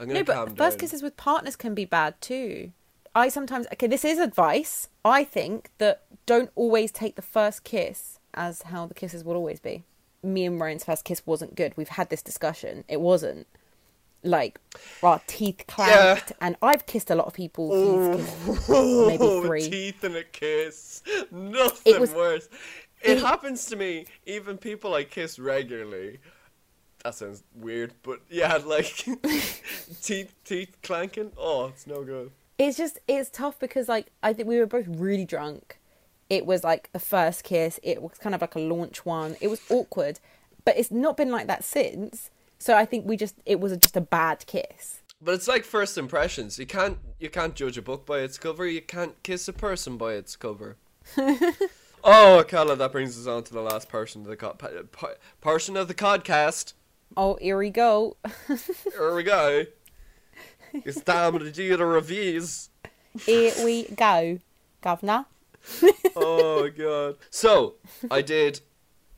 No, 0.05 0.24
but 0.24 0.57
first 0.57 0.78
kisses 0.78 1.03
with 1.03 1.16
partners 1.16 1.55
can 1.57 1.74
be 1.74 1.85
bad 1.85 2.20
too. 2.20 2.72
I 3.14 3.28
sometimes 3.28 3.66
okay, 3.74 3.87
this 3.87 4.05
is 4.05 4.18
advice. 4.18 4.89
I 5.05 5.22
think 5.24 5.70
that 5.78 6.03
don't 6.26 6.51
always 6.55 6.91
take 6.91 7.16
the 7.16 7.22
first 7.22 7.62
kiss 7.64 8.18
as 8.35 8.62
how 8.62 8.87
the 8.87 8.95
kisses 8.95 9.22
will 9.22 9.35
always 9.37 9.61
be. 9.61 9.85
Me 10.22 10.45
and 10.47 10.59
Ryan's 10.61 10.85
first 10.85 11.05
kiss 11.05 11.26
wasn't 11.26 11.55
good. 11.55 11.76
We've 11.76 11.89
had 11.89 12.09
this 12.11 12.22
discussion. 12.22 12.85
It 12.89 13.01
wasn't. 13.01 13.47
Like 14.24 14.61
our 15.03 15.20
teeth 15.26 15.64
clanked 15.66 16.30
and 16.41 16.55
I've 16.62 16.87
kissed 16.87 17.11
a 17.11 17.16
lot 17.16 17.26
of 17.26 17.35
people 17.35 17.72
who've 17.74 18.14
oh. 18.49 18.53
kissed 18.55 18.68
maybe 18.70 19.18
Oh, 19.20 19.43
three. 19.43 19.68
teeth 19.68 20.05
and 20.05 20.14
a 20.14 20.22
kiss. 20.22 21.03
Nothing 21.33 22.01
was- 22.01 22.12
worse. 22.12 22.49
It, 23.03 23.19
happens 23.19 23.67
to 23.67 23.77
me. 23.77 24.07
Even 24.27 24.59
people 24.59 24.95
I 24.95 25.05
kiss 25.05 25.39
regularly. 25.39 26.19
That 27.05 27.15
sounds 27.15 27.43
weird, 27.55 27.95
but 28.03 28.21
yeah, 28.31 28.57
like 28.65 28.95
teeth, 30.03 30.35
teeth 30.45 30.77
clanking. 30.83 31.33
Oh, 31.37 31.67
it's 31.67 31.87
no 31.87 32.05
good. 32.05 32.31
it's 32.59 32.77
just 32.77 32.99
it's 33.09 33.31
tough 33.31 33.59
because 33.59 33.89
like 33.89 34.07
I 34.23 34.33
think 34.33 34.49
we 34.49 34.59
were 34.59 34.67
both 34.67 34.87
really 34.89 35.25
drunk. 35.25 35.79
It 36.31 36.47
was 36.47 36.65
like 36.65 36.89
a 36.95 36.99
first 36.99 37.45
kiss. 37.45 37.79
It 37.83 38.01
was 38.01 38.19
kind 38.19 38.35
of 38.35 38.41
like 38.41 38.55
a 38.55 38.61
launch 38.61 39.05
one. 39.05 39.37
It 39.41 39.49
was 39.49 39.61
awkward, 39.69 40.21
but 40.65 40.77
it's 40.79 40.91
not 40.91 41.17
been 41.17 41.31
like 41.31 41.47
that 41.49 41.65
since. 41.65 42.31
So 42.59 42.77
I 42.77 42.85
think 42.85 43.07
we 43.07 43.17
just 43.17 43.35
it 43.45 43.59
was 43.59 43.77
just 43.77 43.97
a 43.97 44.01
bad 44.01 44.47
kiss. 44.47 45.03
But 45.21 45.35
it's 45.35 45.49
like 45.49 45.65
first 45.65 45.99
impressions. 45.99 46.59
You 46.59 46.67
can't 46.67 46.99
you 47.19 47.31
can't 47.31 47.55
judge 47.55 47.77
a 47.77 47.83
book 47.83 48.07
by 48.07 48.21
its 48.21 48.39
cover. 48.39 48.67
You 48.67 48.81
can't 48.81 49.21
kiss 49.23 49.49
a 49.49 49.53
person 49.53 49.97
by 49.97 50.15
its 50.15 50.37
cover. 50.37 50.77
oh, 52.05 52.45
Carla, 52.49 52.77
that 52.77 52.93
brings 52.93 53.19
us 53.19 53.27
on 53.27 53.45
to 53.45 53.53
the 53.53 53.61
last 53.61 53.89
portion 53.89 54.23
of 54.23 54.29
the 54.29 54.37
co- 54.37 54.55
pa- 54.55 55.09
portion 55.41 55.77
of 55.77 55.89
the 55.89 55.95
podcast. 55.95 56.75
Oh, 57.17 57.37
here 57.41 57.59
we 57.59 57.71
go. 57.71 58.17
Here 58.93 59.15
we 59.15 59.23
go. 59.23 59.67
It's 60.73 61.03
time 61.03 61.39
to 61.39 61.51
do 61.51 61.77
the 61.77 61.85
reviews. 61.85 62.71
Here 63.27 63.53
we 63.63 63.85
go, 63.85 64.39
governor. 64.81 65.27
oh 66.17 66.71
god. 66.71 67.17
So 67.31 67.75
I 68.11 68.23
did 68.23 68.61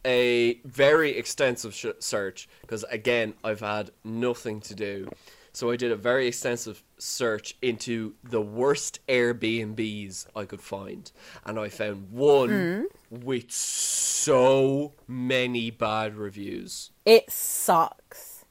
a 0.04 0.54
very 0.64 1.16
extensive 1.16 1.72
sh- 1.74 1.86
search 2.00 2.48
because 2.62 2.84
again 2.90 3.34
I've 3.44 3.60
had 3.60 3.90
nothing 4.02 4.60
to 4.62 4.74
do. 4.74 5.08
So 5.54 5.70
I 5.70 5.76
did 5.76 5.92
a 5.92 5.96
very 5.96 6.26
extensive 6.26 6.82
search 6.98 7.56
into 7.62 8.14
the 8.24 8.42
worst 8.42 8.98
Airbnbs 9.06 10.26
I 10.34 10.46
could 10.46 10.60
find, 10.60 11.10
and 11.46 11.60
I 11.60 11.68
found 11.68 12.10
one 12.10 12.88
hmm? 13.08 13.16
with 13.24 13.52
so 13.52 14.94
many 15.06 15.70
bad 15.70 16.16
reviews. 16.16 16.90
It 17.06 17.30
sucks. 17.30 18.32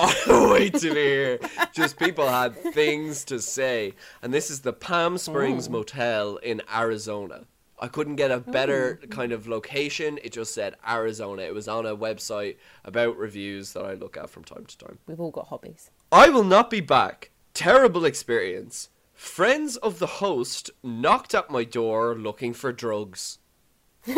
Oh, 0.00 0.52
wait 0.52 0.80
hear. 0.80 1.40
Just 1.72 1.98
people 1.98 2.28
had 2.28 2.54
things 2.72 3.24
to 3.24 3.40
say. 3.40 3.94
And 4.22 4.32
this 4.32 4.48
is 4.48 4.60
the 4.60 4.72
Palm 4.72 5.18
Springs 5.18 5.66
oh. 5.66 5.72
Motel 5.72 6.36
in 6.36 6.62
Arizona. 6.72 7.46
I 7.80 7.88
couldn't 7.88 8.14
get 8.14 8.30
a 8.30 8.38
better 8.38 9.00
oh. 9.02 9.06
kind 9.08 9.32
of 9.32 9.48
location. 9.48 10.20
It 10.22 10.32
just 10.32 10.54
said 10.54 10.76
Arizona. 10.88 11.42
It 11.42 11.54
was 11.54 11.66
on 11.66 11.84
a 11.84 11.96
website 11.96 12.58
about 12.84 13.16
reviews 13.16 13.72
that 13.72 13.84
I 13.84 13.94
look 13.94 14.16
at 14.16 14.30
from 14.30 14.44
time 14.44 14.66
to 14.66 14.78
time. 14.78 14.98
We've 15.08 15.18
all 15.18 15.32
got 15.32 15.48
hobbies. 15.48 15.90
I 16.10 16.28
will 16.28 16.44
not 16.44 16.70
be 16.70 16.80
back. 16.80 17.30
Terrible 17.54 18.04
experience. 18.04 18.88
Friends 19.14 19.76
of 19.76 19.98
the 19.98 20.06
host 20.06 20.70
knocked 20.82 21.34
at 21.34 21.50
my 21.50 21.64
door 21.64 22.14
looking 22.14 22.54
for 22.54 22.72
drugs. 22.72 23.38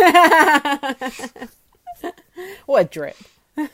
What 2.67 2.87
a 2.87 2.89
drip. 2.89 3.17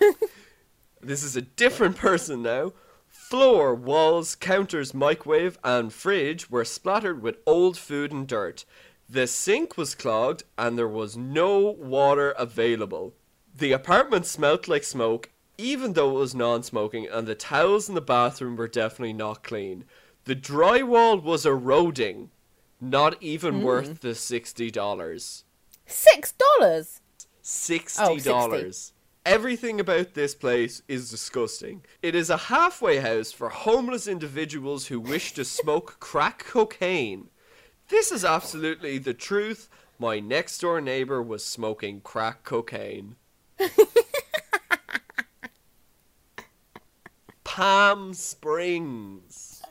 This 1.00 1.22
is 1.22 1.36
a 1.36 1.42
different 1.42 1.96
person 1.96 2.42
now. 2.42 2.72
Floor, 3.06 3.74
walls, 3.76 4.34
counters, 4.34 4.92
microwave, 4.92 5.56
and 5.62 5.92
fridge 5.92 6.50
were 6.50 6.64
splattered 6.64 7.22
with 7.22 7.36
old 7.46 7.78
food 7.78 8.10
and 8.10 8.26
dirt. 8.26 8.64
The 9.08 9.28
sink 9.28 9.76
was 9.76 9.94
clogged 9.94 10.42
and 10.58 10.76
there 10.76 10.88
was 10.88 11.16
no 11.16 11.58
water 11.58 12.30
available. 12.32 13.14
The 13.54 13.70
apartment 13.70 14.26
smelt 14.26 14.66
like 14.66 14.82
smoke, 14.82 15.30
even 15.58 15.94
though 15.94 16.10
it 16.10 16.20
was 16.20 16.34
non 16.34 16.62
smoking, 16.62 17.06
and 17.06 17.26
the 17.26 17.34
towels 17.34 17.88
in 17.88 17.94
the 17.94 18.00
bathroom 18.00 18.56
were 18.56 18.68
definitely 18.68 19.12
not 19.12 19.42
clean. 19.42 19.84
The 20.24 20.36
drywall 20.36 21.22
was 21.22 21.46
eroding, 21.46 22.30
not 22.80 23.22
even 23.22 23.60
hmm. 23.60 23.62
worth 23.62 24.00
the 24.00 24.08
$60. 24.08 25.42
Six 25.86 26.32
dollars. 26.32 27.00
Oh, 27.00 27.36
sixty 27.42 28.20
dollars. 28.20 28.92
Everything 29.24 29.80
about 29.80 30.14
this 30.14 30.34
place 30.34 30.82
is 30.88 31.10
disgusting. 31.10 31.84
It 32.02 32.14
is 32.14 32.30
a 32.30 32.36
halfway 32.36 32.98
house 32.98 33.32
for 33.32 33.48
homeless 33.48 34.06
individuals 34.06 34.86
who 34.86 35.00
wish 35.00 35.32
to 35.34 35.44
smoke 35.44 35.96
crack 36.00 36.44
cocaine. 36.44 37.28
This 37.88 38.10
is 38.10 38.24
absolutely 38.24 38.98
the 38.98 39.14
truth. 39.14 39.68
My 39.98 40.20
next 40.20 40.58
door 40.58 40.80
neighbor 40.80 41.22
was 41.22 41.44
smoking 41.44 42.00
crack 42.00 42.42
cocaine. 42.44 43.16
Palm 47.56 48.12
Springs. 48.12 49.62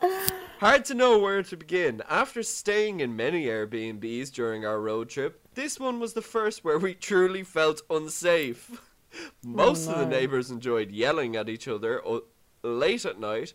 Hard 0.59 0.85
to 0.85 0.95
know 0.95 1.19
where 1.19 1.43
to 1.43 1.55
begin. 1.55 2.01
After 2.09 2.41
staying 2.41 2.99
in 2.99 3.15
many 3.15 3.45
Airbnbs 3.45 4.31
during 4.31 4.65
our 4.65 4.81
road 4.81 5.07
trip, 5.09 5.39
this 5.53 5.79
one 5.79 5.99
was 5.99 6.13
the 6.13 6.23
first 6.23 6.63
where 6.63 6.79
we 6.79 6.95
truly 6.95 7.43
felt 7.43 7.83
unsafe. 7.91 8.81
Oh, 9.15 9.29
Most 9.43 9.87
of 9.87 9.99
the 9.99 10.07
neighbors 10.07 10.49
enjoyed 10.49 10.89
yelling 10.89 11.35
at 11.35 11.47
each 11.47 11.67
other 11.67 12.01
uh, 12.03 12.21
late 12.63 13.05
at 13.05 13.19
night. 13.19 13.53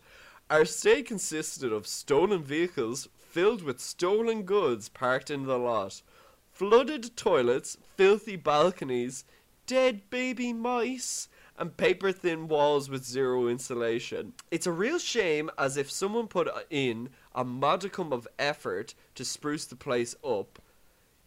Our 0.49 0.63
stay 0.63 1.03
consisted 1.03 1.73
of 1.73 1.85
stolen 1.85 2.41
vehicles 2.41 3.09
filled 3.17 3.61
with 3.61 3.81
stolen 3.81 4.43
goods 4.43 4.87
parked 4.87 5.29
in 5.29 5.45
the 5.45 5.59
lot, 5.59 6.01
flooded 6.53 7.17
toilets, 7.17 7.77
filthy 7.97 8.37
balconies, 8.37 9.25
dead 9.67 10.09
baby 10.09 10.53
mice, 10.53 11.27
and 11.61 11.77
paper 11.77 12.11
thin 12.11 12.47
walls 12.47 12.89
with 12.89 13.05
zero 13.05 13.47
insulation. 13.47 14.33
It's 14.49 14.65
a 14.65 14.71
real 14.71 14.97
shame 14.97 15.51
as 15.59 15.77
if 15.77 15.91
someone 15.91 16.27
put 16.27 16.49
in 16.71 17.09
a 17.35 17.45
modicum 17.45 18.11
of 18.11 18.27
effort 18.39 18.95
to 19.13 19.23
spruce 19.23 19.65
the 19.65 19.75
place 19.75 20.15
up, 20.27 20.59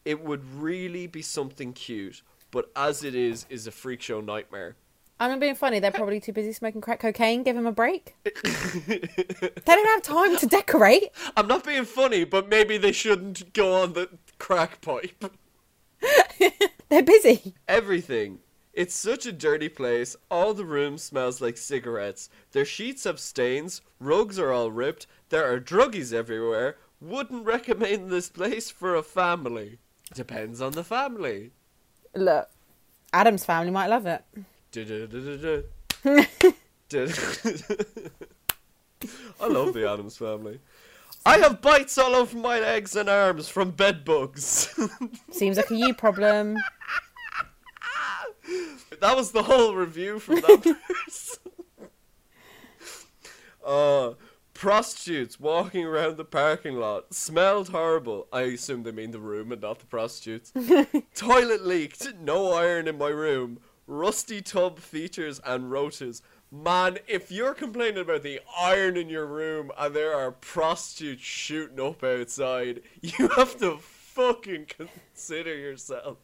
it 0.05 0.25
would 0.25 0.45
really 0.57 1.07
be 1.07 1.23
something 1.23 1.73
cute. 1.73 2.23
But 2.51 2.69
as 2.75 3.05
it 3.05 3.15
is, 3.15 3.47
is 3.49 3.69
a 3.69 3.71
freak 3.71 4.03
show 4.03 4.21
nightmare. 4.21 4.75
I'm 5.21 5.31
not 5.31 5.39
being 5.39 5.55
funny. 5.55 5.79
They're 5.79 5.93
probably 5.93 6.19
too 6.19 6.33
busy 6.33 6.53
smoking 6.53 6.81
crack 6.81 6.99
cocaine. 6.99 7.45
Give 7.45 7.55
them 7.55 7.67
a 7.67 7.73
break. 7.73 8.17
they 8.25 8.99
don't 9.65 9.87
have 9.87 10.03
time 10.03 10.37
to 10.39 10.47
decorate. 10.49 11.11
I'm 11.37 11.47
not 11.47 11.65
being 11.65 11.85
funny, 11.85 12.25
but 12.25 12.49
maybe 12.49 12.77
they 12.77 12.91
shouldn't 12.91 13.53
go 13.53 13.83
on 13.83 13.93
the 13.93 14.09
crack 14.39 14.81
pipe. 14.81 15.33
They're 16.89 17.05
busy. 17.05 17.55
Everything. 17.69 18.41
It's 18.75 18.95
such 18.95 19.25
a 19.25 19.33
dirty 19.33 19.69
place. 19.69 20.17
All 20.33 20.53
the 20.53 20.65
room 20.65 20.99
smells 20.99 21.41
like 21.41 21.57
cigarettes. 21.57 22.29
Their 22.51 22.65
sheets 22.65 23.05
have 23.05 23.21
stains. 23.21 23.81
Rugs 24.01 24.37
are 24.37 24.51
all 24.51 24.73
ripped. 24.73 25.07
There 25.29 25.49
are 25.51 25.61
druggies 25.61 26.13
everywhere. 26.13 26.77
Wouldn't 27.01 27.47
recommend 27.47 28.11
this 28.11 28.29
place 28.29 28.73
for 28.73 28.97
a 28.97 29.03
family. 29.05 29.79
Depends 30.13 30.61
on 30.61 30.73
the 30.73 30.83
family. 30.83 31.53
Look, 32.17 32.49
Addams 33.13 33.45
family 33.45 33.71
might 33.71 33.87
love 33.87 34.07
it. 34.07 34.25
I 39.41 39.47
love 39.47 39.73
the 39.73 39.89
Addams 39.89 40.17
family. 40.17 40.59
I 41.25 41.39
have 41.39 41.63
bites 41.63 41.97
all 41.97 42.15
over 42.15 42.37
my 42.37 42.59
legs 42.59 42.97
and 42.97 43.09
arms 43.09 43.49
from 43.49 43.71
bed 43.71 44.05
bugs. 44.05 44.77
Seems 45.31 45.57
like 45.57 45.71
a 45.71 45.77
you 45.77 45.95
problem. 45.95 46.57
That 49.01 49.17
was 49.17 49.33
the 49.33 49.45
whole 49.45 49.75
review 49.75 50.19
from 50.19 50.37
that 50.37 50.77
person. 51.05 51.53
Uh, 53.65 54.15
prostitutes 54.53 55.41
walking 55.41 55.85
around 55.85 56.17
the 56.17 56.25
parking 56.25 56.77
lot 56.77 57.13
smelled 57.13 57.71
horrible. 57.71 58.27
I 58.33 58.43
assume 58.43 58.83
they 58.83 58.93
mean 58.93 59.11
the 59.11 59.19
room 59.19 59.53
and 59.53 59.61
not 59.61 59.81
the 59.81 59.87
prostitutes. 59.87 60.53
Toilet 61.15 61.67
leaked. 61.67 62.15
No 62.21 62.53
iron 62.53 62.89
in 62.89 62.99
my 62.99 63.09
room. 63.09 63.59
Rusty 63.87 64.41
tub 64.41 64.79
features 64.79 65.41
and 65.45 65.71
roaches. 65.71 66.23
Man, 66.51 66.99
if 67.09 67.33
you're 67.33 67.55
complaining 67.55 67.99
about 68.01 68.23
the 68.23 68.41
iron 68.59 68.97
in 68.97 69.09
your 69.09 69.27
room 69.27 69.73
and 69.77 69.95
there 69.95 70.15
are 70.15 70.31
prostitutes 70.31 71.23
shooting 71.23 71.81
up 71.81 72.05
outside, 72.05 72.83
you 73.01 73.29
have 73.29 73.59
to 73.59 73.79
fucking 73.79 74.67
consider 74.67 75.55
yourself. 75.55 76.19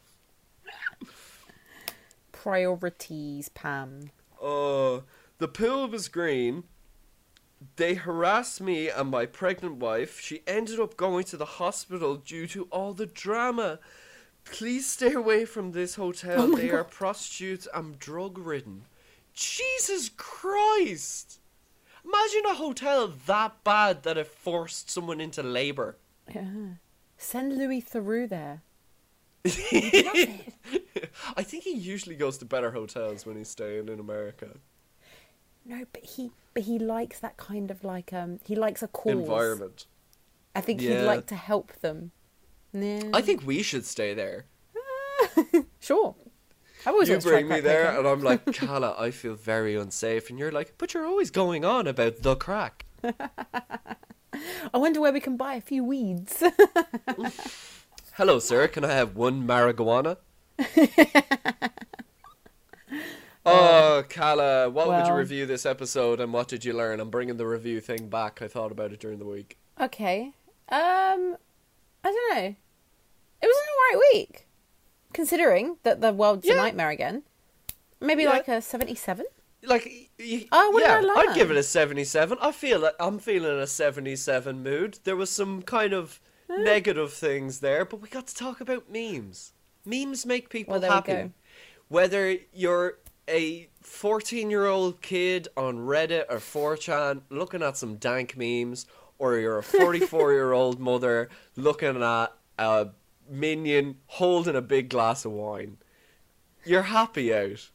Priorities, 2.41 3.49
Pam. 3.49 4.09
Uh, 4.41 5.01
the 5.37 5.47
pool 5.47 5.87
was 5.87 6.07
green. 6.07 6.63
They 7.75 7.93
harassed 7.93 8.59
me 8.59 8.89
and 8.89 9.11
my 9.11 9.27
pregnant 9.27 9.75
wife. 9.75 10.19
She 10.19 10.41
ended 10.47 10.79
up 10.79 10.97
going 10.97 11.25
to 11.25 11.37
the 11.37 11.45
hospital 11.45 12.15
due 12.15 12.47
to 12.47 12.63
all 12.71 12.93
the 12.93 13.05
drama. 13.05 13.77
Please 14.43 14.89
stay 14.89 15.13
away 15.13 15.45
from 15.45 15.71
this 15.71 15.93
hotel. 15.93 16.41
Oh 16.41 16.55
they 16.55 16.71
are 16.71 16.83
prostitutes 16.83 17.67
and 17.75 17.99
drug 17.99 18.39
ridden. 18.39 18.85
Jesus 19.35 20.09
Christ! 20.09 21.41
Imagine 22.03 22.49
a 22.49 22.55
hotel 22.55 23.13
that 23.27 23.63
bad 23.63 24.01
that 24.01 24.17
it 24.17 24.25
forced 24.25 24.89
someone 24.89 25.21
into 25.21 25.43
labor. 25.43 25.97
Yeah. 26.33 26.77
Send 27.19 27.55
Louis 27.55 27.83
Theroux 27.83 28.27
there. 28.27 28.63
I 31.35 31.43
think 31.43 31.63
he 31.63 31.71
usually 31.75 32.15
goes 32.15 32.37
to 32.39 32.45
better 32.45 32.71
hotels 32.71 33.25
when 33.25 33.37
he's 33.37 33.49
staying 33.49 33.87
in 33.89 33.99
America. 33.99 34.57
No, 35.65 35.85
but 35.93 36.03
he 36.03 36.31
but 36.53 36.63
he 36.63 36.79
likes 36.79 37.19
that 37.19 37.37
kind 37.37 37.71
of 37.71 37.83
like 37.83 38.13
um 38.13 38.39
he 38.43 38.55
likes 38.55 38.81
a 38.83 38.87
cause. 38.87 39.13
Environment. 39.13 39.85
I 40.55 40.61
think 40.61 40.81
Yeah. 40.81 40.99
he'd 40.99 41.05
like 41.05 41.27
to 41.27 41.35
help 41.35 41.73
them. 41.81 42.11
Yeah. 42.73 43.03
I 43.13 43.21
think 43.21 43.45
we 43.45 43.61
should 43.63 43.85
stay 43.85 44.13
there. 44.13 44.45
sure. 45.79 46.15
Always 46.85 47.09
you 47.09 47.13
wanted 47.15 47.21
to 47.21 47.29
try 47.29 47.31
bring 47.39 47.47
me 47.47 47.59
there, 47.59 47.95
and 47.97 48.07
I'm 48.07 48.21
like, 48.21 48.43
Carla, 48.55 48.95
I 48.97 49.11
feel 49.11 49.35
very 49.35 49.75
unsafe. 49.75 50.29
And 50.31 50.39
you're 50.39 50.51
like, 50.51 50.73
but 50.79 50.93
you're 50.95 51.05
always 51.05 51.29
going 51.29 51.63
on 51.63 51.85
about 51.85 52.23
the 52.23 52.35
crack. 52.35 52.85
I 53.03 54.77
wonder 54.77 54.99
where 54.99 55.13
we 55.13 55.19
can 55.19 55.37
buy 55.37 55.53
a 55.55 55.61
few 55.61 55.83
weeds. 55.83 56.41
Hello, 58.21 58.37
sir. 58.37 58.67
Can 58.67 58.85
I 58.85 58.91
have 58.93 59.15
one 59.15 59.47
marijuana? 59.47 60.17
oh, 63.43 64.03
Carla, 64.11 64.69
what 64.69 64.87
would 64.89 65.07
you 65.07 65.13
review 65.15 65.47
this 65.47 65.65
episode, 65.65 66.19
and 66.19 66.31
what 66.31 66.47
did 66.47 66.63
you 66.63 66.73
learn? 66.73 66.99
I'm 66.99 67.09
bringing 67.09 67.37
the 67.37 67.47
review 67.47 67.81
thing 67.81 68.09
back. 68.09 68.39
I 68.43 68.47
thought 68.47 68.71
about 68.71 68.91
it 68.93 68.99
during 68.99 69.17
the 69.17 69.25
week. 69.25 69.57
okay. 69.79 70.33
Um 70.69 71.35
I 72.03 72.11
don't 72.11 72.35
know. 72.35 72.55
It 73.41 73.47
was 73.47 73.57
an 73.57 73.95
alright 73.97 74.07
week. 74.13 74.47
Considering 75.13 75.77
that 75.81 76.01
the 76.01 76.13
world's 76.13 76.45
Yeah. 76.45 76.53
a 76.53 76.57
nightmare 76.57 76.91
again. 76.91 77.23
Maybe 77.99 78.21
Yeah. 78.21 78.29
like 78.29 78.47
a 78.47 78.61
seventy 78.61 78.93
seven? 78.93 79.25
Like, 79.63 79.85
y- 79.85 80.09
y- 80.19 80.45
Oh, 80.51 80.69
what 80.69 80.81
did 80.81 80.89
yeah, 80.89 80.97
I 80.97 80.99
learn? 80.99 81.17
I'd 81.29 81.33
give 81.35 81.49
it 81.49 81.57
a 81.57 81.63
77. 81.63 82.37
I 82.39 82.51
feel 82.51 82.81
like 82.81 82.93
I'm 82.99 83.17
feeling 83.17 83.57
a 83.59 83.65
77 83.65 84.61
mood. 84.61 84.99
There 85.05 85.15
was 85.15 85.31
some 85.31 85.63
kind 85.63 85.93
of 85.93 86.19
negative 86.59 87.13
things 87.13 87.59
there, 87.59 87.85
but 87.85 88.01
we 88.01 88.09
got 88.09 88.27
to 88.27 88.35
talk 88.35 88.61
about 88.61 88.91
memes. 88.91 89.53
Memes 89.85 90.25
make 90.25 90.49
people 90.49 90.79
Well, 90.79 90.91
happy. 90.91 91.31
Whether 91.87 92.37
you're 92.53 92.99
a 93.27 93.69
14 93.81 94.49
year 94.49 94.65
old 94.65 95.01
kid 95.01 95.47
on 95.57 95.77
Reddit 95.79 96.25
or 96.29 96.37
4chan 96.37 97.21
looking 97.29 97.61
at 97.63 97.77
some 97.77 97.95
dank 97.95 98.37
memes, 98.37 98.85
or 99.19 99.37
you're 99.37 99.57
a 99.59 99.63
44 99.63 100.33
year 100.33 100.51
old 100.51 100.79
mother 100.89 101.29
looking 101.55 102.01
at 102.01 102.33
a 102.57 102.89
minion 103.29 103.97
holding 104.07 104.55
a 104.55 104.61
big 104.61 104.89
glass 104.89 105.25
of 105.25 105.31
wine, 105.31 105.77
you're 106.65 106.81
happy 106.83 107.33
out. 107.33 107.69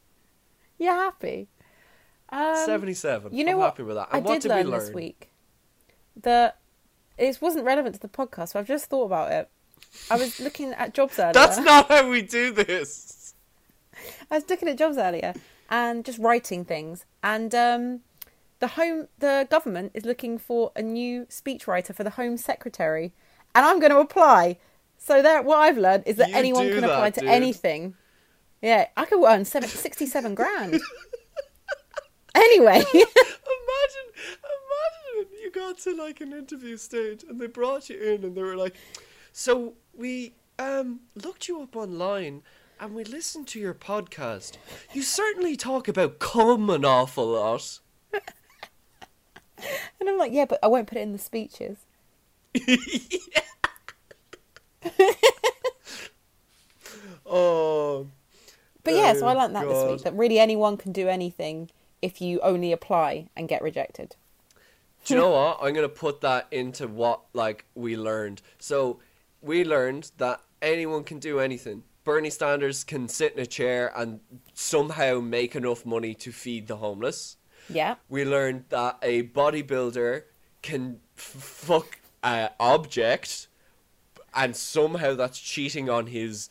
You're 0.78 0.94
happy. 0.94 1.48
Um, 2.28 2.56
77. 2.66 3.34
You 3.34 3.44
know 3.44 3.52
I'm 3.52 3.58
what? 3.58 3.64
happy 3.66 3.82
with 3.84 3.96
that. 3.96 4.08
I 4.12 4.16
And 4.18 4.26
what 4.26 4.40
did 4.40 4.48
did 4.48 4.56
we 4.56 4.62
learn 4.62 4.70
learn? 4.70 4.80
this 4.80 4.92
week 4.94 5.30
that 6.22 6.58
it 7.18 7.38
wasn't 7.40 7.64
relevant 7.64 7.94
to 7.96 8.00
the 8.00 8.08
podcast, 8.08 8.50
so 8.52 8.58
I've 8.60 8.66
just 8.66 8.86
thought 8.86 9.04
about 9.06 9.32
it. 9.32 9.48
I 10.10 10.16
was 10.16 10.40
looking 10.40 10.72
at 10.72 10.94
jobs 10.94 11.18
earlier. 11.18 11.32
That's 11.32 11.58
not 11.58 11.88
how 11.88 12.08
we 12.10 12.22
do 12.22 12.50
this. 12.52 13.34
I 14.30 14.36
was 14.36 14.48
looking 14.50 14.68
at 14.68 14.76
jobs 14.78 14.98
earlier 14.98 15.34
and 15.70 16.04
just 16.04 16.18
writing 16.18 16.64
things, 16.64 17.06
and 17.22 17.54
um, 17.54 18.00
the 18.58 18.68
home, 18.68 19.08
the 19.18 19.46
government 19.50 19.92
is 19.94 20.04
looking 20.04 20.38
for 20.38 20.72
a 20.76 20.82
new 20.82 21.26
speechwriter 21.26 21.94
for 21.94 22.04
the 22.04 22.10
Home 22.10 22.36
Secretary, 22.36 23.12
and 23.54 23.64
I'm 23.64 23.80
going 23.80 23.92
to 23.92 23.98
apply. 23.98 24.58
So 24.98 25.22
that 25.22 25.44
what 25.44 25.58
I've 25.58 25.76
learned 25.78 26.04
is 26.06 26.16
that 26.16 26.30
You 26.30 26.34
anyone 26.36 26.68
can 26.70 26.80
that, 26.80 26.90
apply 26.90 27.10
to 27.10 27.20
dude. 27.20 27.28
anything. 27.28 27.94
Yeah, 28.62 28.88
I 28.96 29.04
could 29.04 29.22
earn 29.24 29.44
seven, 29.44 29.68
67 29.68 30.34
grand. 30.34 30.80
anyway, 32.34 32.82
Imagine, 32.82 32.92
imagine 32.92 32.94
you 32.94 33.06
got 35.56 35.78
to 35.78 35.94
like 35.94 36.20
an 36.20 36.32
interview 36.32 36.76
stage 36.76 37.24
and 37.28 37.40
they 37.40 37.46
brought 37.46 37.88
you 37.88 37.98
in 38.00 38.24
and 38.24 38.36
they 38.36 38.42
were 38.42 38.56
like, 38.56 38.76
"So 39.32 39.74
we 39.94 40.34
um 40.58 41.00
looked 41.14 41.48
you 41.48 41.60
up 41.62 41.74
online 41.76 42.42
and 42.78 42.94
we 42.94 43.04
listened 43.04 43.46
to 43.48 43.58
your 43.58 43.74
podcast. 43.74 44.58
You 44.92 45.02
certainly 45.02 45.56
talk 45.56 45.88
about 45.88 46.18
cum 46.18 46.68
an 46.70 46.84
awful 46.84 47.26
lot." 47.26 47.80
and 48.12 50.08
I'm 50.08 50.18
like, 50.18 50.32
yeah, 50.32 50.44
but 50.44 50.58
I 50.62 50.66
won't 50.68 50.86
put 50.86 50.98
it 50.98 51.02
in 51.02 51.12
the 51.12 51.18
speeches. 51.18 51.78
Oh, 57.28 58.06
But 58.84 58.94
yeah, 58.94 59.12
so 59.14 59.26
Oh, 59.26 59.28
I 59.30 59.34
learned 59.34 59.56
that 59.56 59.66
this 59.66 59.90
week 59.90 60.02
that 60.02 60.14
really 60.14 60.38
anyone 60.38 60.76
can 60.76 60.92
do 60.92 61.08
anything 61.08 61.70
if 62.00 62.20
you 62.20 62.38
only 62.40 62.70
apply 62.70 63.28
and 63.36 63.48
get 63.48 63.62
rejected. 63.62 64.14
Do 65.06 65.14
you 65.14 65.20
know 65.20 65.30
what? 65.30 65.58
I'm 65.62 65.74
gonna 65.74 65.88
put 65.88 66.20
that 66.20 66.48
into 66.50 66.86
what 66.88 67.20
like 67.32 67.64
we 67.74 67.96
learned. 67.96 68.42
So 68.58 69.00
we 69.40 69.64
learned 69.64 70.10
that 70.18 70.40
anyone 70.60 71.04
can 71.04 71.18
do 71.18 71.38
anything. 71.40 71.84
Bernie 72.04 72.30
Sanders 72.30 72.84
can 72.84 73.08
sit 73.08 73.32
in 73.34 73.40
a 73.40 73.46
chair 73.46 73.92
and 73.96 74.20
somehow 74.54 75.20
make 75.20 75.56
enough 75.56 75.84
money 75.84 76.14
to 76.14 76.30
feed 76.30 76.68
the 76.68 76.76
homeless. 76.76 77.36
Yeah. 77.68 77.96
We 78.08 78.24
learned 78.24 78.66
that 78.68 78.98
a 79.02 79.24
bodybuilder 79.24 80.22
can 80.62 81.00
f- 81.16 81.22
fuck 81.22 81.98
an 82.22 82.50
object, 82.60 83.48
and 84.34 84.54
somehow 84.54 85.14
that's 85.14 85.38
cheating 85.38 85.90
on 85.90 86.06
his 86.08 86.48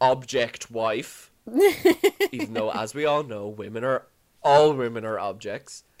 object 0.00 0.70
wife. 0.70 1.30
Even 2.32 2.54
though, 2.54 2.70
as 2.70 2.94
we 2.94 3.04
all 3.04 3.22
know, 3.22 3.46
women 3.46 3.84
are 3.84 4.06
all 4.42 4.72
women 4.72 5.04
are 5.04 5.18
objects. 5.18 5.84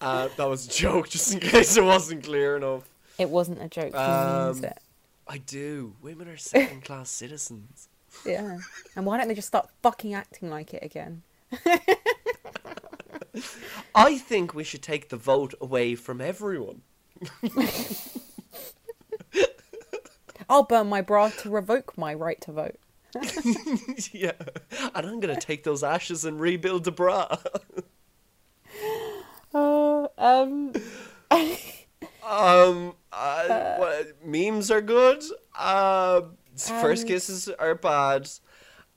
uh, 0.00 0.28
that 0.36 0.48
was 0.48 0.66
a 0.66 0.70
joke, 0.70 1.08
just 1.08 1.34
in 1.34 1.40
case 1.40 1.76
it 1.76 1.84
wasn't 1.84 2.24
clear 2.24 2.56
enough. 2.56 2.88
It 3.18 3.30
wasn't 3.30 3.62
a 3.62 3.68
joke. 3.68 3.94
Um, 3.94 4.64
it. 4.64 4.78
I 5.26 5.38
do. 5.38 5.94
Women 6.00 6.28
are 6.28 6.36
second 6.36 6.84
class 6.84 7.10
citizens. 7.10 7.88
Yeah. 8.24 8.58
And 8.96 9.04
why 9.04 9.18
don't 9.18 9.28
they 9.28 9.34
just 9.34 9.48
start 9.48 9.68
fucking 9.82 10.14
acting 10.14 10.48
like 10.50 10.72
it 10.72 10.82
again? 10.82 11.22
I 13.94 14.18
think 14.18 14.54
we 14.54 14.64
should 14.64 14.82
take 14.82 15.08
the 15.08 15.16
vote 15.16 15.54
away 15.60 15.94
from 15.94 16.20
everyone. 16.20 16.82
I'll 20.48 20.62
burn 20.64 20.88
my 20.88 21.02
bra 21.02 21.28
to 21.28 21.50
revoke 21.50 21.98
my 21.98 22.14
right 22.14 22.40
to 22.42 22.52
vote. 22.52 22.76
yeah. 24.12 24.32
And 24.94 25.06
I'm 25.06 25.20
going 25.20 25.34
to 25.34 25.40
take 25.40 25.64
those 25.64 25.82
ashes 25.82 26.24
and 26.24 26.40
rebuild 26.40 26.84
the 26.84 26.92
bra. 26.92 27.36
Oh, 29.54 30.10
um, 30.18 30.72
um, 32.22 32.94
uh, 33.12 33.76
what, 33.76 34.24
memes 34.24 34.70
are 34.70 34.82
good. 34.82 35.22
Uh, 35.58 36.20
first 36.56 37.02
Um, 37.04 37.08
kisses 37.08 37.48
are 37.48 37.74
bad. 37.74 38.28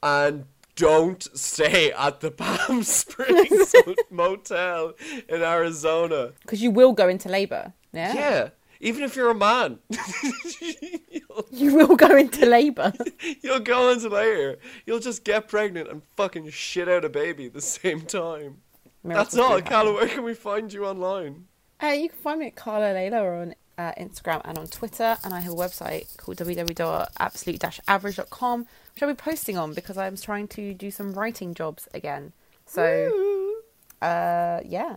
And 0.04 0.46
don't 0.76 1.24
stay 1.38 1.94
at 1.94 2.20
the 2.20 2.32
Palm 2.32 2.84
Springs 2.84 3.74
Motel 4.10 4.94
in 5.30 5.42
Arizona. 5.42 6.34
because 6.42 6.62
you 6.62 6.70
will 6.72 6.92
go 6.92 7.08
into 7.08 7.30
labour. 7.30 7.74
Yeah. 7.94 8.14
Yeah. 8.14 8.50
Even 8.84 9.04
if 9.04 9.16
you're 9.16 9.30
a 9.30 9.36
man, 9.36 9.78
you'll, 11.52 11.96
go 11.96 12.18
into 12.18 12.48
labour. 12.48 12.92
you'll 13.42 13.60
go 13.60 13.92
into 13.92 14.10
labour. 14.10 14.58
You'll 14.88 15.00
just 15.00 15.24
get 15.24 15.48
pregnant 15.48 15.88
and 15.88 16.02
fucking 16.18 16.50
shit 16.50 16.90
out 16.90 17.06
a 17.06 17.10
baby 17.10 17.46
at 17.46 17.54
the 17.54 17.62
same 17.62 18.02
time. 18.02 18.58
That's 19.04 19.36
Miracles 19.36 19.38
all. 19.38 19.62
Carla, 19.62 19.94
where 19.94 20.08
can 20.08 20.24
we 20.24 20.34
find 20.34 20.74
you 20.74 20.88
online? 20.88 21.46
Uh, 21.82 21.90
you 21.90 22.10
can 22.10 22.18
find 22.18 22.40
me 22.40 22.48
at 22.48 22.56
Carla 22.56 22.88
Layla 22.88 23.42
on 23.42 23.54
uh, 23.78 23.92
Instagram 24.00 24.42
and 24.46 24.58
on 24.58 24.66
Twitter, 24.66 25.16
and 25.24 25.32
I 25.32 25.42
have 25.42 25.54
a 25.54 25.56
website 25.56 26.18
called 26.18 26.38
www.absolute-average.com, 26.38 28.66
which 28.94 29.04
I'll 29.04 29.10
be 29.10 29.16
posting 29.16 29.60
on 29.60 29.74
because 29.74 29.98
I'm 29.98 30.18
trying 30.18 30.48
to 30.50 30.74
do 30.74 30.90
some 30.90 31.14
writing 31.14 31.54
jobs 31.54 31.88
again. 31.94 32.34
So, 32.66 33.54
uh, 34.02 34.62
yeah, 34.66 34.96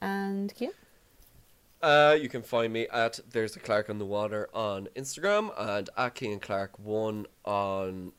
and 0.00 0.54
yeah, 0.56 0.68
Uh, 1.84 2.14
you 2.14 2.28
can 2.28 2.42
find 2.42 2.72
me 2.72 2.86
at 2.88 3.20
There's 3.30 3.54
a 3.56 3.60
Clark 3.60 3.90
on 3.90 3.98
the 3.98 4.06
Water 4.06 4.48
on 4.54 4.88
Instagram 4.96 5.52
and 5.58 5.90
at 5.96 6.14
Kean 6.14 6.40
Clark 6.40 6.78
one 6.78 7.26
on 7.44 8.12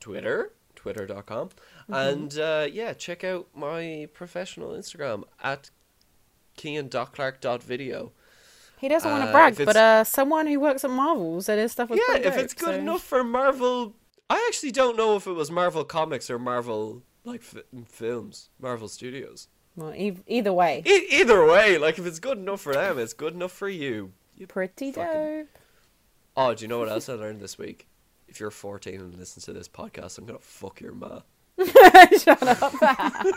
Twitter, 0.00 0.52
twitter.com. 0.76 1.48
Mm-hmm. 1.48 1.94
And 1.94 2.38
uh, 2.38 2.66
yeah, 2.70 2.92
check 2.92 3.24
out 3.24 3.48
my 3.54 4.08
professional 4.12 4.70
Instagram 4.72 5.24
at 5.42 5.70
Kean.clark.video. 6.56 8.12
he 8.78 8.88
doesn't 8.88 9.10
want 9.10 9.22
Uh, 9.22 9.26
to 9.26 9.32
brag, 9.32 9.56
but 9.64 9.76
uh, 9.76 10.04
someone 10.04 10.46
who 10.46 10.60
works 10.60 10.84
at 10.84 10.90
Marvel 10.90 11.40
said 11.40 11.58
his 11.58 11.72
stuff 11.72 11.88
was 11.90 11.98
Yeah, 12.08 12.16
if 12.18 12.24
dope, 12.24 12.34
it's 12.44 12.54
good 12.54 12.74
so- 12.74 12.80
enough 12.80 13.02
for 13.02 13.24
Marvel. 13.24 13.94
I 14.28 14.44
actually 14.48 14.72
don't 14.72 14.96
know 14.96 15.16
if 15.16 15.26
it 15.26 15.32
was 15.32 15.50
Marvel 15.50 15.84
Comics 15.84 16.28
or 16.30 16.38
Marvel 16.38 17.02
like 17.24 17.40
f- 17.40 17.62
films, 17.86 18.50
Marvel 18.60 18.88
Studios. 18.88 19.48
Well, 19.76 19.94
e- 19.94 20.16
either 20.26 20.52
way, 20.52 20.82
E- 20.86 21.06
either 21.20 21.44
way, 21.46 21.78
like 21.78 21.98
if 21.98 22.06
it's 22.06 22.18
good 22.20 22.38
enough 22.38 22.60
for 22.60 22.74
them, 22.74 22.98
it's 22.98 23.12
good 23.12 23.34
enough 23.34 23.52
for 23.52 23.68
you. 23.68 24.12
you 24.36 24.46
pretty 24.46 24.92
fucking- 24.92 25.12
dope. 25.12 25.48
Oh, 26.36 26.54
do 26.54 26.62
you 26.62 26.68
know 26.68 26.78
what 26.78 26.88
else 26.88 27.08
I 27.08 27.14
learned 27.14 27.40
this 27.40 27.58
week? 27.58 27.86
If 28.28 28.40
you're 28.40 28.50
14 28.50 29.00
and 29.00 29.14
listen 29.16 29.42
to 29.42 29.52
this 29.52 29.68
podcast, 29.68 30.18
I'm 30.18 30.26
gonna 30.26 30.38
fuck 30.40 30.80
your 30.80 30.92
ma. 30.92 31.20
Shut 32.20 32.42
up. 32.42 32.72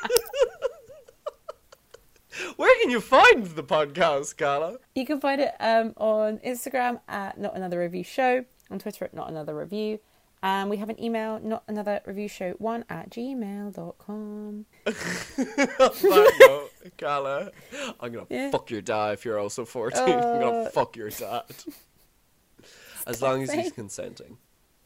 Where 2.56 2.76
can 2.82 2.92
you 2.92 3.02
find 3.02 3.46
the 3.46 3.64
podcast, 3.64 4.38
Carla? 4.38 4.78
You 4.96 5.06
can 5.06 5.20
find 5.20 5.42
it 5.42 5.54
um, 5.60 5.94
on 5.98 6.38
Instagram 6.40 7.00
at 7.08 7.40
Not 7.40 7.56
Another 7.56 7.80
Review 7.80 8.04
Show, 8.04 8.46
on 8.70 8.78
Twitter 8.80 9.06
at 9.06 9.14
Not 9.14 9.30
Another 9.30 9.56
Review, 9.56 10.00
and 10.44 10.70
we 10.70 10.78
have 10.78 10.90
an 10.90 11.02
email, 11.02 11.40
Not 11.40 11.64
Another 11.68 12.02
Review 12.06 12.28
Show 12.28 12.52
1 12.60 12.86
at 12.90 13.10
gmail.com. 13.10 14.66
that 14.86 16.36
note, 16.40 16.72
Carla, 16.98 17.52
I'm 18.00 18.12
gonna 18.14 18.26
Yeah. 18.30 18.52
fuck 18.52 18.70
your 18.72 18.82
dad 18.82 19.14
if 19.14 19.26
you're 19.26 19.40
also 19.40 19.66
14. 19.66 20.02
I'm 20.08 20.20
gonna 20.40 20.46
Uh, 20.64 20.70
fuck 20.70 20.96
your 20.96 21.10
dad. 21.10 21.44
As 23.08 23.22
long 23.22 23.42
as 23.44 23.52
he's 23.54 23.72
consenting. 23.72 24.38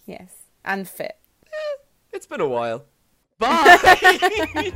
Yes, 0.05 0.43
and 0.63 0.87
fit. 0.87 1.17
It's 2.11 2.25
been 2.27 2.41
a 2.41 2.47
while. 2.47 2.85
Bye! 3.39 4.71